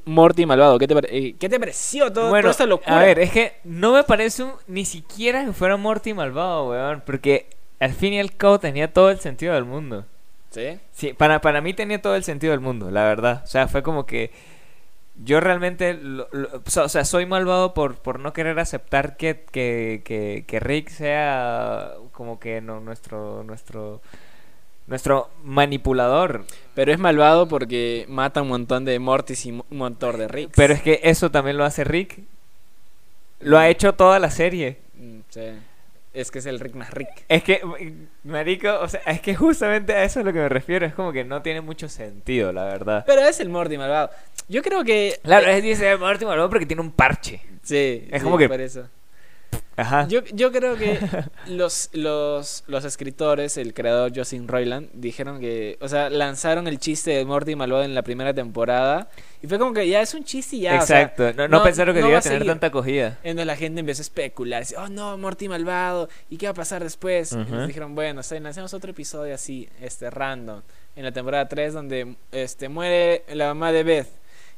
Morty 0.05 0.47
malvado. 0.47 0.79
¿Qué 0.79 0.87
te, 0.87 0.95
eh, 1.09 1.35
¿qué 1.39 1.49
te 1.49 1.59
pareció 1.59 2.13
todo, 2.13 2.29
bueno, 2.29 2.43
toda 2.43 2.51
esta 2.53 2.67
locura? 2.67 3.01
a 3.01 3.05
ver, 3.05 3.19
es 3.19 3.31
que 3.31 3.55
no 3.65 3.93
me 3.93 4.05
parece 4.05 4.45
un- 4.45 4.53
ni 4.67 4.85
siquiera 4.85 5.45
que 5.45 5.53
fuera 5.53 5.77
Morty 5.77 6.13
malvado, 6.15 6.71
weón, 6.71 7.03
porque 7.07 7.47
al 7.81 7.93
fin 7.93 8.13
y 8.13 8.21
al 8.21 8.35
cabo 8.37 8.61
tenía 8.61 8.93
todo 8.93 9.11
el 9.11 9.19
sentido 9.21 9.55
del 9.55 9.65
mundo. 9.65 10.05
¿Sí? 10.51 10.79
Sí, 10.93 11.15
para, 11.15 11.41
para 11.41 11.63
mí 11.63 11.73
tenía 11.73 12.01
todo 12.03 12.15
el 12.15 12.25
sentido 12.25 12.51
del 12.51 12.61
mundo, 12.61 12.91
la 12.91 13.05
verdad. 13.05 13.41
O 13.43 13.47
sea, 13.47 13.69
fue 13.69 13.83
como 13.83 14.05
que 14.05 14.31
yo 15.25 15.41
realmente, 15.41 15.95
lo- 15.95 16.29
lo- 16.33 16.63
o 16.65 16.89
sea, 16.89 17.05
soy 17.07 17.25
malvado 17.27 17.73
por, 17.75 17.97
por 17.97 18.19
no 18.21 18.33
querer 18.35 18.59
aceptar 18.59 19.17
que, 19.17 19.45
que, 19.51 20.03
que, 20.05 20.45
que 20.47 20.61
Rick 20.61 20.91
sea 20.91 21.93
como 22.13 22.39
que 22.39 22.61
no, 22.61 22.81
nuestro, 22.81 23.43
nuestro, 23.45 24.03
nuestro 24.87 25.31
manipulador. 25.45 26.45
Pero 26.75 26.93
es 26.93 26.99
malvado 26.99 27.49
porque 27.49 28.05
mata 28.09 28.43
un 28.43 28.49
montón 28.49 28.85
de 28.85 28.99
Mortys 28.99 29.47
y 29.47 29.51
un 29.53 29.65
montón 29.71 30.19
de 30.19 30.29
Ricks. 30.29 30.53
Pero 30.57 30.75
es 30.75 30.83
que 30.83 31.01
eso 31.05 31.31
también 31.31 31.57
lo 31.57 31.65
hace 31.65 31.85
Rick. 31.85 32.21
Lo 33.41 33.59
ha 33.59 33.69
hecho 33.69 33.95
toda 33.95 34.19
la 34.19 34.31
serie. 34.31 34.79
Mm, 34.95 35.19
sí. 35.29 35.41
Es 36.15 36.31
que 36.31 36.41
es 36.41 36.47
el 36.47 36.61
Rick 36.61 36.75
más 36.75 36.91
Rick. 36.91 37.09
Es 37.29 37.43
que, 37.43 37.63
marico, 38.25 38.69
o 38.81 38.89
sea, 38.89 39.01
es 39.07 39.21
que 39.23 39.35
justamente 39.35 39.95
a 39.95 40.05
eso 40.05 40.21
es 40.21 40.27
lo 40.27 40.33
que 40.33 40.41
me 40.41 40.49
refiero. 40.49 40.85
Es 40.85 40.93
como 40.95 41.11
que 41.11 41.25
no 41.25 41.41
tiene 41.43 41.61
mucho 41.63 41.89
sentido, 41.89 42.53
la 42.53 42.65
verdad. 42.65 43.05
Pero 43.07 43.23
es 43.23 43.41
el 43.41 43.49
Morty 43.49 43.79
malvado. 43.79 44.11
Yo 44.49 44.63
creo 44.63 44.85
que... 44.85 45.19
Claro, 45.23 45.47
es 45.49 45.63
dice 45.63 45.97
Marty 45.97 46.27
malvado 46.27 46.51
porque 46.51 46.67
tiene 46.67 46.83
un 46.83 46.93
parche. 46.93 47.41
Sí, 47.63 48.07
Es 48.11 48.21
sí, 48.21 48.25
como 48.25 48.37
que- 48.37 48.49
por 48.49 48.61
eso. 48.61 48.87
Ajá. 49.77 50.07
Yo, 50.09 50.21
yo 50.35 50.53
creo 50.53 50.77
que 50.77 50.99
los, 51.47 51.89
los, 51.93 52.65
los 52.67 52.85
escritores, 52.85 53.57
el 53.57 53.73
creador 53.75 54.13
Justin 54.15 54.47
Roiland, 54.49 54.91
dijeron 54.93 55.41
que, 55.41 55.79
o 55.81 55.89
sea, 55.89 56.11
lanzaron 56.11 56.67
el 56.69 56.79
chiste 56.79 57.11
de 57.13 57.25
Morty 57.25 57.57
malvado 57.57 57.83
en 57.83 57.95
la 57.95 58.03
primera 58.03 58.35
temporada 58.35 59.09
y 59.43 59.47
fue 59.47 59.59
como 59.59 59.73
que 59.73 59.89
ya 59.89 60.01
es 60.03 60.13
un 60.15 60.25
chiste 60.25 60.57
y 60.57 60.61
ya. 60.61 60.81
o 60.83 60.87
sea, 60.87 61.03
Exacto. 61.03 61.33
no, 61.35 61.49
no 61.49 61.59
no- 61.59 61.63
pensaron 61.65 61.95
que 61.95 62.01
no 62.03 62.09
iba 62.09 62.19
a 62.19 62.23
tener 62.23 62.45
tanta 62.47 62.67
acogida. 62.69 63.19
Entonces 63.23 63.47
la 63.47 63.57
gente 63.57 63.81
empezó 63.81 64.01
a 64.01 64.05
especular, 64.05 64.61
decía, 64.61 64.83
oh 64.83 64.89
no, 64.89 65.17
Morty 65.19 65.49
malvado, 65.49 66.09
¿y 66.29 66.37
qué 66.37 66.47
va 66.47 66.51
a 66.51 66.55
pasar 66.55 66.83
después? 66.83 67.33
Entonces 67.33 67.67
dijeron, 67.69 67.95
bueno, 67.95 68.21
está 68.21 68.35
bien, 68.35 68.47
hacemos 68.47 68.75
otro 68.75 68.91
episodio 68.91 69.35
así, 69.35 69.69
este, 69.81 70.11
random, 70.11 70.61
en 70.97 71.05
la 71.05 71.13
temporada 71.13 71.49
3 71.49 71.73
donde 71.73 72.15
este, 72.31 72.69
muere 72.69 73.25
la 73.33 73.47
mamá 73.47 73.73
de 73.73 73.83
Beth. 73.85 74.09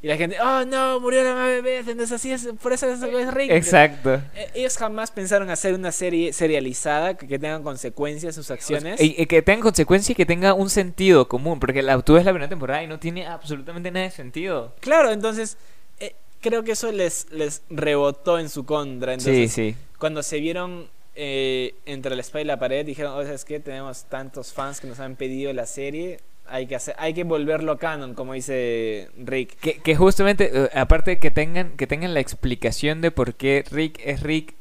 Y 0.04 0.06
la 0.06 0.18
gente, 0.18 0.36
oh 0.38 0.66
no, 0.66 1.00
murió 1.00 1.24
la 1.24 1.30
mamá 1.34 1.46
Beth, 1.62 1.88
entonces 1.88 2.12
así 2.12 2.30
es, 2.30 2.46
por 2.62 2.74
eso 2.74 2.86
es, 2.86 3.02
es 3.02 3.32
Rick. 3.32 3.50
Exacto. 3.50 4.20
Eh, 4.34 4.50
Ellos 4.52 4.76
jamás 4.76 5.10
pensaron 5.10 5.48
hacer 5.48 5.72
una 5.72 5.92
serie 5.92 6.34
serializada 6.34 7.14
que, 7.14 7.26
que 7.26 7.38
tengan 7.38 7.62
consecuencias 7.62 8.34
sus 8.34 8.50
acciones. 8.50 9.00
Y, 9.00 9.14
y 9.16 9.24
que 9.24 9.40
tenga 9.40 9.62
consecuencias 9.62 10.10
y 10.10 10.14
que 10.14 10.26
tenga 10.26 10.52
un 10.52 10.68
sentido 10.68 11.26
común. 11.26 11.58
Porque 11.58 11.80
la, 11.80 11.98
tú 12.02 12.12
ves 12.12 12.26
la 12.26 12.32
primera 12.32 12.50
temporada 12.50 12.82
y 12.82 12.86
no 12.86 12.98
tiene 12.98 13.26
absolutamente 13.26 13.90
nada 13.90 14.04
de 14.04 14.10
sentido. 14.10 14.74
Claro, 14.80 15.10
entonces 15.10 15.56
eh, 15.98 16.14
creo 16.42 16.62
que 16.64 16.72
eso 16.72 16.92
les, 16.92 17.26
les 17.32 17.62
rebotó 17.70 18.38
en 18.38 18.50
su 18.50 18.66
contra. 18.66 19.18
Sí, 19.18 19.30
Entonces, 19.30 19.52
sí. 19.54 19.74
cuando 19.98 20.22
se 20.22 20.38
vieron 20.38 20.90
eh, 21.14 21.76
entre 21.86 22.14
la 22.14 22.20
espada 22.20 22.42
y 22.42 22.44
la 22.44 22.58
pared, 22.58 22.84
dijeron, 22.84 23.14
o 23.18 23.22
sea, 23.24 23.32
es 23.32 23.46
que 23.46 23.58
tenemos 23.58 24.04
tantos 24.04 24.52
fans 24.52 24.82
que 24.82 24.86
nos 24.86 25.00
han 25.00 25.16
pedido 25.16 25.50
la 25.54 25.64
serie, 25.64 26.20
hay 26.46 26.66
que 26.66 26.76
hacer, 26.76 26.94
hay 26.98 27.14
que 27.14 27.24
volverlo 27.24 27.78
canon, 27.78 28.14
como 28.14 28.34
dice 28.34 29.08
Rick. 29.16 29.58
Que, 29.60 29.78
que 29.78 29.96
justamente, 29.96 30.50
eh, 30.52 30.68
aparte 30.74 31.12
de 31.12 31.18
que 31.18 31.30
tengan, 31.30 31.76
que 31.76 31.86
tengan 31.86 32.14
la 32.14 32.20
explicación 32.20 33.00
de 33.00 33.10
por 33.10 33.34
qué 33.34 33.64
Rick 33.70 34.00
es 34.04 34.22
Rick, 34.22 34.54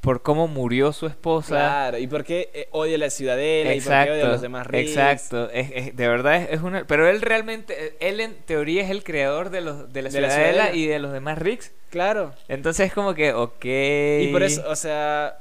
por 0.00 0.20
cómo 0.22 0.48
murió 0.48 0.92
su 0.92 1.06
esposa. 1.06 1.48
Claro, 1.56 1.98
y 1.98 2.06
por 2.06 2.24
qué 2.24 2.50
eh, 2.52 2.68
odia 2.72 2.98
la 2.98 3.08
ciudadela 3.08 3.74
y 3.74 3.80
por 3.80 3.92
qué 4.04 4.10
odia 4.10 4.26
a 4.26 4.28
los 4.28 4.42
demás 4.42 4.66
reyes. 4.66 4.90
Exacto, 4.90 5.48
es, 5.50 5.70
es- 5.74 5.96
de 5.96 6.08
verdad 6.08 6.42
es, 6.42 6.50
es 6.50 6.60
una... 6.60 6.84
Pero 6.84 7.08
él 7.08 7.22
realmente, 7.22 7.96
él 8.00 8.20
en 8.20 8.34
teoría 8.44 8.82
es 8.84 8.90
el 8.90 9.02
creador 9.02 9.48
de, 9.48 9.62
los, 9.62 9.92
de 9.94 10.02
la 10.02 10.10
De 10.10 10.20
la 10.20 10.28
ciudadela 10.30 10.52
ciudadela. 10.64 10.76
y 10.76 10.86
de 10.86 10.98
los 10.98 11.10
demás 11.12 11.38
Ricks. 11.38 11.72
Claro. 11.88 12.34
Entonces 12.48 12.88
es 12.88 12.92
como 12.92 13.14
que, 13.14 13.32
ok... 13.32 13.64
Y 13.64 14.28
por 14.30 14.42
eso, 14.42 14.62
o 14.68 14.76
sea, 14.76 15.38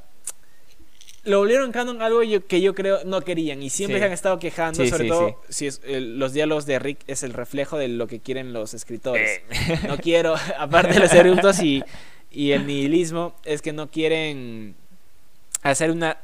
lo 1.26 1.40
volvieron 1.40 1.72
canon 1.72 2.02
algo 2.02 2.22
yo- 2.24 2.46
que 2.46 2.60
yo 2.62 2.76
creo 2.76 3.00
no 3.06 3.22
querían 3.22 3.64
y 3.64 3.70
siempre 3.70 3.98
Sí. 3.98 4.02
se 4.02 4.06
han 4.06 4.12
estado 4.12 4.40
quejando, 4.40 4.84
Sí, 4.84 4.90
sobre 4.90 5.04
sí, 5.04 5.10
todo 5.10 5.42
si 5.50 5.68
es, 5.68 5.82
los 5.88 6.34
diálogos 6.34 6.66
de 6.66 6.80
Rick 6.80 7.00
es 7.08 7.24
el 7.24 7.34
reflejo 7.34 7.78
de 7.78 7.88
lo 7.88 8.08
que 8.08 8.20
quieren 8.20 8.52
los 8.54 8.74
escritores. 8.74 9.42
Eh. 9.50 9.80
No 9.88 9.98
quiero, 9.98 10.36
aparte 10.58 10.94
de 10.96 11.00
los 11.00 11.14
eructos 11.14 11.62
y, 11.62 11.84
y 12.32 12.52
el 12.52 12.68
nihilismo, 12.68 13.36
es 13.46 13.62
que 13.62 13.72
no 13.74 13.90
quieren 13.90 14.76
hacer 15.72 15.92
una 15.92 16.18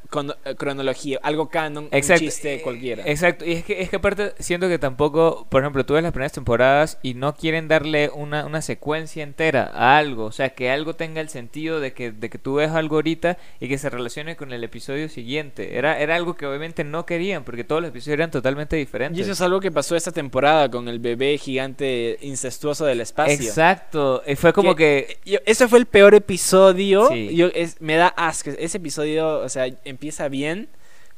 eh, 0.45 0.56
cronología, 0.56 1.19
algo 1.23 1.49
canon, 1.49 1.88
Exacto. 1.91 2.23
un 2.23 2.30
chiste 2.30 2.54
eh, 2.56 2.62
cualquiera. 2.62 3.04
Exacto, 3.06 3.45
y 3.45 3.54
es 3.54 3.63
que, 3.63 3.82
es 3.82 3.89
que 3.89 3.95
aparte 3.95 4.34
siento 4.39 4.67
que 4.67 4.80
tampoco, 4.80 5.47
por 5.49 5.62
ejemplo, 5.62 5.86
tú 5.86 5.93
ves 5.93 6.04
las 6.04 6.12
primeras 6.12 6.34
temporadas 6.34 6.97
y 7.02 7.13
no 7.13 7.36
quieren 7.36 7.67
darle 7.67 8.10
una, 8.13 8.45
una 8.45 8.62
secuencia 8.62 9.23
entera 9.23 9.71
a 9.73 9.97
algo, 9.97 10.25
o 10.25 10.32
sea, 10.32 10.49
que 10.49 10.69
algo 10.69 10.93
tenga 10.95 11.21
el 11.21 11.30
sentido 11.30 11.80
de 11.80 11.93
que, 11.93 12.12
de 12.12 12.30
que 12.30 12.38
tú 12.38 12.56
ves 12.56 12.71
algo 12.71 12.95
ahorita 12.97 13.38
y 13.60 13.67
que 13.69 13.78
se 13.78 13.89
relacione 13.89 14.36
con 14.36 14.52
el 14.52 14.63
episodio 14.63 15.10
siguiente. 15.10 15.78
Era, 15.78 15.99
era 15.99 16.15
algo 16.15 16.36
que 16.36 16.45
obviamente 16.45 16.84
no 16.84 17.06
querían, 17.06 17.43
porque 17.43 17.63
todos 17.63 17.82
los 17.82 17.89
episodios 17.89 18.15
eran 18.19 18.32
totalmente 18.32 18.75
diferentes. 18.75 19.17
Y 19.17 19.21
eso 19.21 19.32
es 19.32 19.41
algo 19.41 19.60
que 19.60 19.71
pasó 19.71 19.95
esta 19.95 20.12
temporada 20.12 20.69
con 20.69 20.88
el 20.88 20.99
bebé 20.99 21.38
gigante 21.38 22.17
incestuoso 22.21 22.86
del 22.86 23.02
espacio. 23.02 23.34
Exacto, 23.47 24.21
y 24.25 24.36
fue 24.36 24.54
como 24.54 24.75
que... 24.75 25.17
Yo- 25.25 25.39
ese 25.45 25.67
fue 25.67 25.80
el 25.80 25.86
peor 25.86 26.13
episodio. 26.15 27.08
Sí. 27.10 27.36
Yo, 27.36 27.47
es, 27.54 27.80
me 27.82 27.95
da 27.95 28.08
asco. 28.08 28.49
Ese 28.58 28.78
episodio, 28.78 29.29
o 29.38 29.50
sea, 29.50 29.68
empieza 29.86 30.28
bien, 30.28 30.70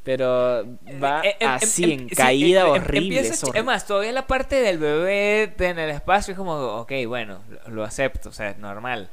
pero 0.03 0.65
va 1.01 1.21
Eh, 1.23 1.35
así, 1.45 1.93
en 1.93 2.09
caída 2.09 2.61
empieza 2.61 3.45
horrible. 3.45 3.59
es 3.59 3.65
más, 3.65 3.85
todavía 3.87 4.11
la 4.11 4.27
parte 4.27 4.61
del 4.61 4.77
bebé 4.77 5.53
en 5.57 5.79
el 5.79 5.89
espacio 5.89 6.33
es 6.33 6.37
como, 6.37 6.53
ok, 6.53 6.91
bueno, 7.07 7.41
lo, 7.67 7.75
lo 7.75 7.83
acepto, 7.83 8.29
o 8.29 8.33
sea, 8.33 8.49
es 8.49 8.57
normal. 8.57 9.09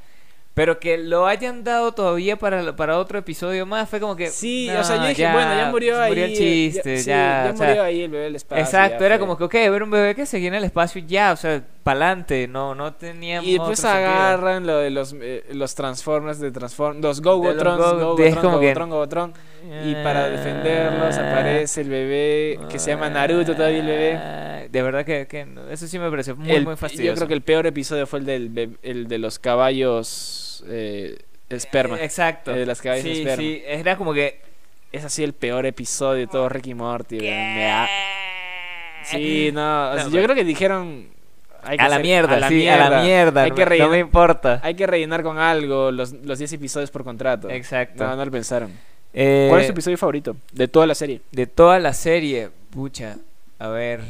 Pero 0.58 0.78
que 0.80 0.98
lo 0.98 1.26
hayan 1.26 1.62
dado 1.64 1.92
todavía 1.92 2.36
para, 2.36 2.74
para 2.76 2.98
otro 2.98 3.18
episodio 3.18 3.64
más, 3.64 3.88
fue 3.88 4.00
como 4.00 4.16
que... 4.16 4.26
Sí, 4.28 4.68
no, 4.72 4.80
o 4.80 4.84
sea, 4.84 4.96
yo 4.96 5.06
dije, 5.08 5.32
bueno, 5.32 5.54
ya 5.56 5.70
murió 5.70 6.00
ahí. 6.00 6.18
el 6.20 6.34
chiste, 6.36 6.98
sí, 6.98 7.04
ya. 7.08 7.44
ya 7.50 7.56
sea, 7.56 7.66
murió 7.68 7.82
ahí 7.84 8.02
el 8.02 8.10
bebé 8.10 8.24
del 8.24 8.36
espacio. 8.36 8.64
Exacto, 8.64 8.98
ya 9.00 9.06
era 9.06 9.14
fue. 9.16 9.26
como 9.26 9.38
que, 9.38 9.44
ok, 9.44 9.52
ver 9.70 9.82
un 9.84 9.90
bebé 9.90 10.14
que 10.14 10.26
seguía 10.26 10.48
en 10.48 10.54
el 10.54 10.64
espacio 10.64 11.00
ya, 11.06 11.32
o 11.32 11.36
sea, 11.36 11.62
pa'lante, 11.84 12.48
no, 12.48 12.74
no 12.74 12.92
tenía 12.92 13.40
Y 13.42 13.52
después 13.52 13.78
otro 13.78 13.90
sentido. 13.92 14.10
agarran 14.10 14.66
lo 14.66 14.78
de 14.78 14.90
los, 14.90 15.14
eh, 15.20 15.44
los 15.52 15.74
Transformers 15.74 16.38
de 16.40 16.50
Transform 16.50 17.00
los 17.00 17.22
Gogotrons, 17.22 17.78
Go- 17.78 18.16
Gogotron, 18.16 18.42
Gogotron, 18.52 18.90
Gogotron. 18.90 19.32
Y 19.84 19.94
para 19.94 20.28
defenderlos 20.28 21.16
aparece 21.18 21.82
el 21.82 21.88
bebé 21.88 22.58
que 22.70 22.78
se 22.78 22.90
llama 22.90 23.08
Naruto 23.10 23.54
todavía 23.54 23.80
el 23.80 23.86
bebé. 23.86 24.14
Ah, 24.16 24.62
De 24.68 24.82
verdad 24.82 25.04
que, 25.04 25.26
que 25.26 25.46
eso 25.70 25.86
sí 25.86 25.98
me 25.98 26.10
pareció 26.10 26.36
muy, 26.36 26.50
El- 26.50 26.64
muy 26.64 26.72
yo 26.72 26.76
fastidioso. 26.76 27.16
creo 27.16 27.28
que 27.28 27.34
el 27.34 27.42
peor 27.42 27.66
episodio 27.66 28.06
fue 28.06 28.18
el 28.20 28.26
del 28.26 28.78
el 28.82 29.08
de 29.08 29.18
los 29.18 29.38
caballos 29.38 30.44
eh, 30.66 31.18
esperma. 31.48 31.98
Eh, 32.00 32.04
Exacto. 32.04 32.52
De 32.52 32.66
las 32.66 32.80
caballos 32.80 33.04
sí, 33.04 33.20
esperma. 33.20 33.36
sí, 33.42 33.62
era 33.66 33.96
como 33.96 34.12
que... 34.14 34.40
Es 34.90 35.04
así 35.04 35.22
el 35.22 35.34
peor 35.34 35.66
episodio 35.66 36.20
de 36.20 36.26
todo 36.28 36.48
Ricky 36.48 36.72
Morty. 36.74 37.18
me 37.20 37.64
da- 37.64 37.88
Sí, 39.04 39.50
no, 39.52 39.90
o 39.90 39.94
sea, 39.94 40.04
No, 40.04 40.10
yo 40.10 40.12
pero- 40.12 40.24
creo 40.24 40.36
que 40.36 40.44
dijeron 40.44 41.08
hay 41.62 41.76
que 41.76 41.82
A 41.84 41.88
la 41.88 41.96
hacer- 41.96 42.04
mierda, 42.06 42.48
sí, 42.48 42.68
a 42.68 42.88
la 42.88 43.02
mierda. 43.02 43.42
Hay 43.42 43.50
no, 43.50 43.56
que 43.56 43.60
me- 43.60 43.64
no 43.64 43.68
rellenar, 43.70 43.90
me 43.90 43.98
importa. 43.98 44.60
hay 44.62 44.74
que 44.74 44.86
rellenar 44.86 45.22
con 45.22 45.38
algo 45.38 45.90
los, 45.90 46.12
los 46.12 46.38
10 46.38 46.52
episodios 46.54 46.90
por 46.90 47.04
contrato. 47.04 47.50
Exacto. 47.50 48.04
No, 48.04 48.16
no 48.16 48.24
lo 48.24 48.30
pensaron. 48.30 48.70
Eh, 49.12 49.46
¿Cuál 49.48 49.60
es 49.62 49.66
tu 49.66 49.72
episodio 49.72 49.98
favorito 49.98 50.36
de 50.52 50.68
toda 50.68 50.86
la 50.86 50.94
serie? 50.94 51.20
De 51.32 51.46
toda 51.46 51.78
la 51.78 51.92
serie, 51.92 52.50
pucha, 52.70 53.16
a 53.58 53.68
ver. 53.68 54.00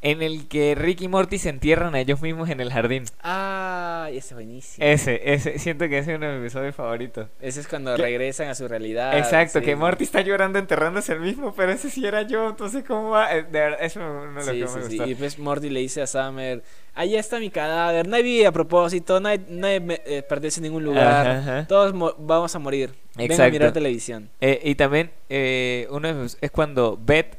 En 0.00 0.22
el 0.22 0.46
que 0.46 0.76
Rick 0.76 1.00
y 1.02 1.08
Morty 1.08 1.38
se 1.38 1.48
entierran 1.48 1.96
a 1.96 2.00
ellos 2.00 2.22
mismos 2.22 2.48
en 2.50 2.60
el 2.60 2.72
jardín. 2.72 3.02
Ah, 3.20 4.06
ese 4.10 4.18
es 4.18 4.32
buenísimo. 4.34 4.86
Ese, 4.86 5.20
ese, 5.34 5.58
siento 5.58 5.88
que 5.88 5.98
ese 5.98 6.12
es 6.12 6.18
uno 6.18 6.26
de 6.28 6.34
mis 6.34 6.42
episodios 6.52 6.76
favoritos. 6.76 7.26
Ese 7.40 7.58
es 7.60 7.66
cuando 7.66 7.96
¿Qué? 7.96 8.02
regresan 8.02 8.48
a 8.48 8.54
su 8.54 8.68
realidad. 8.68 9.18
Exacto, 9.18 9.58
sí. 9.58 9.64
que 9.64 9.74
Morty 9.74 10.04
está 10.04 10.20
llorando 10.20 10.60
enterrándose 10.60 11.14
el 11.14 11.20
mismo, 11.20 11.52
pero 11.52 11.72
ese 11.72 11.90
sí 11.90 12.06
era 12.06 12.22
yo, 12.22 12.48
entonces 12.50 12.84
¿cómo 12.86 13.10
va? 13.10 13.34
Eh, 13.36 13.42
De 13.42 13.58
verdad, 13.58 13.78
eso 13.82 14.00
es 14.28 14.34
los 14.34 14.44
Sí, 14.46 14.50
que 14.60 14.66
sí, 14.68 14.74
me 14.76 14.82
sí. 14.82 14.88
gustó. 14.88 15.04
Y 15.04 15.08
después 15.10 15.38
Morty 15.40 15.68
le 15.70 15.80
dice 15.80 16.02
a 16.02 16.06
Summer, 16.06 16.62
ahí 16.94 17.16
está 17.16 17.40
mi 17.40 17.50
cadáver, 17.50 18.06
nadie 18.06 18.22
vive 18.22 18.46
a 18.46 18.52
propósito, 18.52 19.18
nadie, 19.18 19.40
nadie 19.48 19.80
me- 19.80 20.00
eh, 20.06 20.22
pertenece 20.22 20.60
a 20.60 20.62
ningún 20.62 20.84
lugar, 20.84 21.26
Ajá, 21.26 21.38
ajá. 21.38 21.66
todos 21.66 21.92
mo- 21.92 22.14
vamos 22.18 22.54
a 22.54 22.58
morir. 22.60 22.94
Venga 23.16 23.32
a 23.32 23.34
Exacto. 23.34 23.52
mirar 23.52 23.72
televisión. 23.72 24.30
Eh, 24.40 24.60
y 24.62 24.76
también 24.76 25.10
eh, 25.28 25.88
uno 25.90 26.14
mis- 26.14 26.38
es 26.40 26.50
cuando 26.52 26.96
Beth, 27.02 27.34
eh, 27.34 27.38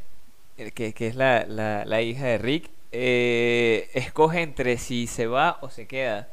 que, 0.73 0.93
que 0.93 1.07
es 1.07 1.15
la, 1.15 1.45
la, 1.47 1.85
la 1.85 2.01
hija 2.01 2.25
de 2.27 2.37
Rick, 2.37 2.69
eh, 2.91 3.89
escoge 3.93 4.41
entre 4.41 4.77
si 4.77 5.07
se 5.07 5.27
va 5.27 5.57
o 5.61 5.69
se 5.69 5.87
queda. 5.87 6.29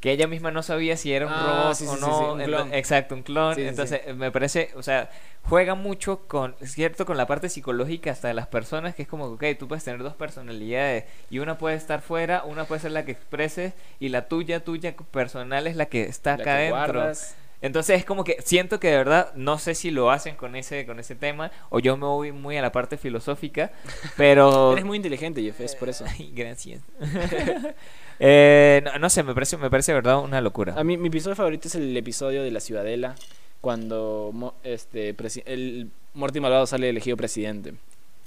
Que 0.00 0.12
ella 0.12 0.26
misma 0.26 0.50
no 0.50 0.62
sabía 0.62 0.96
si 0.96 1.12
era 1.12 1.26
un 1.26 1.32
Ah, 1.34 1.42
robot 1.42 1.74
sí, 1.74 1.86
o 1.86 1.94
sí, 1.94 2.00
no. 2.00 2.18
sí, 2.18 2.24
un 2.24 2.40
ento- 2.40 2.44
clon. 2.46 2.74
Exacto, 2.74 3.14
un 3.14 3.22
clon. 3.22 3.58
Entonces 3.58 4.00
eh, 4.06 4.14
me 4.14 4.30
parece, 4.32 4.70
o 4.74 4.82
sea, 4.82 5.10
juega 5.42 5.74
mucho 5.74 6.20
con, 6.26 6.54
cierto, 6.62 7.04
con 7.04 7.18
la 7.18 7.26
parte 7.26 7.50
psicológica 7.50 8.10
hasta 8.10 8.28
de 8.28 8.34
las 8.34 8.46
personas, 8.46 8.94
que 8.94 9.02
es 9.02 9.08
como, 9.08 9.26
ok, 9.26 9.44
tú 9.58 9.68
puedes 9.68 9.84
tener 9.84 10.02
dos 10.02 10.14
personalidades 10.14 11.04
y 11.28 11.38
una 11.40 11.58
puede 11.58 11.76
estar 11.76 12.00
fuera, 12.00 12.44
una 12.44 12.64
puede 12.64 12.80
ser 12.80 12.92
la 12.92 13.04
que 13.04 13.12
expreses 13.12 13.74
y 13.98 14.08
la 14.08 14.26
tuya, 14.26 14.64
tuya 14.64 14.94
personal 14.96 15.66
es 15.66 15.76
la 15.76 15.84
que 15.86 16.04
está 16.04 16.30
La 16.30 16.34
acá 16.36 16.44
que 16.44 16.50
adentro. 16.68 16.94
guardas. 16.94 17.36
Entonces 17.62 17.98
es 17.98 18.04
como 18.04 18.24
que 18.24 18.38
siento 18.42 18.80
que 18.80 18.88
de 18.88 18.96
verdad 18.96 19.32
no 19.34 19.58
sé 19.58 19.74
si 19.74 19.90
lo 19.90 20.10
hacen 20.10 20.34
con 20.34 20.56
ese 20.56 20.86
con 20.86 20.98
ese 20.98 21.14
tema 21.14 21.50
o 21.68 21.78
yo 21.78 21.96
me 21.96 22.06
voy 22.06 22.32
muy 22.32 22.56
a 22.56 22.62
la 22.62 22.72
parte 22.72 22.96
filosófica, 22.96 23.72
pero 24.16 24.72
Eres 24.72 24.84
muy 24.84 24.96
inteligente, 24.96 25.42
Jeff, 25.42 25.60
es 25.60 25.74
por 25.76 25.88
eso. 25.88 26.04
Ay, 26.08 26.32
gracias. 26.34 26.82
Eh, 28.22 28.82
no, 28.84 28.98
no 28.98 29.08
sé, 29.08 29.22
me 29.22 29.32
parece 29.32 29.56
me 29.56 29.70
parece 29.70 29.92
de 29.92 29.96
verdad 29.96 30.22
una 30.22 30.42
locura. 30.42 30.74
A 30.76 30.84
mí 30.84 30.98
mi 30.98 31.08
episodio 31.08 31.34
favorito 31.34 31.68
es 31.68 31.74
el 31.74 31.96
episodio 31.96 32.42
de 32.42 32.50
la 32.50 32.60
Ciudadela, 32.60 33.14
cuando 33.62 34.54
este 34.62 35.16
el 35.46 35.90
Morty 36.12 36.38
Malvado 36.38 36.66
sale 36.66 36.90
elegido 36.90 37.16
presidente. 37.16 37.74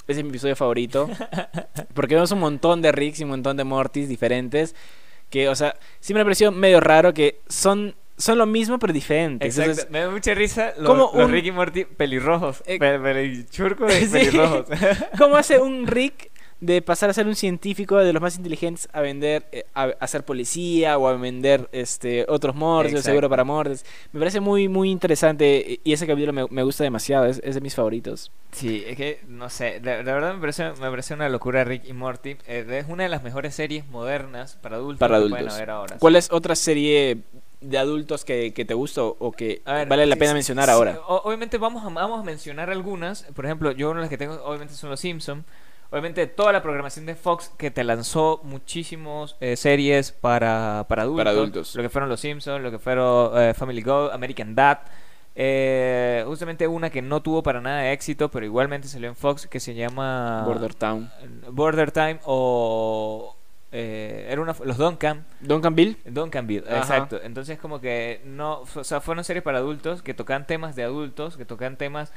Ese 0.07 0.19
es 0.19 0.23
mi 0.23 0.29
episodio 0.29 0.55
favorito. 0.55 1.09
Porque 1.93 2.15
vemos 2.15 2.31
un 2.31 2.39
montón 2.39 2.81
de 2.81 2.91
Ricks 2.91 3.21
y 3.21 3.23
un 3.23 3.29
montón 3.29 3.55
de 3.55 3.63
Mortys 3.63 4.09
diferentes. 4.09 4.75
Que, 5.29 5.47
o 5.47 5.55
sea, 5.55 5.75
siempre 5.99 6.19
me 6.19 6.21
ha 6.21 6.25
parecido 6.25 6.51
medio 6.51 6.79
raro 6.79 7.13
que 7.13 7.39
son, 7.47 7.95
son 8.17 8.37
lo 8.37 8.45
mismo 8.45 8.79
pero 8.79 8.93
diferentes. 8.93 9.47
Exacto. 9.47 9.71
Entonces, 9.71 9.91
me 9.91 9.99
da 9.99 10.09
mucha 10.09 10.33
risa 10.33 10.73
los, 10.77 10.87
como 10.87 11.11
los 11.15 11.25
un- 11.25 11.31
Rick 11.31 11.45
y 11.45 11.51
Morty 11.51 11.85
pelirrojos, 11.85 12.61
Eh, 12.65 12.75
y 12.75 12.77
sí. 14.07 14.11
pelirrojos. 14.11 14.65
¿Cómo 15.17 15.35
hace 15.35 15.59
un 15.59 15.87
Rick 15.87 16.31
de 16.61 16.81
pasar 16.81 17.09
a 17.09 17.13
ser 17.13 17.27
un 17.27 17.35
científico 17.35 17.97
de 17.97 18.13
los 18.13 18.21
más 18.21 18.37
inteligentes 18.37 18.87
a 18.93 19.01
vender, 19.01 19.45
eh, 19.51 19.65
a, 19.73 19.91
a 19.99 20.07
ser 20.07 20.23
policía 20.23 20.97
o 20.97 21.09
a 21.09 21.17
vender 21.17 21.67
este 21.73 22.25
otros 22.29 22.55
mordes, 22.55 23.03
seguro 23.03 23.29
para 23.29 23.43
mordes? 23.43 23.85
Me 24.13 24.19
parece 24.19 24.39
muy, 24.39 24.69
muy 24.69 24.89
interesante 24.89 25.81
y 25.83 25.91
ese 25.91 26.07
capítulo 26.07 26.31
me, 26.31 26.45
me 26.49 26.63
gusta 26.63 26.85
demasiado, 26.85 27.25
es, 27.25 27.41
es 27.43 27.55
de 27.55 27.59
mis 27.61 27.75
favoritos. 27.75 28.31
Sí, 28.53 28.81
es 28.87 28.95
que 28.95 29.19
no 29.27 29.49
sé, 29.49 29.81
la, 29.83 30.03
la 30.03 30.13
verdad 30.13 30.35
me 30.35 30.39
parece, 30.39 30.69
me 30.79 30.89
parece 30.89 31.13
una 31.15 31.27
locura 31.27 31.65
Rick 31.65 31.83
y 31.85 31.91
Morty. 31.93 32.37
Eh, 32.47 32.65
es 32.69 32.85
una 32.87 33.03
de 33.03 33.09
las 33.09 33.23
mejores 33.23 33.55
series 33.55 33.85
modernas 33.87 34.55
para 34.61 34.77
adultos 34.77 34.99
Para 34.99 35.15
que 35.15 35.17
adultos. 35.17 35.39
pueden 35.39 35.53
haber 35.55 35.69
ahora. 35.69 35.97
¿Cuál 35.99 36.15
es 36.15 36.31
otra 36.31 36.55
serie 36.55 37.17
de 37.63 37.77
adultos 37.77 38.23
que, 38.25 38.53
que 38.53 38.65
te 38.65 38.73
gusta 38.73 39.03
o- 39.03 39.31
que 39.31 39.61
ver, 39.65 39.87
vale 39.87 40.05
la 40.05 40.15
pena 40.15 40.31
sí, 40.31 40.35
mencionar 40.35 40.65
sí, 40.65 40.71
ahora? 40.71 40.99
obviamente 41.07 41.57
vamos 41.57 41.83
a, 41.85 41.89
vamos 41.89 42.19
a 42.19 42.23
mencionar 42.23 42.69
algunas. 42.69 43.23
Por 43.35 43.45
ejemplo, 43.45 43.71
yo 43.71 43.89
una 43.89 43.99
de 43.99 44.03
las 44.03 44.09
que 44.09 44.17
tengo 44.17 44.35
obviamente 44.43 44.73
son 44.73 44.89
los 44.89 44.99
Simpsons. 44.99 45.43
Obviamente 45.89 46.25
toda 46.25 46.51
la 46.51 46.63
programación 46.63 47.05
de 47.05 47.13
Fox 47.13 47.51
que 47.57 47.69
te 47.69 47.83
lanzó 47.83 48.41
muchísimos 48.43 49.35
eh, 49.39 49.55
series 49.55 50.11
para, 50.11 50.85
para 50.89 51.03
adultos. 51.03 51.19
Para 51.23 51.29
adultos. 51.29 51.75
Lo 51.75 51.83
que 51.83 51.89
fueron 51.89 52.09
los 52.09 52.19
Simpsons, 52.19 52.63
lo 52.63 52.71
que 52.71 52.79
fueron 52.79 53.31
eh, 53.39 53.53
Family 53.53 53.81
Go, 53.83 54.09
American 54.11 54.55
Dad. 54.55 54.79
Eh, 55.35 56.23
justamente 56.27 56.67
una 56.67 56.89
que 56.89 57.01
no 57.01 57.21
tuvo 57.21 57.41
para 57.43 57.59
nada 57.61 57.81
de 57.81 57.91
éxito, 57.93 58.29
pero 58.29 58.45
igualmente 58.45 58.87
salió 58.87 59.09
en 59.09 59.15
Fox, 59.15 59.47
que 59.47 59.59
se 59.59 59.73
llama 59.73 60.43
Border 60.45 60.73
Town. 60.73 61.11
Border 61.51 61.91
Time 61.91 62.19
o... 62.25 63.35
eh, 63.75 64.27
era 64.29 64.39
una, 64.39 64.55
los 64.63 64.77
Duncan. 64.77 65.25
Duncanville. 65.41 65.97
Duncanville, 66.05 66.63
Ajá. 66.67 66.77
exacto. 66.77 67.19
Entonces 67.23 67.57
como 67.59 67.81
que 67.81 68.21
no, 68.23 68.61
o 68.75 68.83
sea, 68.83 69.01
fueron 69.01 69.23
series 69.23 69.43
para 69.43 69.57
adultos 69.57 70.01
que 70.03 70.13
tocan 70.13 70.45
temas 70.47 70.75
de 70.75 70.83
adultos, 70.83 71.35
que 71.35 71.43
tocan 71.45 71.75
temas 71.75 72.13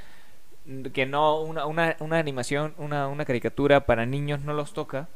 que 0.93 1.07
no 1.07 1.41
una, 1.41 1.65
una, 1.67 1.97
una 2.01 2.19
animación, 2.19 2.75
una, 2.79 3.09
una 3.09 3.25
caricatura 3.25 3.87
para 3.87 4.05
niños 4.05 4.41
no 4.43 4.53
los 4.53 4.73
toca. 4.73 5.09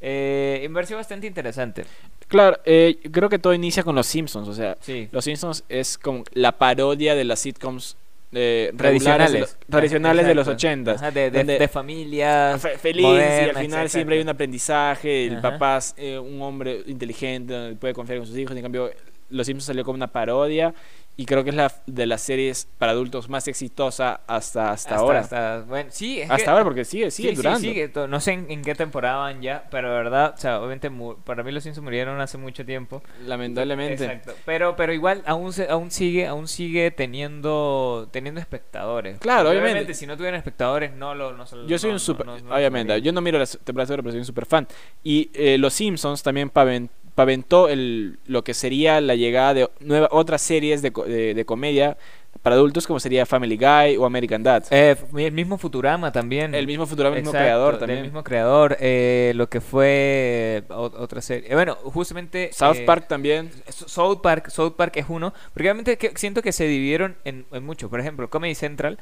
Eh, 0.00 0.62
y 0.64 0.68
me 0.68 0.74
pareció 0.74 0.96
bastante 0.96 1.26
interesante. 1.26 1.84
Claro, 2.28 2.58
eh, 2.64 2.98
creo 3.12 3.28
que 3.28 3.38
todo 3.38 3.52
inicia 3.52 3.82
con 3.82 3.94
los 3.94 4.06
Simpsons, 4.06 4.48
o 4.48 4.54
sea, 4.54 4.76
Sí. 4.80 5.08
Los 5.12 5.24
Simpsons 5.24 5.64
es 5.68 5.98
como 5.98 6.24
la 6.32 6.52
parodia 6.52 7.14
de 7.14 7.24
las 7.24 7.40
sitcoms 7.40 7.96
eh, 8.32 8.72
Tradicionales. 8.76 9.58
tradicionales 9.68 10.26
de 10.26 10.34
los 10.34 10.46
ochentas. 10.48 11.02
Ajá, 11.02 11.10
de, 11.10 11.30
de, 11.30 11.44
de 11.44 11.68
familias. 11.68 12.60
Fe- 12.60 12.78
feliz 12.78 13.04
y 13.04 13.08
al 13.08 13.48
final 13.50 13.64
exacto. 13.64 13.88
siempre 13.88 14.16
hay 14.16 14.22
un 14.22 14.28
aprendizaje, 14.28 15.26
el 15.26 15.36
Ajá. 15.38 15.50
papá 15.52 15.78
es 15.78 15.94
eh, 15.98 16.18
un 16.18 16.40
hombre 16.42 16.82
inteligente, 16.86 17.76
puede 17.80 17.94
confiar 17.94 18.18
en 18.18 18.26
sus 18.26 18.36
hijos, 18.36 18.56
en 18.56 18.62
cambio 18.62 18.90
Los 19.30 19.46
Simpsons 19.46 19.66
salió 19.66 19.84
como 19.84 19.96
una 19.96 20.08
parodia 20.12 20.74
y 21.20 21.26
creo 21.26 21.44
que 21.44 21.50
es 21.50 21.56
la 21.56 21.70
de 21.86 22.06
las 22.06 22.22
series 22.22 22.66
para 22.78 22.92
adultos 22.92 23.28
más 23.28 23.46
exitosa 23.46 24.22
hasta, 24.26 24.70
hasta, 24.72 24.96
ahora. 24.96 25.20
Hasta, 25.20 25.60
bueno, 25.68 25.90
sí, 25.92 26.18
es 26.22 26.30
hasta 26.30 26.44
que- 26.44 26.50
ahora 26.50 26.64
porque 26.64 26.86
sigue, 26.86 27.10
sigue 27.10 27.28
sí, 27.30 27.36
sí, 27.36 27.42
durando. 27.42 27.60
sigue, 27.60 27.90
no 28.08 28.20
sé 28.20 28.32
en, 28.32 28.50
en 28.50 28.62
qué 28.62 28.74
temporada 28.74 29.16
van 29.18 29.42
ya, 29.42 29.64
pero 29.70 29.90
de 29.90 29.96
verdad, 29.96 30.32
o 30.34 30.40
sea, 30.40 30.58
obviamente 30.60 30.90
para 31.24 31.42
mí 31.42 31.52
los 31.52 31.62
Simpsons 31.62 31.84
murieron 31.84 32.18
hace 32.22 32.38
mucho 32.38 32.64
tiempo. 32.64 33.02
Lamentablemente. 33.26 34.02
Exacto. 34.02 34.32
Pero, 34.46 34.76
pero 34.76 34.94
igual 34.94 35.22
aún 35.26 35.52
aún 35.68 35.90
sigue, 35.90 36.26
aún 36.26 36.48
sigue 36.48 36.90
teniendo, 36.90 38.08
teniendo 38.10 38.40
espectadores. 38.40 39.18
Claro, 39.18 39.50
obviamente. 39.50 39.92
si 39.92 40.06
no 40.06 40.16
tuvieran 40.16 40.38
espectadores, 40.38 40.92
no 40.94 41.14
lo, 41.14 41.32
no 41.36 41.44
Yo 41.66 41.78
soy 41.78 41.90
no- 41.90 41.94
un 41.96 42.00
super, 42.00 42.24
no- 42.24 42.34
obviamente, 42.54 43.00
yo 43.02 43.12
no 43.12 43.20
miro 43.20 43.38
las 43.38 43.58
temporadas 43.62 43.90
pero 43.94 44.10
soy 44.10 44.20
un 44.20 44.24
super 44.24 44.46
fan. 44.46 44.66
Y 45.04 45.30
eh, 45.34 45.58
Los 45.58 45.74
Simpsons 45.74 46.22
también 46.22 46.48
paven- 46.50 46.88
paventó 47.20 47.68
el, 47.68 48.18
lo 48.26 48.42
que 48.44 48.54
sería 48.54 49.00
la 49.00 49.14
llegada 49.14 49.52
de 49.54 49.68
nueva, 49.80 50.08
otras 50.10 50.40
series 50.40 50.80
de, 50.80 50.90
de, 50.90 51.34
de 51.34 51.44
comedia 51.44 51.96
para 52.42 52.56
adultos 52.56 52.86
como 52.86 52.98
sería 53.00 53.26
Family 53.26 53.56
Guy 53.58 53.96
o 53.98 54.06
American 54.06 54.42
Dad. 54.42 54.64
Eh, 54.70 54.96
el 55.18 55.32
mismo 55.32 55.58
Futurama 55.58 56.10
también. 56.12 56.54
el 56.54 56.66
mismo 56.66 56.86
Futurama, 56.86 57.16
el 57.16 57.22
mismo 57.22 57.32
creador 57.38 57.78
también. 57.78 58.00
mismo 58.02 58.24
creador. 58.24 58.76
eh, 58.80 59.32
lo 59.34 59.48
que 59.50 59.60
fue 59.60 60.62
eh, 60.62 60.62
otra 60.72 61.20
serie. 61.20 61.50
Eh, 61.50 61.54
bueno, 61.54 61.74
justamente. 61.74 62.50
South 62.54 62.76
eh, 62.78 62.84
Park 62.86 63.08
también. 63.08 63.50
South 63.68 64.20
Park, 64.22 64.48
South 64.48 64.72
Park 64.76 64.96
es 64.96 65.06
uno, 65.10 65.34
porque 65.52 65.98
que- 65.98 66.12
siento 66.16 66.40
que 66.40 66.52
se 66.52 66.64
dividieron 66.66 67.16
en, 67.24 67.44
en 67.52 67.62
mucho. 67.64 67.90
Por 67.90 68.00
ejemplo, 68.00 68.30
Comedy 68.30 68.54
Central, 68.54 68.98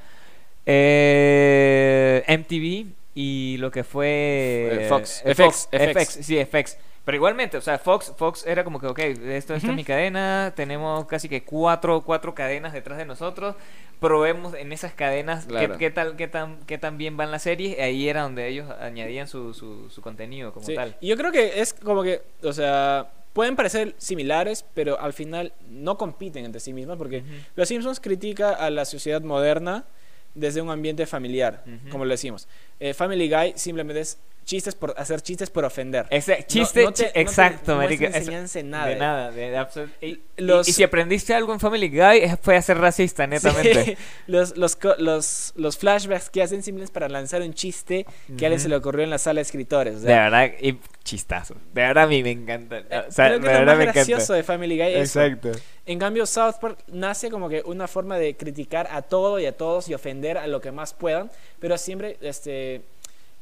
eh, 0.66 2.25
MTV 2.27 2.97
y 3.14 3.56
lo 3.59 3.70
que 3.70 3.84
fue 3.84 4.84
Eh, 4.84 4.86
Fox. 4.88 5.22
eh, 5.24 5.34
FX, 5.34 5.68
FX, 5.72 5.92
FX. 6.16 6.26
sí, 6.26 6.38
FX. 6.44 6.78
Pero 7.04 7.16
igualmente, 7.16 7.56
o 7.56 7.61
sea, 7.62 7.78
Fox, 7.78 8.12
Fox 8.18 8.46
era 8.46 8.64
como 8.64 8.78
que, 8.78 8.86
ok, 8.86 8.98
esto, 8.98 9.54
esta 9.54 9.54
Ujú. 9.56 9.66
es 9.68 9.76
mi 9.76 9.84
cadena, 9.84 10.52
tenemos 10.54 11.06
casi 11.06 11.26
que 11.28 11.42
cuatro, 11.42 12.02
cuatro 12.02 12.34
cadenas 12.34 12.74
detrás 12.74 12.98
de 12.98 13.06
nosotros, 13.06 13.56
probemos 13.98 14.52
en 14.54 14.72
esas 14.72 14.92
cadenas 14.92 15.44
qué- 15.46 15.50
Claro. 15.50 15.78
qué, 15.78 15.90
tal, 15.90 16.16
qué 16.16 16.28
tan, 16.28 16.59
qué 16.66 16.76
tan 16.76 16.98
bien 16.98 17.16
van 17.16 17.30
las 17.30 17.42
series, 17.44 17.78
ahí 17.80 18.09
era 18.11 18.22
donde 18.22 18.46
ellos 18.46 18.70
añadían 18.80 19.26
su, 19.26 19.54
su, 19.54 19.88
su 19.88 20.02
contenido 20.02 20.52
como 20.52 20.66
Sí, 20.66 20.74
tal. 20.74 20.96
Y 21.00 21.09
yo 21.09 21.16
creo 21.16 21.32
que 21.32 21.61
es 21.62 21.72
como 21.72 22.02
que, 22.02 22.20
o 22.42 22.52
sea, 22.52 23.11
pueden 23.32 23.56
parecer 23.56 23.94
similares, 23.96 24.66
pero 24.74 25.00
al 25.00 25.14
final 25.14 25.54
no 25.70 25.96
compiten 25.96 26.44
entre 26.44 26.61
sí 26.61 26.74
mismas 26.74 26.98
porque 26.98 27.20
Ujú. 27.20 27.28
Los 27.56 27.68
Simpsons 27.68 28.00
critica 28.00 28.50
a 28.52 28.68
la 28.68 28.84
sociedad 28.84 29.22
moderna 29.22 29.86
desde 30.34 30.61
un 30.61 30.68
ambiente 30.70 31.06
familiar, 31.06 31.64
Ujú. 31.66 31.88
como 31.90 32.04
lo 32.04 32.11
decimos. 32.11 32.46
Eh, 32.81 32.95
Family 32.95 33.29
Guy 33.29 33.55
simplemente 33.57 34.01
es 34.01 34.18
chistes 34.49 34.74
por 34.74 34.94
hacer 34.96 35.20
chistes 35.20 35.51
por 35.51 35.66
ofender. 35.66 36.07
No- 36.11 36.18
chiste, 36.46 36.82
no 36.82 36.90
te- 36.92 37.05
no 37.05 37.12
te 37.12 37.20
exacto, 37.20 37.74
muestra 37.74 37.76
marica. 37.76 38.07
Eso- 38.07 38.16
enseñanza 38.16 38.61
en 38.61 38.70
nada. 38.70 38.86
De 38.86 38.96
nada, 38.96 39.30
de, 39.30 39.51
de 39.51 39.59
absolut- 39.59 39.90
y, 40.01 40.07
y- 40.07 40.20
Los- 40.38 40.66
y 40.68 40.72
si 40.72 40.82
aprendiste 40.82 41.34
algo 41.34 41.53
en 41.53 41.61
Family 41.61 41.90
Guy 41.90 42.30
fue 42.40 42.57
a 42.57 42.62
ser 42.62 42.78
racista, 42.78 43.26
netamente. 43.26 43.84
Sí, 43.84 43.96
los, 44.26 44.57
los, 44.57 44.78
los, 44.99 45.53
los 45.55 45.76
flashbacks 45.76 46.30
que 46.30 46.42
hacen 46.42 46.62
simplemente 46.62 46.86
es 46.86 46.90
para 46.90 47.11
lanzar 47.11 47.42
un 47.42 47.53
chiste 47.53 48.07
que 48.38 48.46
a 48.46 48.49
alguien 48.49 48.59
se 48.61 48.70
le 48.70 48.76
ocurrió 48.76 49.05
en 49.05 49.11
la 49.11 49.18
sala 49.18 49.38
de 49.38 49.42
escritores. 49.42 49.96
o 49.96 50.01
de 50.01 50.14
verdad, 50.14 50.51
y 50.62 50.78
chistazo. 51.05 51.55
De 51.74 51.82
verdad 51.82 52.05
a 52.05 52.07
mí 52.07 52.22
me 52.22 52.30
encanta. 52.30 52.82
O 53.09 53.12
sea, 53.12 53.26
creo 53.28 53.40
que 53.40 53.46
de 53.49 53.53
lo 53.53 53.59
verdad 53.61 53.66
más 53.66 53.76
me 53.76 53.82
encanta. 53.84 53.92
gracioso 54.01 54.32
de 54.32 54.42
Family 54.44 54.76
Guy 54.78 54.94
es 54.94 55.11
eso. 55.11 55.22
Exacto. 55.22 55.53
En 55.84 55.99
cambio, 55.99 56.24
South 56.24 56.55
Park 56.59 56.78
nace 56.88 57.30
como 57.30 57.51
que 57.51 57.62
una 57.66 57.86
forma 57.86 58.18
de 58.18 58.34
criticar 58.34 58.88
a 58.90 59.03
todo 59.03 59.38
y 59.38 59.44
a 59.46 59.53
todos 59.57 59.88
y 59.90 59.94
ofender 59.94 60.38
a 60.38 60.46
lo 60.46 60.61
que 60.62 60.72
más 60.72 60.94
puedan, 60.94 61.30
pero 61.61 61.76
siempre, 61.78 62.16
este, 62.22 62.80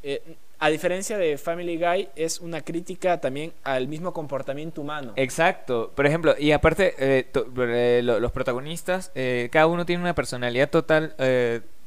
eh, 0.02 0.20
a 0.58 0.68
diferencia 0.68 1.18
de 1.18 1.36
Family 1.38 1.76
Guy, 1.76 2.08
es 2.16 2.40
una 2.40 2.62
crítica 2.62 3.20
también 3.20 3.52
al 3.62 3.88
mismo 3.88 4.12
comportamiento 4.12 4.80
humano. 4.80 5.12
Exacto. 5.16 5.92
Por 5.94 6.06
ejemplo, 6.06 6.34
y 6.38 6.52
aparte, 6.52 6.94
eh, 6.98 7.26
eh, 7.34 8.00
lo- 8.02 8.20
los 8.20 8.32
protagonistas, 8.32 9.12
eh, 9.14 9.48
cada 9.52 9.66
uno 9.66 9.84
tiene 9.84 10.02
una 10.02 10.14
personalidad 10.14 10.70
total. 10.70 11.14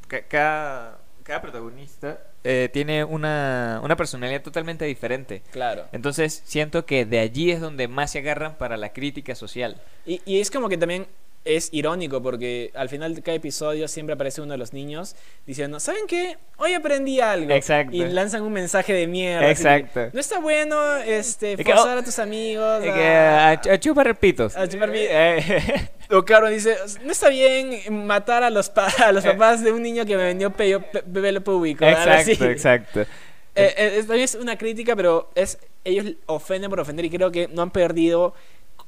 ca- 0.08 0.22
cada, 0.28 1.00
cada 1.24 1.42
protagonista 1.42 2.20
tiene 2.72 3.04
una, 3.04 3.80
una 3.84 3.96
personalidad 3.96 4.42
totalmente 4.42 4.86
diferente. 4.86 5.42
Claro. 5.52 5.86
Entonces, 5.92 6.42
siento 6.46 6.86
que 6.86 7.06
de 7.06 7.20
allí 7.20 7.52
es 7.52 7.60
donde 7.62 7.88
más 7.88 8.12
se 8.12 8.20
agarran 8.20 8.56
para 8.58 8.78
la 8.78 8.94
crítica 8.94 9.36
social. 9.36 9.76
Y, 10.06 10.22
y 10.26 10.40
es 10.40 10.50
como 10.50 10.70
que 10.70 10.78
también 10.78 11.06
es 11.46 11.70
irónico 11.72 12.22
porque 12.22 12.70
al 12.76 12.90
final 12.90 13.16
de 13.16 13.22
cada 13.22 13.36
episodio 13.36 13.88
siempre 13.88 14.14
aparece 14.14 14.42
uno 14.42 14.52
de 14.52 14.58
los 14.58 14.74
niños 14.74 15.16
diciendo, 15.48 15.80
¿saben 15.80 16.02
qué? 16.08 16.38
Hoy 16.58 16.74
aprendí 16.74 17.22
algo. 17.22 17.52
Exacto. 17.52 17.96
Y 17.96 18.00
lanzan 18.06 18.44
un 18.44 18.52
mensaje 18.54 18.94
de 18.94 19.08
mierda. 19.08 19.46
que, 19.46 19.52
Exacto. 19.52 20.10
no 20.14 20.20
está 20.20 20.40
bueno 20.40 20.98
este, 20.98 21.56
forzar 21.58 21.98
oh, 21.98 22.02
a 22.02 22.04
tus 22.04 22.20
amigos. 22.20 22.84
Eh, 22.84 22.90
a- 22.92 23.60
que 23.62 23.70
a, 23.70 23.74
a 23.74 23.80
chupar 23.80 24.16
pitos. 24.18 24.56
A 24.56 24.68
chupar 24.68 24.92
Eh, 24.94 25.90
O 26.12 26.24
claro, 26.26 26.50
dice, 26.50 26.76
no 27.06 27.12
está 27.12 27.30
bien 27.30 28.06
matar 28.06 28.44
a 28.44 28.50
los, 28.50 28.70
pa- 28.70 28.88
a 29.06 29.12
los 29.12 29.24
Eh. 29.24 29.30
papás 29.32 29.64
de 29.64 29.72
un 29.72 29.82
niño 29.84 30.06
que 30.06 30.18
me 30.18 30.24
vendió 30.24 30.52
pe- 30.52 30.80
pe- 30.80 31.04
pelo 31.04 31.42
público. 31.42 31.86
exacto, 31.86 32.46
exacto. 32.46 33.02
Eh, 33.56 34.06
eh, 34.06 34.06
es 34.24 34.36
una 34.36 34.58
crítica, 34.58 34.96
pero 34.96 35.30
es 35.36 35.58
ellos 35.84 36.14
ofenden 36.28 36.70
por 36.70 36.80
ofender 36.80 37.06
y 37.06 37.10
creo 37.10 37.32
que 37.32 37.48
no 37.48 37.62
han 37.62 37.72
perdido 37.72 38.34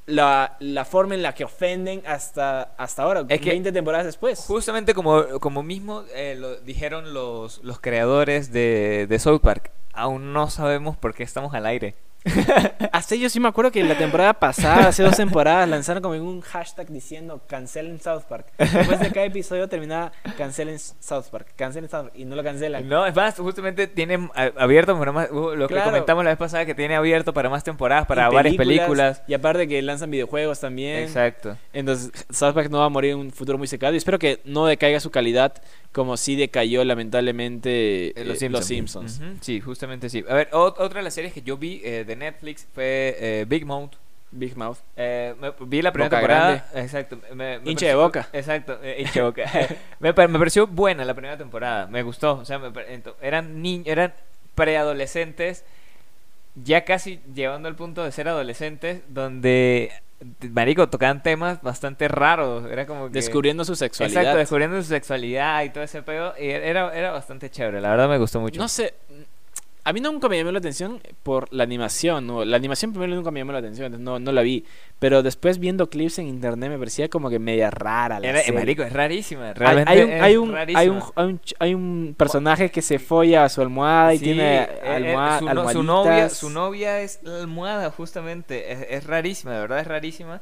la, 0.06 0.56
la 0.60 0.84
forma 0.84 1.14
en 1.14 1.22
la 1.22 1.34
que 1.34 1.44
ofenden 1.44 2.02
hasta, 2.06 2.74
hasta 2.76 3.02
ahora, 3.02 3.24
Es 3.28 3.40
que 3.40 3.50
20 3.50 3.72
temporadas 3.72 4.06
después. 4.06 4.40
Justamente 4.40 4.94
como, 4.94 5.40
como 5.40 5.62
mismo 5.62 6.04
eh, 6.14 6.36
lo 6.38 6.56
dijeron 6.56 7.14
los, 7.14 7.62
los 7.62 7.80
creadores 7.80 8.52
de, 8.52 9.06
de 9.08 9.18
South 9.18 9.40
Park, 9.40 9.70
aún 9.92 10.32
no 10.32 10.50
sabemos 10.50 10.96
por 10.96 11.14
qué 11.14 11.22
estamos 11.22 11.54
al 11.54 11.66
aire. 11.66 11.94
Hasta 12.92 13.14
yo 13.16 13.28
sí 13.28 13.40
me 13.40 13.48
acuerdo 13.48 13.70
que 13.72 13.82
la 13.82 13.96
temporada 13.98 14.32
pasada, 14.34 14.88
hace 14.88 15.02
dos 15.02 15.16
temporadas, 15.16 15.68
lanzaron 15.68 16.02
como 16.02 16.14
un 16.16 16.40
hashtag 16.40 16.88
diciendo 16.88 17.42
cancelen 17.48 18.00
South 18.00 18.22
Park. 18.28 18.46
Después 18.58 19.00
de 19.00 19.10
cada 19.12 19.26
episodio 19.26 19.68
terminaba 19.68 20.12
cancelen 20.36 20.78
South 20.78 21.24
Park, 21.30 21.48
cancelen 21.56 21.90
South 21.90 22.04
Park 22.04 22.14
y 22.16 22.24
no 22.24 22.36
lo 22.36 22.42
cancelan. 22.44 22.88
No, 22.88 23.06
es 23.06 23.14
más, 23.14 23.36
justamente 23.38 23.86
tienen 23.86 24.30
a- 24.34 24.52
abierto 24.56 24.98
para 24.98 25.12
más, 25.12 25.30
uh, 25.30 25.54
lo 25.56 25.66
Claro. 25.68 25.84
que 25.84 25.90
comentamos 25.90 26.24
la 26.24 26.30
vez 26.30 26.38
pasada, 26.38 26.64
que 26.66 26.74
tiene 26.74 26.94
abierto 26.96 27.32
para 27.32 27.48
más 27.48 27.64
temporadas, 27.64 28.06
para 28.06 28.28
varias 28.28 28.56
películas. 28.56 29.22
Y 29.26 29.34
aparte 29.34 29.66
que 29.66 29.80
lanzan 29.82 30.10
videojuegos 30.10 30.60
también. 30.60 30.98
Exacto. 31.02 31.56
Entonces, 31.72 32.10
South 32.30 32.54
Park 32.54 32.70
no 32.70 32.78
va 32.78 32.86
a 32.86 32.88
morir 32.88 33.12
en 33.12 33.18
un 33.18 33.30
futuro 33.32 33.58
muy 33.58 33.66
cercano. 33.66 33.94
Y 33.94 33.96
espero 33.98 34.18
que 34.18 34.40
no 34.44 34.66
decaiga 34.66 35.00
su 35.00 35.10
calidad 35.10 35.54
como 35.92 36.16
sí 36.16 36.36
decayó 36.36 36.84
lamentablemente 36.84 38.08
Eh, 38.08 38.12
eh, 38.16 38.24
los 38.24 38.38
Simpsons. 38.38 38.66
Simpsons. 38.66 39.20
Ujú, 39.20 39.36
Sí, 39.40 39.60
justamente 39.60 40.08
sí. 40.08 40.24
A 40.28 40.34
ver, 40.34 40.50
ot- 40.50 40.74
otra 40.78 40.98
de 41.00 41.02
las 41.04 41.14
series 41.14 41.32
que 41.32 41.42
yo 41.42 41.56
vi 41.56 41.80
eh, 41.84 42.04
de 42.06 42.11
Netflix 42.16 42.66
fue 42.74 43.16
eh, 43.18 43.44
Big 43.48 43.64
Mouth. 43.64 43.92
Big 44.34 44.56
Mouth. 44.56 44.78
Eh, 44.96 45.34
me- 45.38 45.52
vi 45.60 45.82
la 45.82 45.92
primera 45.92 46.08
Boca 46.08 46.16
temporada. 46.18 46.66
Exacto. 46.74 47.18
me- 47.34 47.58
me 47.58 47.70
Hincha 47.70 47.86
de 47.86 47.94
boca. 47.94 48.28
Exacto, 48.32 48.78
eh, 48.82 49.06
de 49.12 49.22
boca. 49.22 49.44
me, 50.00 50.14
pa- 50.14 50.26
me 50.26 50.38
pareció 50.38 50.66
buena 50.66 51.04
la 51.04 51.14
primera 51.14 51.36
temporada. 51.36 51.86
Me 51.86 52.02
gustó. 52.02 52.38
O 52.38 52.44
sea, 52.44 52.60
eran 53.20 53.60
niños, 53.62 53.86
eran 53.86 54.14
preadolescentes, 54.54 55.64
ya 56.54 56.84
casi 56.84 57.20
llevando 57.34 57.68
al 57.68 57.76
punto 57.76 58.04
de 58.04 58.12
ser 58.12 58.28
adolescentes, 58.28 59.02
donde, 59.08 59.92
marico, 60.50 60.88
tocaban 60.88 61.22
temas 61.22 61.62
bastante 61.62 62.08
raros. 62.08 62.70
Era 62.70 62.86
como 62.86 63.08
que... 63.08 63.12
Descubriendo 63.14 63.64
su 63.64 63.76
sexualidad. 63.76 64.22
Exacto, 64.22 64.38
descubriendo 64.38 64.76
su 64.82 64.88
sexualidad 64.88 65.62
y 65.64 65.70
todo 65.70 65.84
ese 65.84 66.02
pedo. 66.02 66.34
Y 66.38 66.48
era, 66.50 66.94
era 66.96 67.12
bastante 67.12 67.50
chévere. 67.50 67.80
La 67.80 67.90
verdad 67.90 68.08
me 68.08 68.18
gustó 68.18 68.40
mucho. 68.40 68.60
No 68.60 68.68
sé. 68.68 68.94
A 69.84 69.92
mí 69.92 70.00
nunca 70.00 70.28
me 70.28 70.38
llamó 70.38 70.52
la 70.52 70.58
atención 70.60 71.00
por 71.24 71.52
la 71.52 71.64
animación. 71.64 72.26
¿no? 72.26 72.44
La 72.44 72.56
animación 72.56 72.92
primero 72.92 73.14
nunca 73.16 73.30
me 73.32 73.40
llamó 73.40 73.50
la 73.52 73.58
atención, 73.58 74.02
no, 74.04 74.18
no 74.20 74.30
la 74.32 74.42
vi. 74.42 74.64
Pero 75.00 75.22
después 75.24 75.58
viendo 75.58 75.90
clips 75.90 76.20
en 76.20 76.28
internet 76.28 76.70
me 76.70 76.78
parecía 76.78 77.08
como 77.08 77.28
que 77.30 77.40
media 77.40 77.68
rara 77.70 78.20
la 78.20 78.28
Era- 78.28 78.40
eh, 78.42 78.52
marico, 78.52 78.82
es 78.84 78.92
rarísima. 78.92 79.48
Hay, 79.48 79.54
Realmente 79.54 79.92
hay 79.92 80.02
un, 80.02 80.10
es 80.12 80.22
hay, 80.22 80.36
un, 80.36 80.48
hay, 80.48 80.54
rarísima. 80.54 80.82
un, 80.94 81.02
hay, 81.16 81.24
un, 81.26 81.40
hay 81.58 81.74
un 81.74 82.14
personaje 82.16 82.70
que 82.70 82.80
se 82.80 82.98
folla 83.00 83.44
a 83.44 83.48
su 83.48 83.60
almohada 83.60 84.14
y 84.14 84.18
Sí, 84.18 84.24
tiene 84.26 84.62
eh, 84.62 84.68
eh, 84.84 85.14
almoha- 85.16 85.38
su, 85.40 85.72
su 85.72 85.82
novia, 85.82 86.28
su 86.28 86.50
novia 86.50 87.00
es 87.00 87.18
la 87.24 87.40
almohada, 87.40 87.90
justamente. 87.90 88.70
Es, 88.72 88.86
es 88.88 89.04
rarísima, 89.06 89.52
de 89.54 89.60
verdad 89.62 89.80
es 89.80 89.86
rarísima. 89.88 90.40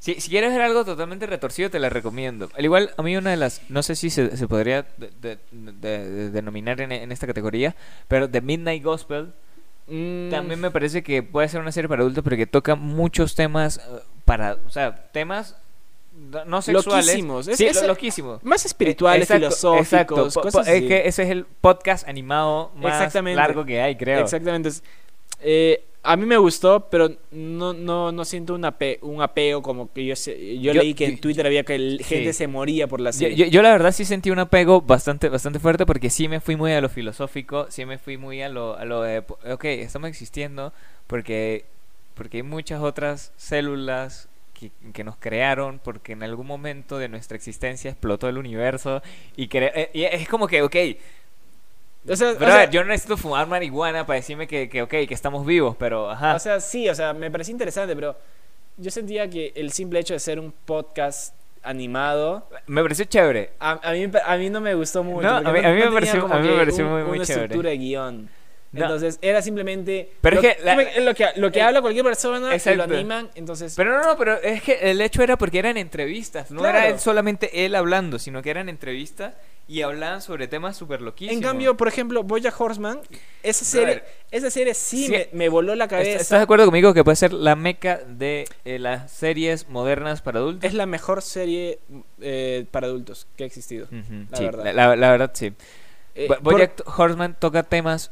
Si, 0.00 0.20
si 0.20 0.30
quieres 0.30 0.52
ver 0.52 0.62
algo 0.62 0.84
totalmente 0.84 1.26
retorcido, 1.26 1.70
te 1.70 1.78
la 1.80 1.88
recomiendo. 1.90 2.48
Al 2.56 2.64
igual, 2.64 2.92
a 2.96 3.02
mí 3.02 3.16
una 3.16 3.30
de 3.30 3.36
las, 3.36 3.62
no 3.68 3.82
sé 3.82 3.96
si 3.96 4.10
se, 4.10 4.36
se 4.36 4.46
podría 4.46 4.86
de- 4.96 5.10
de- 5.20 5.38
de- 5.50 6.08
de- 6.10 6.30
denominar 6.30 6.80
en, 6.80 6.92
en 6.92 7.10
esta 7.10 7.26
categoría, 7.26 7.74
pero 8.06 8.28
The 8.30 8.40
Midnight 8.40 8.82
Gospel 8.84 9.32
Mm, 9.90 10.28
también 10.28 10.60
me 10.60 10.70
parece 10.70 11.02
que 11.02 11.22
puede 11.22 11.48
ser 11.48 11.62
una 11.62 11.72
serie 11.72 11.88
para 11.88 12.02
adultos, 12.02 12.22
pero 12.22 12.36
que 12.36 12.46
toca 12.46 12.74
muchos 12.74 13.34
temas 13.34 13.78
eh, 13.78 13.80
para, 14.26 14.58
o 14.66 14.70
sea, 14.70 14.94
temas 15.12 15.56
no- 16.44 16.60
sexuales. 16.60 17.06
Loquísimos. 17.06 17.48
Es- 17.48 17.56
sí, 17.56 17.64
es- 17.64 17.80
lo- 17.80 17.88
loquísimos. 17.88 18.44
Más 18.44 18.66
espirituales, 18.66 19.22
Exacto, 19.22 19.46
filosóficos, 19.46 19.86
exacto. 19.86 20.14
Cosas 20.42 20.52
po- 20.52 20.60
es 20.60 20.68
así. 20.68 20.88
que 20.88 21.08
ese 21.08 21.22
es 21.22 21.30
el 21.30 21.46
podcast 21.46 22.06
animado 22.06 22.70
más 22.76 23.14
largo 23.34 23.64
que 23.64 23.80
hay, 23.80 23.96
creo. 23.96 24.20
Exactamente. 24.20 24.68
eh, 25.40 25.82
a 26.02 26.16
mí 26.16 26.24
me 26.26 26.36
gustó, 26.38 26.88
pero 26.90 27.10
no, 27.32 27.72
no, 27.74 28.12
no 28.12 28.24
siento 28.24 28.54
un, 28.54 28.62
ape- 28.64 28.98
un 29.02 29.20
apego 29.20 29.60
como 29.62 29.92
que 29.92 30.06
yo, 30.06 30.16
sé- 30.16 30.58
yo, 30.58 30.72
Yo- 30.72 30.80
leí 30.80 30.94
que 30.94 31.06
en 31.06 31.16
yo- 31.16 31.20
Twitter 31.20 31.44
había 31.46 31.64
que 31.64 31.74
el- 31.74 31.98
sí. 31.98 32.04
gente 32.16 32.32
se 32.32 32.46
moría 32.46 32.86
por 32.86 33.00
la 33.00 33.10
Yo, 33.10 33.18
serie. 33.18 33.36
yo- 33.36 33.46
yo 33.46 33.62
la 33.62 33.70
verdad 33.72 33.92
sí 33.92 34.04
sentí 34.04 34.30
un 34.30 34.38
apego 34.38 34.80
bastante 34.80 35.28
bastante 35.28 35.58
fuerte 35.58 35.84
porque 35.86 36.08
sí 36.08 36.28
me 36.28 36.40
fui 36.40 36.56
muy 36.56 36.72
a 36.72 36.80
lo 36.80 36.88
filosófico, 36.88 37.66
sí 37.68 37.84
me 37.84 37.98
fui 37.98 38.16
muy 38.16 38.40
a 38.42 38.48
lo, 38.48 38.76
a 38.76 38.84
lo 38.84 39.02
de, 39.02 39.18
ok, 39.50 39.64
estamos 39.64 40.08
existiendo 40.08 40.72
porque, 41.06 41.64
porque 42.14 42.38
hay 42.38 42.42
muchas 42.42 42.80
otras 42.80 43.32
células 43.36 44.28
que, 44.54 44.70
que 44.92 45.04
nos 45.04 45.16
crearon 45.16 45.78
porque 45.82 46.12
en 46.12 46.22
algún 46.22 46.46
momento 46.46 46.98
de 46.98 47.08
nuestra 47.08 47.36
existencia 47.36 47.90
explotó 47.90 48.28
el 48.28 48.38
universo 48.38 49.02
y, 49.36 49.48
cre- 49.48 49.72
eh, 49.74 49.90
y 49.94 50.02
es 50.04 50.28
como 50.28 50.46
que, 50.48 50.62
ok, 50.62 50.76
O 52.08 52.16
sea, 52.16 52.30
o 52.30 52.34
brother, 52.36 52.54
sea- 52.54 52.70
yo 52.70 52.82
no 52.82 52.88
necesito 52.90 53.16
fumar 53.16 53.46
marihuana 53.46 54.06
para 54.06 54.16
decirme 54.16 54.46
que, 54.46 54.68
que, 54.68 54.82
ok, 54.82 54.90
que 54.90 55.14
estamos 55.14 55.44
vivos, 55.46 55.76
pero 55.78 56.10
ajá. 56.10 56.34
O 56.34 56.38
sea, 56.38 56.60
sí, 56.60 56.88
o 56.88 56.94
sea, 56.94 57.12
me 57.12 57.30
parecía 57.30 57.52
interesante, 57.52 57.94
pero 57.94 58.16
yo 58.76 58.90
sentía 58.90 59.28
que 59.28 59.52
el 59.56 59.72
simple 59.72 60.00
hecho 60.00 60.14
de 60.14 60.20
ser 60.20 60.38
un 60.40 60.52
podcast 60.64 61.34
animado, 61.62 62.48
me 62.66 62.82
pareció 62.82 63.04
chévere. 63.04 63.50
a, 63.60 63.72
a 63.88 63.92
mí, 63.92 64.06
a 64.24 64.36
mí 64.36 64.50
no 64.50 64.60
me 64.60 64.74
gustó 64.74 65.02
mucho. 65.04 65.28
No, 65.28 65.36
a 65.36 65.40
mí- 65.52 65.58
a 65.58 65.70
mí 65.70 65.80
me 65.80 65.90
pareció- 65.90 66.26
a 66.32 66.38
mí 66.38 66.48
me 66.48 66.56
pareció 66.56 66.86
un- 66.86 66.92
muy- 66.92 67.02
muy 67.02 67.16
una 67.18 67.26
chévere. 67.26 67.44
estructura 67.44 67.70
de 67.70 67.76
guion. 67.78 68.28
No. 68.70 68.82
Entonces, 68.84 69.18
era 69.22 69.40
simplemente 69.40 70.10
Pero 70.20 70.36
lo, 70.36 70.42
es 70.42 70.56
que 70.56 70.62
la- 70.62 70.74
lo 71.00 71.14
que, 71.14 71.26
lo 71.36 71.50
que 71.50 71.58
el- 71.60 71.64
habla 71.66 71.80
cualquier 71.80 72.04
persona 72.04 72.38
y 72.38 72.50
lo 72.50 72.52
Exacto. 72.52 72.82
animan, 72.84 73.30
entonces... 73.34 73.72
Pero 73.76 73.96
no, 73.98 74.04
no, 74.04 74.16
pero 74.18 74.34
es 74.42 74.62
que 74.62 74.74
el 74.90 75.00
hecho 75.00 75.22
era 75.22 75.38
porque 75.38 75.58
eran 75.58 75.78
entrevistas, 75.78 76.50
no 76.50 76.60
Claro. 76.60 76.76
era 76.78 76.88
él- 76.88 76.98
solamente 77.00 77.64
él 77.64 77.74
hablando, 77.74 78.18
sino 78.18 78.42
que 78.42 78.50
eran 78.50 78.68
entrevistas 78.68 79.32
y 79.68 79.82
hablaban 79.82 80.22
sobre 80.22 80.48
temas 80.48 80.76
súper 80.78 81.02
loquísimos. 81.02 81.36
En 81.36 81.42
cambio, 81.46 81.76
por 81.76 81.88
ejemplo, 81.88 82.22
Boya 82.24 82.52
Horseman, 82.56 83.00
esa 83.42 83.64
serie, 83.66 83.96
Brother. 83.96 84.14
esa 84.30 84.50
serie 84.50 84.72
sí, 84.74 85.06
Sí. 85.06 85.12
Me, 85.12 85.28
me 85.32 85.48
voló 85.50 85.74
la 85.74 85.84
¿Est- 85.84 85.90
cabeza. 85.90 86.10
¿Estás 86.22 86.38
de 86.38 86.42
acuerdo 86.44 86.64
conmigo 86.64 86.94
que 86.94 87.04
puede 87.04 87.16
ser 87.16 87.34
la 87.34 87.54
meca 87.54 87.98
de 88.06 88.46
eh, 88.64 88.78
las 88.78 89.12
series 89.12 89.68
modernas 89.68 90.22
para 90.22 90.38
adultos? 90.40 90.64
Es 90.64 90.72
la 90.74 90.86
mejor 90.86 91.20
serie 91.20 91.78
eh, 92.20 92.64
para 92.70 92.86
adultos 92.86 93.26
que 93.36 93.44
ha 93.44 93.46
existido. 93.46 93.86
La 94.30 94.38
sí, 94.38 94.44
verdad. 94.44 94.64
La, 94.64 94.72
la- 94.72 94.96
la 94.96 95.10
verdad, 95.10 95.30
sí. 95.34 95.52
Eh, 96.14 96.26
Bo- 96.28 96.36
por- 96.42 96.72
Horseman 96.96 97.36
toca 97.38 97.62
temas 97.62 98.10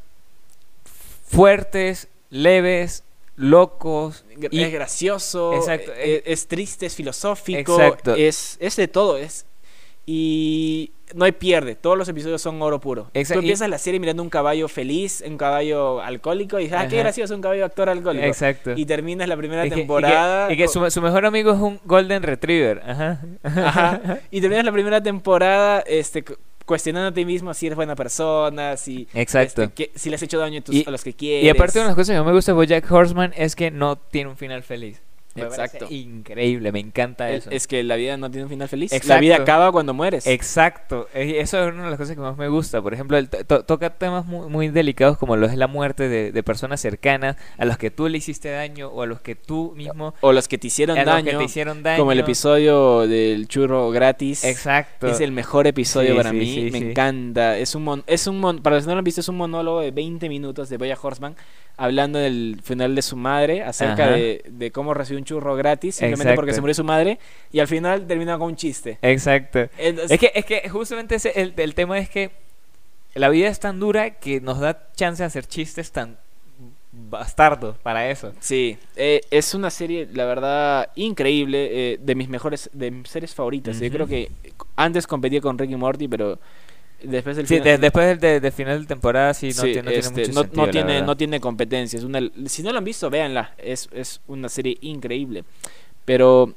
fuertes, 1.27 2.09
leves, 2.31 3.03
locos. 3.37 4.25
y- 4.51 4.63
es 4.63 4.73
gracioso, 4.73 5.55
Exacto, 5.55 5.93
eh, 5.93 6.17
eh. 6.17 6.23
es, 6.27 6.47
triste, 6.49 6.87
es 6.87 6.95
filosófico, 6.95 7.81
Exacto. 7.81 8.15
es, 8.15 8.57
es 8.61 8.77
de 8.77 8.89
todo, 8.89 9.17
es 9.19 9.47
y 10.09 10.93
no 11.15 11.25
hay 11.25 11.33
pierde, 11.33 11.75
todos 11.75 11.99
los 11.99 12.09
episodios 12.09 12.41
son 12.41 12.61
oro 12.63 12.81
puro. 12.81 13.11
Exa- 13.13 13.35
Tú 13.35 13.41
y- 13.41 13.43
empiezas 13.45 13.69
la 13.69 13.79
serie 13.79 13.99
mirando 14.01 14.23
un 14.23 14.31
caballo 14.31 14.69
feliz, 14.69 15.23
un 15.27 15.37
caballo 15.37 16.01
alcohólico 16.01 16.59
y 16.59 16.65
dices, 16.65 16.79
ah, 16.81 16.89
qué 16.89 16.99
gracioso, 16.99 17.35
un 17.35 17.41
caballo 17.43 17.65
actor 17.65 17.89
alcohólico. 17.89 18.25
Exacto. 18.27 18.73
Y 18.77 18.87
terminas 18.87 19.29
la 19.29 19.37
primera 19.37 19.67
Y 19.67 19.69
que- 19.69 19.75
y 19.75 19.77
que- 19.77 19.81
temporada 19.83 20.53
Y 20.53 20.57
que, 20.57 20.69
su, 20.69 20.89
su 20.91 21.03
mejor 21.03 21.27
amigo 21.27 21.53
es 21.53 21.59
un 21.59 21.81
Golden 21.85 22.23
Retriever. 22.23 22.83
Ajá. 22.87 23.21
Ajá. 23.43 24.01
Y 24.31 24.41
terminas 24.41 24.65
la 24.65 24.73
primera 24.73 25.01
temporada 25.03 25.81
este, 25.87 26.25
cu- 26.25 26.37
cuestionando 26.65 27.09
a 27.09 27.13
ti 27.13 27.25
mismo 27.25 27.53
si 27.55 27.67
eres 27.67 27.77
buena 27.77 27.95
persona, 27.95 28.77
si, 28.77 29.07
Exacto. 29.15 29.63
este, 29.63 29.75
que- 29.75 29.91
si 29.99 30.09
le 30.11 30.17
has 30.17 30.23
hecho 30.23 30.39
daño 30.39 30.59
a, 30.61 30.63
tus- 30.63 30.75
Y- 30.75 30.85
a 30.87 30.91
los 30.91 31.05
que 31.05 31.15
quieres. 31.15 31.45
Y 31.45 31.49
aparte, 31.49 31.79
una 31.79 31.85
de 31.85 31.89
las 31.91 31.97
cosas 31.97 32.15
que 32.15 32.19
más 32.19 32.27
me 32.27 32.33
gusta 32.33 32.53
de 32.53 32.57
Bojack 32.57 32.91
Horseman 32.91 33.33
es 33.37 33.55
que 33.55 33.71
no 33.71 33.97
tiene 33.97 34.31
un 34.31 34.37
final 34.37 34.63
feliz. 34.65 35.01
Me 35.37 35.49
Exacto. 35.49 35.87
increíble, 35.91 36.73
me 36.73 36.81
encanta 36.81 37.31
Es, 37.31 37.43
eso. 37.43 37.51
es 37.51 37.67
que 37.67 37.83
la 37.83 37.97
vida 37.97 38.17
no 38.17 38.31
tiene 38.31 38.45
un 38.45 38.51
final 38.51 38.69
feliz. 38.69 38.91
La 38.93 38.97
Exacto. 38.97 39.21
vida 39.21 39.37
acaba 39.37 39.71
cuando 39.73 39.95
mueres. 39.95 40.27
Exacto, 40.27 41.09
eso 41.15 41.63
es 41.69 41.73
una 41.75 41.85
de 41.85 41.91
las 41.91 41.99
cosas 41.99 42.15
que 42.17 42.21
más 42.23 42.37
me 42.37 42.49
gusta. 42.49 42.81
Por 42.83 42.95
ejemplo, 42.95 43.23
to- 43.27 43.45
to- 43.45 43.65
toca 43.65 43.91
temas 43.91 44.27
muy, 44.27 44.49
muy 44.49 44.69
delicados 44.69 45.19
como 45.19 45.37
lo 45.37 45.47
es 45.47 45.57
la 45.57 45.67
muerte 45.67 46.09
de, 46.09 46.33
de 46.33 46.43
personas 46.43 46.81
cercanas 46.81 47.37
a 47.59 47.65
los 47.65 47.79
que 47.79 47.91
tú 47.91 48.09
le 48.09 48.19
hiciste 48.19 48.51
daño 48.51 48.89
o 48.89 49.03
a 49.03 49.07
los 49.07 49.21
que 49.21 49.35
tú 49.35 49.73
mismo 49.77 50.15
O 50.21 50.33
los 50.33 50.49
que 50.49 50.59
te 50.59 50.67
hicieron 50.69 50.97
daño. 51.05 51.25
que 51.33 51.37
te 51.37 51.45
hicieron 51.45 51.83
daño. 51.83 51.99
Como 51.99 52.13
el 52.13 52.21
episodio 52.21 53.07
del 53.07 53.49
churro 53.49 53.91
gratis. 53.91 54.45
Exacto. 54.45 55.07
Es 55.09 55.21
el 55.21 55.33
mejor 55.33 55.67
episodio 55.67 56.11
Sí, 56.13 56.17
para 56.17 56.31
sí, 56.31 56.37
mí. 56.37 56.47
sí, 56.55 56.71
Me 56.71 56.79
encanta. 56.91 57.57
Es 57.59 57.75
un 57.75 57.85
mon- 57.85 58.05
es 58.07 58.27
un 58.27 58.41
mon- 58.41 58.63
para 58.63 58.77
los 58.77 58.85
que 58.85 58.89
no 58.89 58.95
lo 58.95 58.99
han 58.99 59.05
visto, 59.05 59.21
es 59.21 59.29
un 59.29 59.37
monólogo 59.37 59.81
de 59.81 59.91
20 59.91 60.29
minutos 60.29 60.69
de 60.69 60.77
Boya 60.79 60.97
Horseman 61.01 61.37
hablando 61.79 62.19
del 62.19 62.59
funeral 62.63 62.95
de 62.95 63.03
su 63.03 63.17
madre 63.17 63.63
acerca 63.63 64.09
de, 64.11 64.43
de 64.49 64.71
cómo 64.71 64.95
recibió 64.95 65.19
un 65.19 65.25
churro 65.25 65.55
gratis 65.57 65.97
simplemente 65.97 66.23
Exacto. 66.25 66.37
porque 66.41 66.53
se 66.55 66.61
murió 66.61 66.75
su 66.75 66.85
madre 66.85 67.19
y 67.53 67.61
al 67.61 67.69
final 67.69 68.07
termina 68.07 68.39
con 68.39 68.49
un 68.49 68.57
chiste. 68.57 68.99
Exacto. 69.03 69.69
Entonces- 69.79 70.11
Es 70.13 70.19
que, 70.19 70.33
es 70.35 70.45
que 70.47 70.69
justamente 70.71 71.17
ese- 71.17 71.39
el, 71.41 71.53
el 71.57 71.75
tema 71.75 71.99
es 71.99 72.09
que 72.09 72.31
la 73.15 73.29
vida 73.29 73.49
es 73.49 73.61
tan 73.61 73.79
dura 73.81 74.11
que 74.11 74.41
nos 74.41 74.59
da 74.61 74.89
chance 74.95 75.23
de 75.23 75.27
hacer 75.27 75.47
chistes 75.47 75.93
tan 75.93 76.17
bastardos 76.93 77.77
para 77.79 78.09
eso. 78.11 78.33
Sí, 78.41 78.79
eh, 78.97 79.21
es 79.31 79.53
una 79.55 79.71
serie, 79.71 80.09
la 80.13 80.25
verdad, 80.25 80.89
increíble, 80.97 81.69
eh, 81.93 81.99
de 82.01 82.15
mis 82.15 82.29
mejores, 82.29 82.71
de 82.73 82.91
mis 82.91 83.09
series 83.09 83.35
favoritas. 83.35 83.79
Yo 83.81 83.91
creo 83.91 84.07
que 84.07 84.31
antes 84.77 85.07
competía 85.07 85.41
con 85.43 85.59
Ricky 85.59 85.77
Morty, 85.77 86.09
pero 86.09 86.39
después 87.03 87.37
del 87.37 87.47
Sí, 87.47 87.55
final... 87.55 87.65
de- 87.65 87.79
después 87.79 88.07
del 88.07 88.19
de, 88.21 88.41
de 88.41 88.51
final 88.51 88.81
de 88.81 88.87
temporada 88.87 89.35
sí, 89.35 89.49
no, 89.49 89.53
sí, 89.55 89.73
tiene, 89.73 89.83
no 89.83 89.91
tiene 89.91 89.99
este, 89.99 90.21
mucho 90.21 90.33
no- 90.33 90.41
sentido, 90.43 90.61
no 90.63 90.67
la 90.67 90.73
tiene, 90.73 90.93
verdad. 90.93 91.07
no 91.07 91.17
tiene 91.17 91.41
competencia. 91.41 91.99
Es 91.99 92.05
una, 92.05 92.21
si 92.47 92.63
no 92.63 92.73
la 92.73 92.79
han 92.79 92.85
visto, 92.85 93.11
véanla. 93.11 93.55
Es, 93.59 93.89
es 93.93 94.21
una 94.27 94.49
serie 94.49 94.77
increíble. 94.81 95.45
Pero, 96.05 96.55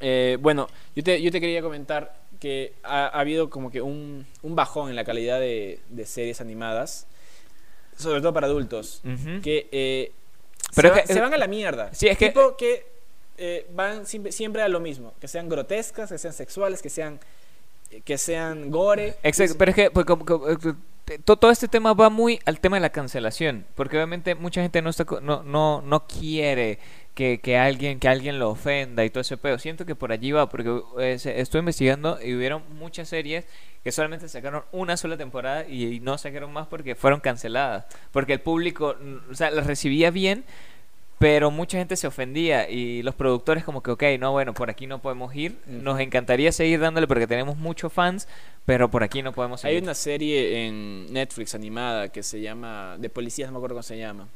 eh, 0.00 0.38
bueno, 0.40 0.68
yo 0.94 1.02
te, 1.02 1.20
yo 1.20 1.30
te 1.30 1.40
quería 1.40 1.62
comentar 1.62 2.14
que 2.40 2.72
ha, 2.84 3.06
ha 3.06 3.20
habido 3.20 3.50
como 3.50 3.70
que 3.70 3.82
un, 3.82 4.24
un 4.42 4.54
bajón 4.54 4.90
en 4.90 4.96
la 4.96 5.04
calidad 5.04 5.40
de, 5.40 5.80
de 5.88 6.06
series 6.06 6.40
animadas, 6.40 7.06
sobre 7.96 8.20
todo 8.20 8.32
para 8.32 8.46
adultos, 8.46 9.00
que, 9.42 9.68
eh, 9.72 10.12
Pero 10.76 10.88
se, 10.88 10.94
va- 10.94 11.00
es 11.00 11.06
que- 11.08 11.14
se 11.14 11.20
van 11.20 11.34
a 11.34 11.38
la 11.38 11.48
mierda. 11.48 11.92
Sí, 11.92 12.06
es 12.06 12.16
que- 12.16 12.28
Tipo 12.28 12.56
que 12.56 12.86
eh, 13.38 13.66
van 13.74 14.06
siempre, 14.06 14.30
siempre 14.32 14.62
a 14.62 14.68
lo 14.68 14.78
mismo, 14.80 15.14
que 15.20 15.26
sean 15.28 15.48
grotescas, 15.48 16.10
que 16.10 16.18
sean 16.18 16.32
sexuales, 16.32 16.80
que 16.80 16.90
sean 16.90 17.18
que 18.04 18.18
sean 18.18 18.70
gore. 18.70 19.14
Exacto, 19.22 19.54
pero 19.58 19.70
es 19.70 19.74
que 19.76 19.90
pues, 19.90 20.06
como- 20.06 20.24
como, 20.24 20.46
todo 21.24 21.50
este 21.50 21.68
tema 21.68 21.94
va 21.94 22.10
muy 22.10 22.38
al 22.44 22.60
tema 22.60 22.76
de 22.76 22.80
la 22.82 22.90
cancelación, 22.90 23.64
porque 23.74 23.96
obviamente 23.96 24.34
mucha 24.34 24.60
gente 24.60 24.82
no 24.82 24.90
está 24.90 25.06
no 25.22 25.42
no 25.42 25.80
no 25.80 26.06
quiere 26.06 26.78
que, 27.14 27.40
que 27.40 27.56
alguien 27.56 27.98
que 27.98 28.08
alguien 28.08 28.38
lo 28.38 28.50
ofenda 28.50 29.04
y 29.04 29.10
todo 29.10 29.22
ese 29.22 29.38
pedo. 29.38 29.58
Siento 29.58 29.86
que 29.86 29.94
por 29.94 30.12
allí 30.12 30.32
va, 30.32 30.48
porque 30.50 30.82
eh, 30.98 31.18
estoy 31.36 31.60
investigando 31.60 32.18
y 32.22 32.34
hubieron 32.34 32.62
muchas 32.78 33.08
series 33.08 33.46
que 33.82 33.90
solamente 33.90 34.28
sacaron 34.28 34.64
una 34.70 34.96
sola 34.98 35.16
temporada 35.16 35.66
y, 35.66 35.86
y 35.86 36.00
no 36.00 36.18
sacaron 36.18 36.52
más 36.52 36.66
porque 36.66 36.94
fueron 36.94 37.20
canceladas, 37.20 37.86
porque 38.12 38.34
el 38.34 38.40
público, 38.40 38.96
o 39.30 39.34
sea, 39.34 39.50
las 39.50 39.66
recibía 39.66 40.10
bien. 40.10 40.44
Pero 41.18 41.50
mucha 41.50 41.78
gente 41.78 41.96
se 41.96 42.06
ofendía 42.06 42.70
y 42.70 43.02
los 43.02 43.14
productores 43.14 43.64
como 43.64 43.82
que, 43.82 43.90
ok, 43.90 44.04
no, 44.20 44.30
bueno, 44.30 44.54
por 44.54 44.70
aquí 44.70 44.86
no 44.86 45.02
podemos 45.02 45.34
ir. 45.34 45.58
Nos 45.66 45.98
encantaría 45.98 46.52
seguir 46.52 46.78
dándole 46.78 47.08
porque 47.08 47.26
tenemos 47.26 47.56
muchos 47.56 47.92
fans, 47.92 48.28
pero 48.64 48.88
por 48.88 49.02
aquí 49.02 49.22
no 49.22 49.32
podemos 49.32 49.60
seguir. 49.60 49.78
Hay 49.78 49.82
una 49.82 49.94
serie 49.94 50.66
en 50.66 51.12
Netflix 51.12 51.56
animada 51.56 52.08
que 52.10 52.22
se 52.22 52.40
llama 52.40 52.96
de 52.98 53.10
policías, 53.10 53.48
no 53.48 53.54
me 53.54 53.58
acuerdo 53.58 53.74
cómo 53.74 53.82
se 53.82 53.98
llama. 53.98 54.28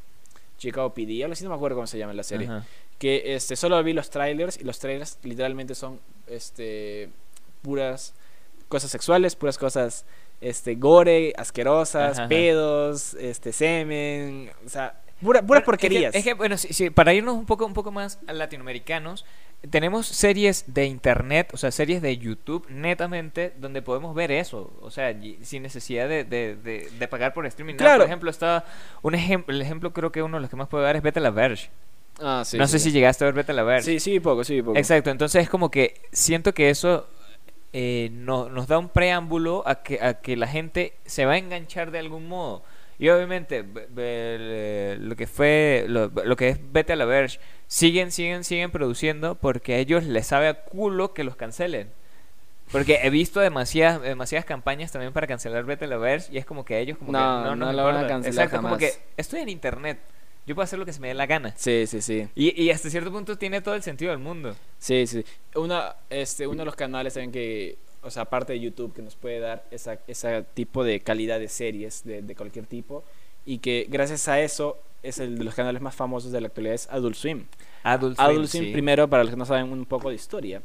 Chicago 0.58 0.92
PD, 0.92 1.22
algo 1.22 1.32
así 1.34 1.44
no 1.44 1.50
me 1.50 1.56
acuerdo 1.56 1.76
cómo 1.76 1.86
se 1.86 1.98
llama 1.98 2.14
la 2.14 2.24
serie. 2.24 2.48
Ajá. 2.48 2.64
Que 2.98 3.34
este 3.34 3.54
solo 3.54 3.82
vi 3.82 3.92
los 3.92 4.10
trailers 4.10 4.60
y 4.60 4.64
los 4.64 4.78
trailers 4.78 5.18
literalmente 5.22 5.74
son 5.74 6.00
este 6.26 7.10
puras 7.62 8.14
cosas 8.68 8.90
sexuales, 8.90 9.36
puras 9.36 9.58
cosas 9.58 10.04
este 10.40 10.74
gore, 10.74 11.32
asquerosas, 11.36 12.14
Ajá, 12.14 12.22
ajá. 12.22 12.28
pedos, 12.28 13.14
este 13.14 13.52
semen, 13.52 14.50
o 14.66 14.68
sea, 14.68 15.00
pura- 15.22 15.40
puras 15.40 15.46
Bueno, 15.46 15.64
porquerías. 15.64 16.04
Es 16.06 16.12
que, 16.12 16.18
es 16.18 16.24
que, 16.24 16.34
bueno, 16.34 16.56
sí, 16.58 16.72
sí, 16.72 16.90
para 16.90 17.14
irnos 17.14 17.34
un 17.34 17.46
poco, 17.46 17.64
un 17.66 17.74
poco 17.74 17.90
más 17.92 18.18
a 18.26 18.32
latinoamericanos, 18.32 19.24
tenemos 19.70 20.06
series 20.08 20.64
de 20.74 20.86
internet, 20.86 21.50
o 21.52 21.56
sea, 21.56 21.70
series 21.70 22.02
de 22.02 22.18
YouTube 22.18 22.66
netamente, 22.68 23.52
donde 23.58 23.80
podemos 23.80 24.14
ver 24.14 24.32
eso, 24.32 24.72
o 24.80 24.90
sea, 24.90 25.12
y- 25.12 25.38
sin 25.42 25.62
necesidad 25.62 26.08
de, 26.08 26.24
de, 26.24 26.56
de- 26.56 26.90
de 26.98 27.08
pagar 27.08 27.32
por 27.32 27.46
streaming. 27.46 27.74
Claro. 27.76 27.98
Por 28.00 28.06
ejemplo, 28.06 28.30
está 28.30 28.64
un 29.02 29.14
ejemplo, 29.14 29.54
el 29.54 29.62
ejemplo 29.62 29.92
creo 29.92 30.10
que 30.10 30.22
uno 30.22 30.36
de 30.36 30.40
los 30.40 30.50
que 30.50 30.56
más 30.56 30.68
puedo 30.68 30.82
dar 30.82 30.96
es 30.96 31.02
Vete 31.02 31.20
a 31.20 31.22
la 31.22 31.30
Verge. 31.30 31.70
Ah, 32.20 32.42
sí, 32.44 32.58
no 32.58 32.66
sí, 32.66 32.72
sé 32.72 32.78
si 32.80 32.90
llegaste 32.92 33.24
a 33.24 33.26
ver 33.28 33.34
Vete 33.34 33.52
a 33.52 33.54
la 33.54 33.62
Verge. 33.62 33.84
Sí, 33.84 34.00
sí, 34.00 34.20
poco, 34.20 34.42
sí, 34.44 34.60
poco. 34.62 34.76
Exacto, 34.76 35.10
entonces 35.10 35.42
es 35.44 35.48
como 35.48 35.70
que 35.70 35.94
siento 36.12 36.52
que 36.54 36.68
eso 36.70 37.08
eh, 37.72 38.10
no- 38.12 38.48
nos 38.50 38.66
da 38.66 38.78
un 38.78 38.88
preámbulo 38.88 39.62
a 39.66 39.82
que, 39.82 39.98
a 40.02 40.14
que 40.20 40.36
la 40.36 40.46
gente 40.48 40.92
se 41.06 41.24
va 41.24 41.32
a 41.34 41.38
enganchar 41.38 41.90
de 41.92 42.00
algún 42.00 42.28
modo. 42.28 42.62
Y 43.02 43.08
obviamente 43.08 43.64
eh, 43.96 44.96
lo 45.00 45.16
que 45.16 45.26
fue, 45.26 45.86
lo, 45.88 46.06
lo 46.06 46.36
que 46.36 46.50
es 46.50 46.60
Vete 46.72 46.92
a 46.92 46.96
la 46.96 47.04
Verge, 47.04 47.40
siguen, 47.66 48.12
siguen, 48.12 48.44
siguen 48.44 48.70
produciendo 48.70 49.34
porque 49.34 49.74
a 49.74 49.78
ellos 49.78 50.04
les 50.04 50.24
sabe 50.24 50.46
a 50.46 50.62
culo 50.62 51.12
que 51.12 51.24
los 51.24 51.34
cancelen. 51.34 51.90
Porque 52.70 53.00
he 53.02 53.10
visto 53.10 53.40
demasiadas, 53.40 54.00
demasiadas 54.02 54.44
campañas 54.44 54.92
también 54.92 55.12
para 55.12 55.26
cancelar 55.26 55.64
Vete 55.64 55.86
a 55.86 55.88
la 55.88 55.96
Verge 55.96 56.32
y 56.32 56.38
es 56.38 56.46
como 56.46 56.64
que 56.64 56.76
a 56.76 56.78
ellos 56.78 56.96
como 56.96 57.10
No, 57.10 57.18
que 57.18 57.48
no, 57.48 57.56
no 57.56 57.66
nos 57.66 57.74
la 57.74 57.82
van 57.82 57.96
a 57.96 58.06
cancelar 58.06 58.44
Exacto, 58.46 58.56
como 58.58 58.68
jamás. 58.68 58.78
que 58.78 58.92
estoy 59.16 59.40
en 59.40 59.48
internet, 59.48 59.98
yo 60.46 60.54
puedo 60.54 60.62
hacer 60.62 60.78
lo 60.78 60.86
que 60.86 60.92
se 60.92 61.00
me 61.00 61.08
dé 61.08 61.14
la 61.14 61.26
gana. 61.26 61.52
Sí, 61.56 61.88
sí, 61.88 62.00
sí. 62.02 62.28
Y, 62.36 62.62
y 62.62 62.70
hasta 62.70 62.88
cierto 62.88 63.10
punto 63.10 63.36
tiene 63.36 63.60
todo 63.62 63.74
el 63.74 63.82
sentido 63.82 64.12
del 64.12 64.20
mundo. 64.20 64.54
Sí, 64.78 65.08
sí. 65.08 65.24
Una, 65.56 65.96
este, 66.08 66.46
uno 66.46 66.60
de 66.60 66.66
los 66.66 66.76
canales 66.76 67.14
también 67.14 67.32
que, 67.32 67.78
o 68.02 68.10
sea, 68.10 68.22
aparte 68.22 68.52
de 68.52 68.60
YouTube, 68.60 68.92
que 68.94 69.02
nos 69.02 69.16
puede 69.16 69.38
dar 69.40 69.64
esa, 69.70 69.98
ese 70.06 70.44
tipo 70.54 70.84
de 70.84 71.00
calidad 71.00 71.38
de 71.38 71.48
series 71.48 72.04
de, 72.04 72.22
de 72.22 72.34
cualquier 72.36 72.66
tipo, 72.66 73.04
y 73.44 73.58
que 73.58 73.86
gracias 73.88 74.28
a 74.28 74.40
eso 74.40 74.78
es 75.02 75.18
el 75.18 75.36
de 75.38 75.44
los 75.44 75.54
canales 75.54 75.82
más 75.82 75.96
famosos 75.96 76.30
de 76.30 76.40
la 76.40 76.46
actualidad, 76.48 76.74
es 76.74 76.88
Adult 76.90 77.16
Swim. 77.16 77.44
Adult 77.82 78.18
Adult 78.20 78.46
Swim, 78.48 78.64
sí. 78.66 78.72
primero, 78.72 79.08
para 79.08 79.24
los 79.24 79.30
que 79.32 79.36
no 79.36 79.44
saben 79.44 79.72
un 79.72 79.84
poco 79.84 80.10
de 80.10 80.14
historia, 80.14 80.62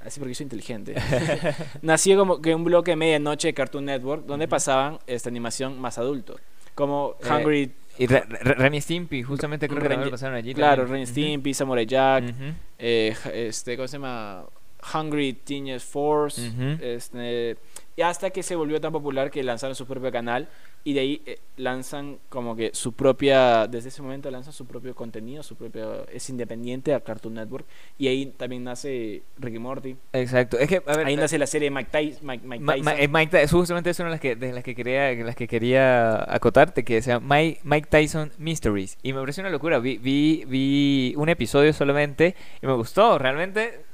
así 0.00 0.18
porque 0.20 0.34
soy 0.34 0.44
inteligente, 0.44 0.94
nació 1.82 2.16
como 2.16 2.40
que 2.40 2.54
un 2.54 2.64
bloque 2.64 2.92
de 2.92 2.96
medianoche 2.96 3.48
de 3.48 3.54
Cartoon 3.54 3.84
Network, 3.84 4.24
donde 4.24 4.46
Ujú. 4.46 4.50
pasaban 4.50 4.98
esta 5.06 5.28
animación 5.28 5.78
más 5.80 5.98
adulto, 5.98 6.36
como 6.74 7.16
Eh, 7.22 7.28
Hungry, 7.30 7.72
Y 7.98 8.06
Re- 8.06 8.24
Re- 8.26 8.54
Ren 8.54 8.74
y 8.74 8.80
Stimpy, 8.80 9.22
justamente 9.22 9.68
creo 9.68 9.80
que 9.82 9.88
también 9.88 10.08
Ren- 10.08 10.10
pasaron 10.10 10.34
allí. 10.34 10.52
Claro. 10.54 10.84
Ren 10.86 11.02
y 11.02 11.06
Stimpy, 11.06 11.54
Samurai 11.54 11.86
Jack, 11.86 12.24
Ujú, 12.24 12.52
eh, 12.78 13.14
ja- 13.22 13.30
este, 13.32 13.76
¿cómo 13.76 13.86
se 13.86 13.98
llama? 13.98 14.46
Hungry 14.92 15.32
Teenage 15.32 15.80
Force, 15.80 16.48
Ujú. 16.48 16.78
este, 16.82 17.56
y 17.96 18.02
hasta 18.02 18.30
que 18.30 18.42
se 18.42 18.56
volvió 18.56 18.80
tan 18.80 18.92
popular 18.92 19.30
que 19.30 19.42
lanzaron 19.42 19.74
su 19.76 19.86
propio 19.86 20.10
canal 20.12 20.48
y 20.86 20.92
de 20.92 21.00
ahí 21.00 21.22
eh, 21.24 21.38
lanzan 21.56 22.18
como 22.28 22.54
que 22.56 22.70
su 22.74 22.92
propia, 22.92 23.66
desde 23.66 23.88
ese 23.88 24.02
momento 24.02 24.30
lanzan 24.30 24.52
su 24.52 24.66
propio 24.66 24.94
contenido, 24.94 25.42
su 25.42 25.56
propio, 25.56 26.06
es 26.08 26.28
independiente 26.28 26.92
a 26.92 27.00
Cartoon 27.00 27.34
Network 27.34 27.64
y 27.96 28.08
ahí 28.08 28.26
también 28.36 28.64
nace 28.64 29.22
Ricky 29.38 29.58
Morty, 29.58 29.96
Exacto. 30.12 30.58
Es 30.58 30.68
que, 30.68 30.82
a 30.86 30.96
ver, 30.96 31.06
ahí 31.06 31.14
eh, 31.14 31.16
nace 31.16 31.38
la 31.38 31.46
serie 31.46 31.70
Mike, 31.70 31.88
Ty- 31.90 32.18
Mike, 32.22 32.46
Mike 32.46 32.64
Ma- 32.64 32.72
Tyson. 32.74 32.84
Ma- 32.84 33.00
eh, 33.00 33.08
Mike 33.08 33.48
justamente 33.48 33.90
es 33.90 33.98
una 34.00 34.08
de 34.08 34.14
las 34.14 34.20
que, 34.20 34.36
de 34.36 34.52
las 34.52 34.62
que 34.64 34.74
quería, 34.74 35.12
las 35.24 35.36
que 35.36 35.48
quería 35.48 36.30
acotarte, 36.34 36.84
que 36.84 37.00
se 37.00 37.12
llama 37.12 37.36
Mike, 37.36 37.60
Mike 37.64 37.88
Tyson 37.90 38.32
Mysteries. 38.36 38.98
Y 39.02 39.12
me 39.14 39.20
pareció 39.20 39.40
una 39.42 39.50
locura. 39.50 39.78
Vi, 39.78 39.96
vi, 39.96 40.44
vi 40.46 41.14
un 41.16 41.28
episodio 41.30 41.72
solamente 41.72 42.34
y 42.60 42.66
me 42.66 42.74
gustó. 42.74 43.18
Realmente 43.18 43.84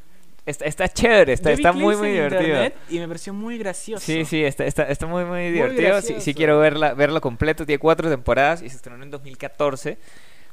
está, 0.47 0.64
está 0.64 0.88
chévere, 0.88 1.32
está, 1.32 1.53
está 1.53 1.72
muy, 1.72 1.97
muy 1.97 2.11
divertido. 2.11 2.57
y 2.88 2.99
me 2.99 3.07
pareció 3.09 3.32
muy 3.32 3.59
gracioso. 3.59 4.05
Sí, 4.05 4.24
sí, 4.24 4.43
está, 4.45 4.64
está, 4.64 4.84
está 4.84 5.07
muy, 5.07 5.24
muy 5.24 5.41
Muy 5.43 5.51
divertido. 5.53 6.01
Sí, 6.03 6.16
sí 6.18 6.34
quiero 6.34 6.59
verla, 6.59 6.95
verlo 6.95 7.20
completo. 7.20 7.64
Tiene 7.66 7.78
cuatro 7.78 8.09
temporadas 8.11 8.62
y 8.62 8.68
se 8.68 8.76
estrenó 8.76 9.03
en 9.03 9.11
2014. 9.11 9.99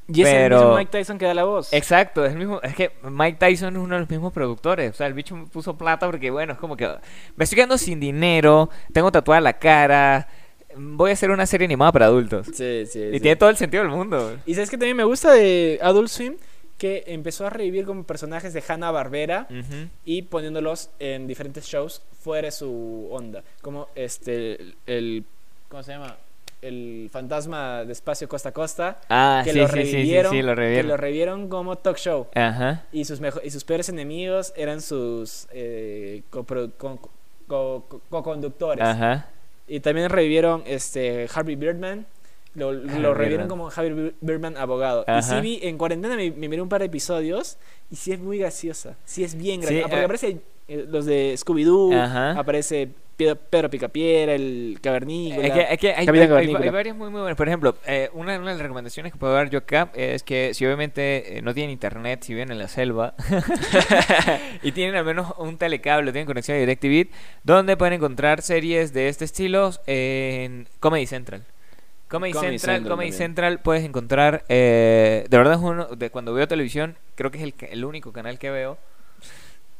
Y 0.09 0.21
es 0.21 0.27
el 0.29 0.33
Pero- 0.35 0.57
mismo 0.59 0.75
Mike 0.77 0.91
Tyson 0.91 1.17
que 1.17 1.25
da 1.25 1.33
la 1.33 1.43
voz. 1.43 1.73
Exacto, 1.73 2.25
es 2.25 2.31
el 2.31 2.37
mismo, 2.37 2.61
es 2.63 2.73
que 2.75 2.91
Mike 3.03 3.37
Tyson 3.39 3.75
es 3.75 3.81
uno 3.81 3.95
de 3.95 3.99
los 4.01 4.09
mismos 4.09 4.31
productores, 4.31 4.91
o 4.91 4.93
sea, 4.93 5.05
el 5.07 5.13
bicho 5.13 5.35
me 5.35 5.47
puso 5.47 5.77
plata 5.77 6.05
porque 6.05 6.31
bueno, 6.31 6.53
es 6.53 6.59
como 6.59 6.77
que 6.77 6.87
me 7.35 7.43
estoy 7.43 7.57
quedando 7.57 7.77
sin 7.77 7.99
dinero, 7.99 8.69
tengo 8.93 9.11
tatuada 9.11 9.41
la 9.41 9.51
cara, 9.59 10.29
voy 10.77 11.09
a 11.09 11.13
hacer 11.13 11.29
una 11.29 11.45
serie 11.45 11.65
animada 11.65 11.91
para 11.91 12.05
adultos. 12.05 12.47
Sí, 12.53 12.85
sí, 12.85 12.99
Y 13.01 13.13
sí. 13.15 13.19
tiene 13.19 13.35
todo 13.35 13.49
el 13.49 13.57
sentido 13.57 13.83
del 13.83 13.91
mundo. 13.91 14.37
Y 14.45 14.53
sabes 14.53 14.69
que 14.69 14.77
también 14.77 14.95
me 14.95 15.03
gusta 15.03 15.33
de 15.33 15.77
Adult 15.81 16.07
Swim 16.07 16.35
que 16.77 17.03
empezó 17.07 17.45
a 17.47 17.49
revivir 17.49 17.85
como 17.85 18.03
personajes 18.03 18.53
de 18.53 18.63
Hanna 18.67 18.91
Barbera 18.91 19.47
y 20.05 20.21
poniéndolos 20.23 20.89
en 20.99 21.27
diferentes 21.27 21.65
shows 21.65 22.01
fuera 22.21 22.47
de 22.47 22.51
su 22.51 23.07
onda. 23.11 23.43
Como 23.61 23.87
este, 23.95 24.61
el, 24.61 24.75
el- 24.85 25.23
¿cómo 25.69 25.81
se 25.83 25.91
llama? 25.93 26.15
El 26.61 27.09
fantasma 27.11 27.83
de 27.85 27.93
espacio 27.93 28.27
costa 28.27 28.49
a 28.49 28.51
costa. 28.51 28.99
Ah, 29.09 29.41
que 29.43 29.53
sí, 29.53 29.59
lo 29.59 29.67
sí, 29.67 29.73
sí, 29.73 29.85
sí, 29.85 29.91
revivieron, 29.93 30.31
sí, 30.31 30.41
lo 30.41 30.55
que 30.55 30.83
lo 30.83 30.97
revivieron 30.97 31.49
como 31.49 31.75
talk 31.77 31.97
show. 31.97 32.27
Ajá. 32.33 32.83
Y 32.91 33.05
sus, 33.05 33.21
y 33.43 33.51
sus 33.51 33.63
peores 33.63 33.89
enemigos 33.89 34.53
eran 34.55 34.81
sus 34.81 35.47
eh, 35.51 36.23
copro- 36.31 36.71
co- 36.77 36.97
co- 37.47 37.85
co- 37.87 38.01
co-conductores. 38.09 38.83
Ajá. 38.83 39.27
Y 39.67 39.81
también 39.81 40.09
revivieron 40.09 40.63
este 40.65 41.27
Harvey 41.33 41.55
Birdman. 41.55 42.05
Lo, 42.57 42.73
lo 42.73 43.13
Birdman. 43.15 43.47
como 43.47 43.67
Harvey 43.69 43.91
Bir- 43.91 44.15
Birdman 44.19 44.57
abogado. 44.57 45.05
Y 45.07 45.21
sí 45.21 45.39
vi, 45.41 45.59
en 45.61 45.77
cuarentena 45.77 46.15
me, 46.15 46.31
me 46.31 46.49
miré 46.49 46.61
un 46.61 46.69
par 46.69 46.79
de 46.81 46.87
episodios 46.87 47.57
y 47.89 47.95
sí 47.95 48.11
es 48.11 48.19
muy 48.19 48.39
graciosa. 48.39 48.97
Sí 49.05 49.23
es 49.23 49.35
bien 49.35 49.61
Sí, 49.61 49.67
graciosa. 49.67 49.87
Porque 49.89 50.01
eh. 50.01 50.05
aparece 50.05 50.37
eh, 50.67 50.85
los 50.89 51.05
de 51.05 51.35
Scooby-Doo, 51.37 51.93
Ajá. 51.95 52.31
aparece 52.31 52.89
Pedro, 53.15 53.35
Pedro 53.35 53.69
Picapiedra, 53.69 54.33
el 54.33 54.77
Cavernícola. 54.81 55.47
Es 55.47 55.53
que, 55.53 55.61
es 55.73 55.77
que 55.79 55.87
hay, 55.93 56.05
Capitán 56.05 56.13
hay- 56.15 56.21
hay- 56.21 56.27
Cavernícola. 56.29 56.65
hay 56.65 56.69
varias 56.71 56.95
muy, 56.95 57.09
muy 57.09 57.21
buenas. 57.21 57.37
Por 57.37 57.47
ejemplo, 57.47 57.75
eh, 57.87 58.09
una, 58.13 58.37
una 58.37 58.47
de 58.49 58.53
las 58.57 58.61
recomendaciones 58.61 59.11
que 59.13 59.17
puedo 59.17 59.33
dar 59.33 59.49
yo 59.49 59.59
acá 59.59 59.91
es 59.95 60.21
que 60.23 60.53
si 60.53 60.65
obviamente 60.65 61.37
eh, 61.37 61.41
no 61.41 61.53
tienen 61.53 61.71
internet, 61.71 62.21
si 62.23 62.33
viven 62.33 62.51
en 62.51 62.57
la 62.59 62.67
selva 62.67 63.13
y 64.63 64.71
tienen 64.71 64.95
al 64.95 65.05
menos 65.05 65.33
un 65.37 65.57
telecable, 65.57 66.11
tienen 66.11 66.25
conexión 66.27 66.57
a 66.57 66.59
DirecTV, 66.59 67.09
donde 67.43 67.77
pueden 67.77 67.93
encontrar 67.93 68.41
series 68.41 68.93
de 68.93 69.09
este 69.09 69.25
estilo 69.25 69.71
en 69.87 70.67
Comedy 70.79 71.05
Central. 71.07 71.43
Comedy, 72.07 72.33
Comedy 72.33 72.59
Central, 72.59 72.59
Central 72.59 72.89
Comedy 72.89 73.09
también. 73.09 73.13
Central 73.13 73.59
puedes 73.59 73.83
encontrar, 73.83 74.45
eh, 74.49 75.25
de 75.29 75.37
verdad 75.37 75.55
es 75.55 75.59
uno, 75.59 75.85
de 75.87 76.09
cuando 76.09 76.33
veo 76.33 76.47
televisión, 76.47 76.97
creo 77.15 77.31
que 77.31 77.37
es 77.39 77.43
el, 77.43 77.53
el 77.69 77.85
único 77.85 78.13
canal 78.13 78.39
que 78.39 78.49
veo. 78.49 78.77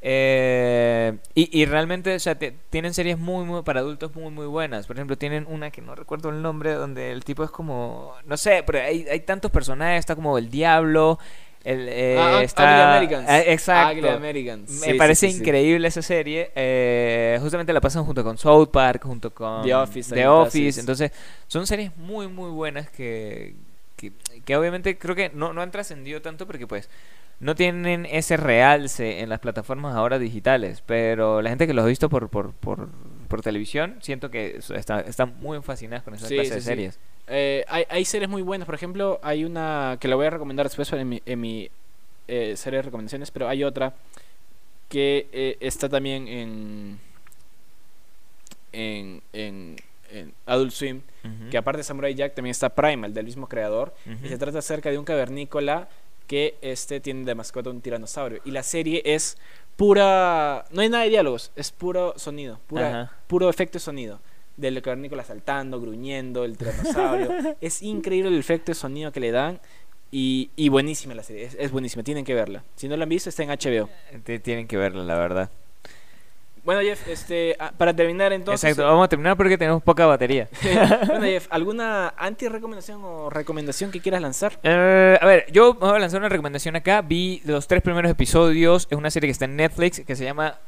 Eh, 0.01 1.17
y, 1.34 1.59
y 1.59 1.65
realmente, 1.65 2.13
o 2.15 2.19
sea, 2.19 2.36
te- 2.38 2.53
tienen 2.69 2.93
series 2.93 3.17
muy, 3.17 3.45
muy 3.45 3.63
para 3.63 3.80
adultos 3.80 4.15
muy, 4.15 4.32
muy 4.32 4.45
buenas. 4.45 4.86
Por 4.88 4.95
ejemplo, 4.95 5.17
tienen 5.17 5.45
una 5.49 5.71
que 5.71 5.82
no 5.82 5.95
recuerdo 5.95 6.30
el 6.30 6.41
nombre, 6.41 6.73
donde 6.73 7.11
el 7.11 7.23
tipo 7.23 7.43
es 7.43 7.49
como, 7.49 8.13
no 8.25 8.38
sé, 8.38 8.63
pero 8.65 8.80
hay, 8.80 9.07
hay 9.09 9.21
tantos 9.21 9.49
personajes, 9.51 9.99
está 9.99 10.15
como 10.15 10.38
el 10.38 10.49
diablo, 10.51 11.17
el, 11.64 11.88
eh, 11.89 12.16
Ah, 12.18 12.38
ah, 12.39 12.43
está... 12.43 12.95
Americans. 12.95 13.26
Ah, 13.30 13.39
exacto. 13.41 14.10
Americans. 14.10 14.70
Me 14.70 14.93
Sí, 14.93 14.93
parece 14.93 15.28
sí, 15.28 15.34
sí. 15.34 15.39
increíble 15.39 15.88
esa 15.88 16.01
serie. 16.01 16.51
eh, 16.55 17.38
justamente 17.41 17.74
la 17.74 17.82
pasan 17.82 18.05
junto 18.05 18.24
con 18.24 18.38
South 18.38 18.70
Park, 18.72 19.03
junto 19.03 19.34
con 19.34 19.64
The 19.64 19.76
Office 19.76 20.14
The 20.14 20.28
Office. 20.28 20.80
Entonces, 20.80 21.12
son 21.47 21.68
series 21.68 21.95
muy, 21.97 22.28
muy 22.28 22.49
buenas 22.51 22.89
que, 22.89 23.55
que, 23.95 24.12
que 24.45 24.55
obviamente 24.55 24.97
creo 24.97 25.16
que 25.16 25.30
no, 25.34 25.53
no 25.53 25.62
han 25.62 25.72
trascendido 25.72 26.22
tanto 26.22 26.45
porque 26.47 26.68
pues 26.68 26.89
no 27.39 27.53
tienen 27.55 28.05
ese 28.10 28.36
realce 28.38 29.20
en 29.20 29.30
las 29.30 29.39
plataformas 29.39 29.95
ahora 29.95 30.20
digitales. 30.20 30.82
Pero 30.86 31.41
la 31.41 31.49
gente 31.49 31.68
que 31.68 31.74
los 31.74 31.86
ha 31.86 31.88
visto 31.88 32.10
por, 32.10 32.30
por, 32.30 32.53
por, 32.53 32.89
por 33.28 33.41
televisión, 33.41 33.97
siento 34.01 34.30
que 34.32 34.59
está, 34.75 35.01
están 35.01 35.36
muy 35.39 35.61
fascinadas 35.61 36.03
con 36.03 36.13
esa 36.15 36.28
Sí, 36.28 36.36
clase 36.36 36.49
sí, 36.49 36.55
de 36.55 36.61
sí. 36.61 36.65
series. 36.65 36.99
Eh, 37.28 37.65
hay, 37.67 37.86
hay 37.89 38.05
series 38.05 38.30
muy 38.30 38.41
buenas. 38.41 38.65
Por 38.65 38.75
ejemplo, 38.75 39.19
hay 39.21 39.43
una 39.43 39.97
que 39.99 40.07
la 40.07 40.15
voy 40.15 40.25
a 40.25 40.30
recomendar 40.30 40.65
después 40.65 40.91
en 40.93 41.07
mi, 41.09 41.21
en 41.25 41.39
mi 41.41 41.69
eh, 42.28 42.55
serie 42.57 42.78
de 42.78 42.84
recomendaciones, 42.84 43.32
pero 43.32 43.47
hay 43.47 43.63
otra 43.63 43.93
que 44.89 45.28
eh, 45.34 45.57
está 45.59 45.89
también 45.89 46.28
en, 46.28 46.99
en, 48.71 49.21
en, 49.34 49.75
en 50.11 50.34
Adult 50.45 50.71
Swim, 50.71 51.01
que 51.51 51.57
aparte 51.57 51.80
de 51.80 51.84
Samurai 51.84 52.13
Jack 52.15 52.36
también 52.36 52.51
está 52.51 52.69
Primal, 52.69 53.13
del 53.13 53.25
mismo 53.25 53.47
creador, 53.49 53.93
y 54.23 54.30
se 54.30 54.38
trata 54.38 54.59
acerca 54.59 54.89
de 54.89 54.97
un 54.97 55.03
cavernícola 55.03 55.89
que 56.28 56.57
este 56.61 56.99
tiene 56.99 57.25
de 57.25 57.36
mascota 57.36 57.69
un 57.69 57.82
tiranosaurio. 57.82 58.41
Y 58.45 58.51
la 58.51 58.63
serie 58.63 59.01
es 59.05 59.38
pura... 59.75 60.65
No 60.71 60.82
hay 60.82 60.89
nada 60.89 61.03
de 61.03 61.09
diálogos, 61.09 61.51
es 61.55 61.71
puro 61.71 62.13
sonido, 62.17 62.59
pura, 62.67 63.11
puro 63.28 63.49
efecto 63.49 63.78
de 63.78 63.80
sonido. 63.80 64.19
Del 64.57 64.82
cavernícola 64.82 65.23
saltando, 65.23 65.80
gruñendo, 65.80 66.43
el 66.43 66.57
tiranosaurio. 66.57 67.30
es 67.61 67.82
increíble 67.82 68.30
el 68.30 68.39
efecto 68.39 68.71
de 68.71 68.75
sonido 68.75 69.11
que 69.11 69.19
le 69.19 69.32
dan. 69.32 69.59
Y, 70.09 70.51
y 70.55 70.69
buenísima 70.69 71.13
la 71.15 71.23
serie, 71.23 71.45
es, 71.45 71.57
es 71.59 71.71
buenísima, 71.71 72.01
tienen 72.01 72.23
que 72.23 72.34
verla. 72.34 72.63
Si 72.75 72.88
no 72.88 72.95
la 72.95 73.03
han 73.03 73.09
visto, 73.09 73.30
está 73.30 73.43
en 73.43 73.49
HBO. 73.49 73.89
Tienen 74.41 74.67
que 74.67 74.78
verla, 74.78 75.03
la 75.03 75.15
verdad. 75.15 75.51
Bueno, 76.68 76.82
Jeff, 76.82 77.07
este, 77.07 77.55
ah, 77.59 77.72
para 77.78 77.95
terminar 77.95 78.34
entonces... 78.34 78.61
Exacto, 78.61 78.86
vamos 78.86 79.05
a 79.05 79.07
terminar 79.07 79.38
porque 79.38 79.57
tenemos 79.57 79.82
poca 79.82 80.05
batería. 80.05 80.49
bueno, 81.07 81.22
Jeff, 81.24 81.47
¿alguna 81.49 82.13
anti-recomendación 82.18 83.01
o 83.05 83.30
recomendación 83.30 83.89
que 83.89 84.01
quieras 84.01 84.22
lanzar? 84.22 84.59
Eh, 84.63 85.18
a 85.22 85.26
ver, 85.26 85.49
yo 85.49 85.76
voy 85.76 85.95
a 85.95 85.99
lanzar 85.99 86.20
una 86.20 86.28
recomendación 86.28 86.76
acá. 86.76 87.01
Vi 87.01 87.41
los 87.45 87.68
tres 87.68 87.82
primeros 87.82 88.11
episodios. 88.11 88.86
Es 88.91 88.97
una 88.97 89.09
serie 89.09 89.30
que 89.30 89.32
está 89.32 89.45
en 89.45 89.55
Netflix 89.55 90.01
que 90.01 90.15
se 90.18 90.26
llama 90.26 90.59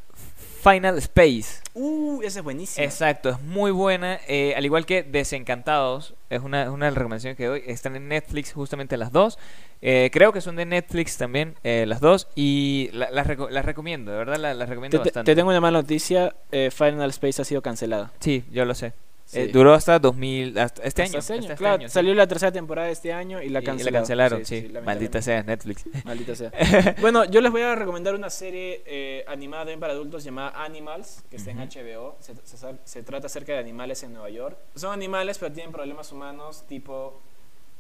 Final 0.62 0.98
Space. 0.98 1.62
Uh, 1.74 2.22
esa 2.24 2.40
es 2.40 2.44
buenísima. 2.44 2.84
Exacto, 2.86 3.30
es 3.30 3.42
muy 3.42 3.72
buena. 3.72 4.20
eh, 4.28 4.54
al 4.58 4.66
igual 4.66 4.86
que 4.86 5.04
Desencantados, 5.04 6.16
es 6.30 6.42
una, 6.42 6.64
es 6.64 6.70
una 6.70 6.86
de 6.86 6.92
las 6.92 6.98
recomendaciones 6.98 7.38
que 7.38 7.46
doy. 7.46 7.64
Están 7.66 7.96
en 7.96 8.08
Netflix 8.10 8.54
justamente 8.54 8.98
las 8.98 9.12
dos. 9.12 9.38
Eh, 9.82 10.10
creo 10.12 10.34
que 10.34 10.42
son 10.42 10.56
de 10.58 10.66
Netflix 10.66 11.18
también 11.18 11.56
eh, 11.64 11.86
las 11.88 12.02
dos. 12.02 12.28
Y 12.36 12.90
la- 12.94 13.10
las, 13.12 13.26
reco- 13.28 13.50
las 13.50 13.64
recomiendo, 13.66 14.12
de 14.12 14.18
verdad 14.18 14.38
la- 14.38 14.54
las 14.54 14.68
recomiendo 14.70 14.98
Te, 14.98 15.04
te- 15.04 15.10
bastante. 15.10 15.32
te 15.32 15.36
tengo 15.36 15.50
una 15.50 15.62
mala 15.62 15.80
noticia, 15.82 16.36
eh, 16.52 16.70
Final 16.72 17.10
Space 17.12 17.42
ha 17.42 17.46
sido 17.46 17.62
cancelada. 17.62 18.12
Sí, 18.20 18.44
yo 18.52 18.66
lo 18.66 18.76
sé. 18.76 18.94
Sí. 19.32 19.42
Eh, 19.42 19.48
duró 19.54 19.76
hasta 19.76 20.00
2000, 20.00 20.58
hasta 20.58 20.82
este 20.82 21.04
Hasta 21.04 21.04
año. 21.04 21.20
este 21.20 21.34
año, 21.34 21.42
hasta 21.42 21.54
este 21.54 21.62
claro, 21.64 21.76
año, 21.76 21.88
sí. 21.88 21.94
salió 21.94 22.16
la 22.16 22.26
tercera 22.26 22.52
temporada 22.52 22.88
de 22.88 22.94
este 22.94 23.14
año 23.14 23.40
y 23.44 23.50
la 23.50 23.60
Y- 23.60 23.62
y 23.62 23.66
cancelaron. 23.66 24.00
cancelaron, 24.02 24.44
sí. 24.46 24.56
lamentablemente. 24.56 24.86
Maldita 24.88 25.22
sea 25.22 25.44
Netflix. 25.44 25.86
Maldita 26.04 26.36
sea. 26.36 26.52
bueno, 27.00 27.26
yo 27.26 27.40
les 27.40 27.52
voy 27.52 27.62
a 27.62 27.76
recomendar 27.76 28.16
una 28.16 28.32
serie 28.32 28.82
eh, 28.88 29.24
animada 29.28 29.66
también 29.66 29.80
para 29.80 29.94
adultos 29.94 30.24
llamada 30.24 30.64
Animals, 30.66 31.24
que 31.30 31.36
está 31.36 31.52
en 31.52 31.60
Ujú. 31.60 31.68
HBO. 31.80 32.18
Se, 32.20 32.34
se- 32.44 32.76
se 32.84 33.04
trata 33.04 33.28
acerca 33.28 33.54
de 33.54 33.60
animales 33.60 34.02
en 34.02 34.14
Nueva 34.14 34.32
York. 34.32 34.58
Son 34.74 34.92
animales, 34.94 35.38
pero 35.38 35.54
tienen 35.54 35.72
problemas 35.72 36.12
humanos, 36.12 36.64
tipo. 36.68 37.22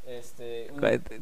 Este, 0.06 0.72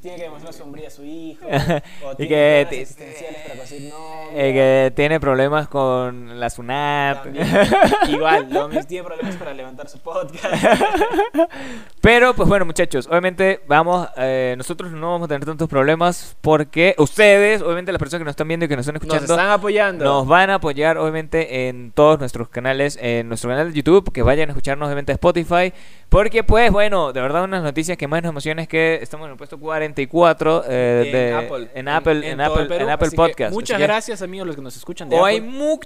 tiene 0.02 0.16
que 0.16 0.24
demostrar 0.24 0.54
sombría 0.54 0.88
a 0.88 0.92
su 0.92 1.04
hijo. 1.04 1.46
o 2.06 2.14
Y 2.14 2.16
tiene 2.16 2.30
que 2.30 2.62
existenciales 2.82 3.42
para 3.42 3.56
conseguir 3.56 3.92
novia. 3.92 4.30
Eh, 4.34 4.54
que 4.54 4.94
tiene 4.96 5.20
problemas 5.20 5.68
con 5.68 6.40
la 6.40 6.50
SUNAT. 6.50 7.24
También, 7.24 7.48
igual, 8.08 8.48
lo 8.50 8.70
mismo, 8.70 8.86
tiene 8.86 9.04
problemas 9.04 9.36
para 9.36 9.54
levantar 9.54 9.90
su 9.90 10.00
podcast. 10.00 10.46
Pero, 12.02 12.34
pues 12.34 12.48
bueno, 12.48 12.66
muchachos, 12.66 13.08
obviamente 13.08 13.60
vamos, 13.68 14.08
eh, 14.16 14.56
nosotros 14.58 14.90
no 14.94 15.12
vamos 15.12 15.26
a 15.26 15.28
tener 15.28 15.46
tantos 15.46 15.68
problemas 15.68 16.38
porque 16.40 16.96
ustedes, 16.98 17.62
obviamente 17.62 17.92
las 17.92 18.00
personas 18.00 18.22
que 18.22 18.26
nos 18.26 18.32
están 18.34 18.48
viendo 18.48 18.68
y 18.68 18.70
que 18.70 18.78
nos 18.78 18.88
están 18.88 18.96
Nos 18.96 19.04
escuchando, 19.04 19.34
están 19.34 19.50
apoyando. 19.50 20.06
nos 20.06 20.28
van 20.28 20.50
a 20.50 20.56
apoyar 20.56 20.98
obviamente 20.98 21.68
en 21.68 21.92
todos 21.92 22.20
nuestros 22.20 22.48
canales, 22.48 22.98
en 23.02 23.28
nuestro 23.28 23.50
canal 23.50 23.74
de 23.74 23.78
YouTube, 23.78 24.14
que 24.14 24.22
vayan 24.22 24.48
a 24.48 24.54
escucharnos 24.54 24.86
obviamente 24.86 25.12
a 25.12 25.16
Spotify, 25.16 25.74
porque 26.08 26.46
pues 26.46 26.72
bueno, 26.72 27.12
de 27.12 27.20
verdad 27.20 27.44
una 27.44 27.58
de 27.58 27.64
las 27.64 27.72
noticias 27.72 27.98
que 27.98 28.08
más 28.08 28.24
nos 28.24 28.30
emociona 28.30 28.62
es 28.68 28.70
que 28.70 29.00
estamos 29.02 29.26
en 29.26 29.32
el 29.32 29.38
puesto 29.38 29.58
44 29.60 30.64
eh, 30.68 31.04
en 31.06 31.12
de, 31.12 31.34
Apple. 31.34 31.70
en 31.74 31.88
Apple, 31.88 32.30
en, 32.30 32.38
todo 32.38 32.54
Apple, 32.54 32.66
Perú. 32.66 32.84
en 32.84 32.90
Apple 32.90 33.12
Podcast. 33.16 33.54
Muchas 33.54 33.80
gracias, 33.80 34.22
amigos, 34.22 34.46
los 34.48 34.56
que 34.56 34.62
nos 34.62 34.76
escuchan 34.76 35.08
de 35.10 35.16
O 35.16 35.20
Apple. 35.26 35.32
hay, 35.36 35.42
mu- 35.42 35.80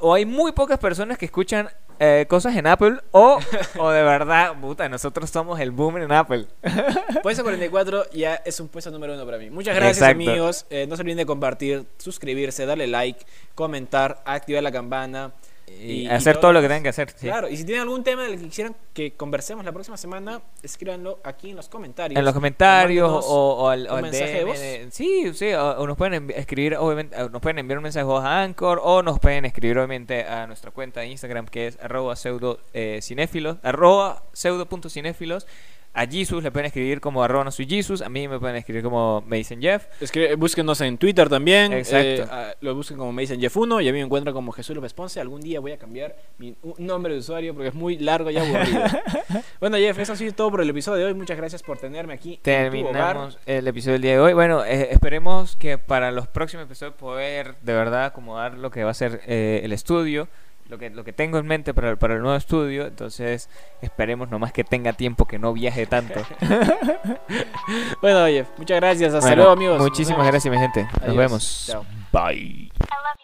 o 0.00 0.14
hay 0.14 0.24
muy 0.24 0.52
pocas 0.52 0.78
personas 0.78 1.18
que 1.18 1.24
escuchan 1.26 1.68
eh, 1.98 2.24
cosas 2.28 2.56
en 2.56 2.66
Apple 2.66 2.98
o, 3.10 3.38
o 3.78 3.90
de 3.90 4.02
verdad, 4.02 4.54
puta, 4.60 4.88
nosotros 4.88 5.28
somos 5.28 5.58
el 5.60 5.70
boom 5.70 5.98
en 5.98 6.12
Apple. 6.12 6.46
Puesto 7.22 7.42
44 7.42 8.10
ya 8.12 8.36
es 8.36 8.58
un 8.60 8.68
puesto 8.68 8.90
número 8.90 9.14
uno 9.14 9.24
para 9.26 9.36
mí. 9.38 9.50
Muchas 9.50 9.74
gracias, 9.74 9.98
Exacto. 9.98 10.30
amigos. 10.30 10.66
Eh, 10.70 10.86
no 10.88 10.96
se 10.96 11.02
olviden 11.02 11.18
de 11.18 11.26
compartir, 11.26 11.84
suscribirse, 11.98 12.64
darle 12.64 12.86
like, 12.86 13.20
comentar, 13.54 14.22
activar 14.24 14.62
la 14.62 14.72
campana. 14.72 15.32
Y, 15.78 15.82
Y- 15.92 16.00
y 16.02 16.08
hacer 16.08 16.34
todo 16.34 16.40
todo 16.42 16.52
lo 16.54 16.60
que 16.60 16.68
tengan 16.68 16.82
que 16.82 16.88
hacer. 16.90 17.10
sí. 17.16 17.26
Claro, 17.26 17.48
y 17.48 17.56
si 17.56 17.64
tienen 17.64 17.82
algún 17.82 18.02
tema 18.04 18.22
del 18.24 18.38
que 18.38 18.44
quisieran 18.44 18.76
que 18.92 19.12
conversemos 19.12 19.64
la 19.64 19.72
próxima 19.72 19.96
semana, 19.96 20.42
escríbanlo 20.62 21.20
aquí 21.24 21.50
en 21.50 21.56
los 21.56 21.68
comentarios. 21.68 22.18
En 22.18 22.24
los 22.24 22.34
comentarios 22.34 23.24
o, 23.26 23.54
o 23.54 23.68
al, 23.68 23.86
o 23.88 23.94
al 23.94 24.02
mensaje 24.02 24.32
de 24.32 24.40
DM 24.40 24.46
voz. 24.48 24.94
sí, 24.94 25.32
sí, 25.34 25.52
o, 25.54 25.70
o 25.78 25.86
nos 25.86 25.96
pueden 25.96 26.30
escribir, 26.32 26.76
obviamente, 26.76 27.16
nos 27.30 27.40
pueden 27.40 27.58
enviar 27.60 27.78
un 27.78 27.84
mensaje 27.84 28.06
a 28.10 28.42
Anchor 28.42 28.80
o 28.82 29.02
nos 29.02 29.18
pueden 29.20 29.44
escribir, 29.44 29.78
obviamente, 29.78 30.24
a 30.24 30.46
nuestra 30.46 30.70
cuenta 30.70 31.00
de 31.00 31.06
Instagram 31.06 31.46
que 31.46 31.68
es 31.68 31.78
arroba 31.80 32.14
pseudo 32.16 32.58
eh, 32.74 32.98
cinéfilos, 33.02 33.56
arroba 33.62 34.22
pseudo.cinéfilos. 34.32 35.46
A 35.92 36.06
Jesus 36.06 36.42
le 36.44 36.52
pueden 36.52 36.66
escribir 36.66 37.00
como 37.00 37.22
arroba 37.24 37.42
no 37.44 37.50
soy 37.50 37.66
Jesus, 37.66 38.00
a 38.00 38.08
mí 38.08 38.28
me 38.28 38.38
pueden 38.38 38.54
escribir 38.56 38.82
como 38.84 39.24
me 39.26 39.38
dicen 39.38 39.60
Jeff. 39.60 39.86
Escri- 40.00 40.36
búsquenos 40.36 40.80
en 40.82 40.96
Twitter 40.98 41.28
también. 41.28 41.72
Exacto. 41.72 42.28
eh, 42.32 42.54
lo 42.60 42.76
busquen 42.76 42.96
como 42.96 43.12
me 43.12 43.22
dicen 43.22 43.40
Jeff1 43.40 43.82
y 43.82 43.88
a 43.88 43.92
mí 43.92 43.98
me 43.98 44.04
encuentran 44.04 44.32
como 44.32 44.52
Jesús 44.52 44.76
López 44.76 44.94
Ponce. 44.94 45.20
Algún 45.20 45.40
día 45.40 45.58
voy 45.58 45.72
a 45.72 45.78
cambiar 45.78 46.16
mi 46.38 46.54
nombre 46.78 47.12
de 47.14 47.18
usuario 47.18 47.54
porque 47.54 47.68
es 47.70 47.74
muy 47.74 47.98
largo 47.98 48.30
y 48.30 48.36
aburrido. 48.36 48.82
bueno, 49.60 49.76
Jeff, 49.78 49.98
eso 49.98 50.12
ha 50.12 50.16
sido 50.16 50.32
todo 50.32 50.50
por 50.52 50.60
el 50.60 50.70
episodio 50.70 50.98
de 50.98 51.04
hoy. 51.06 51.14
Muchas 51.14 51.36
gracias 51.36 51.62
por 51.62 51.78
tenerme 51.78 52.14
aquí. 52.14 52.34
en 52.34 52.40
tu 52.42 52.50
hogar. 52.50 52.70
Terminamos 52.70 53.38
el 53.46 53.66
episodio 53.66 53.92
del 53.94 54.02
día 54.02 54.12
de 54.12 54.20
hoy. 54.20 54.32
Bueno, 54.32 54.64
eh, 54.64 54.88
esperemos 54.92 55.56
que 55.56 55.76
para 55.76 56.12
los 56.12 56.28
próximos 56.28 56.66
episodios 56.66 56.94
poder 56.94 57.56
de 57.62 57.72
verdad 57.72 58.04
acomodar 58.06 58.54
lo 58.56 58.70
que 58.70 58.84
va 58.84 58.92
a 58.92 58.94
ser 58.94 59.22
eh, 59.26 59.60
el 59.64 59.72
estudio, 59.72 60.28
lo 60.70 60.78
que, 60.78 60.88
lo 60.88 61.04
que 61.04 61.12
tengo 61.12 61.38
en 61.38 61.46
mente 61.46 61.74
para, 61.74 61.96
para 61.96 62.14
el 62.14 62.22
nuevo 62.22 62.36
estudio, 62.36 62.86
entonces 62.86 63.50
esperemos 63.82 64.30
nomás 64.30 64.52
que 64.52 64.62
tenga 64.62 64.92
tiempo 64.92 65.26
que 65.26 65.38
no 65.38 65.52
viaje 65.52 65.86
tanto. 65.86 66.20
bueno, 68.00 68.22
oye, 68.22 68.46
muchas 68.56 68.76
gracias, 68.76 69.12
hasta 69.12 69.34
luego 69.34 69.50
amigos. 69.50 69.80
Muchísimas 69.80 70.26
gracias 70.26 70.52
mi 70.52 70.58
gente, 70.58 70.88
nos 71.04 71.16
vemos. 71.16 71.76
Bye. 72.12 72.70
I 72.70 72.96
love 73.04 73.18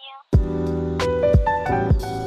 you. 2.01 2.26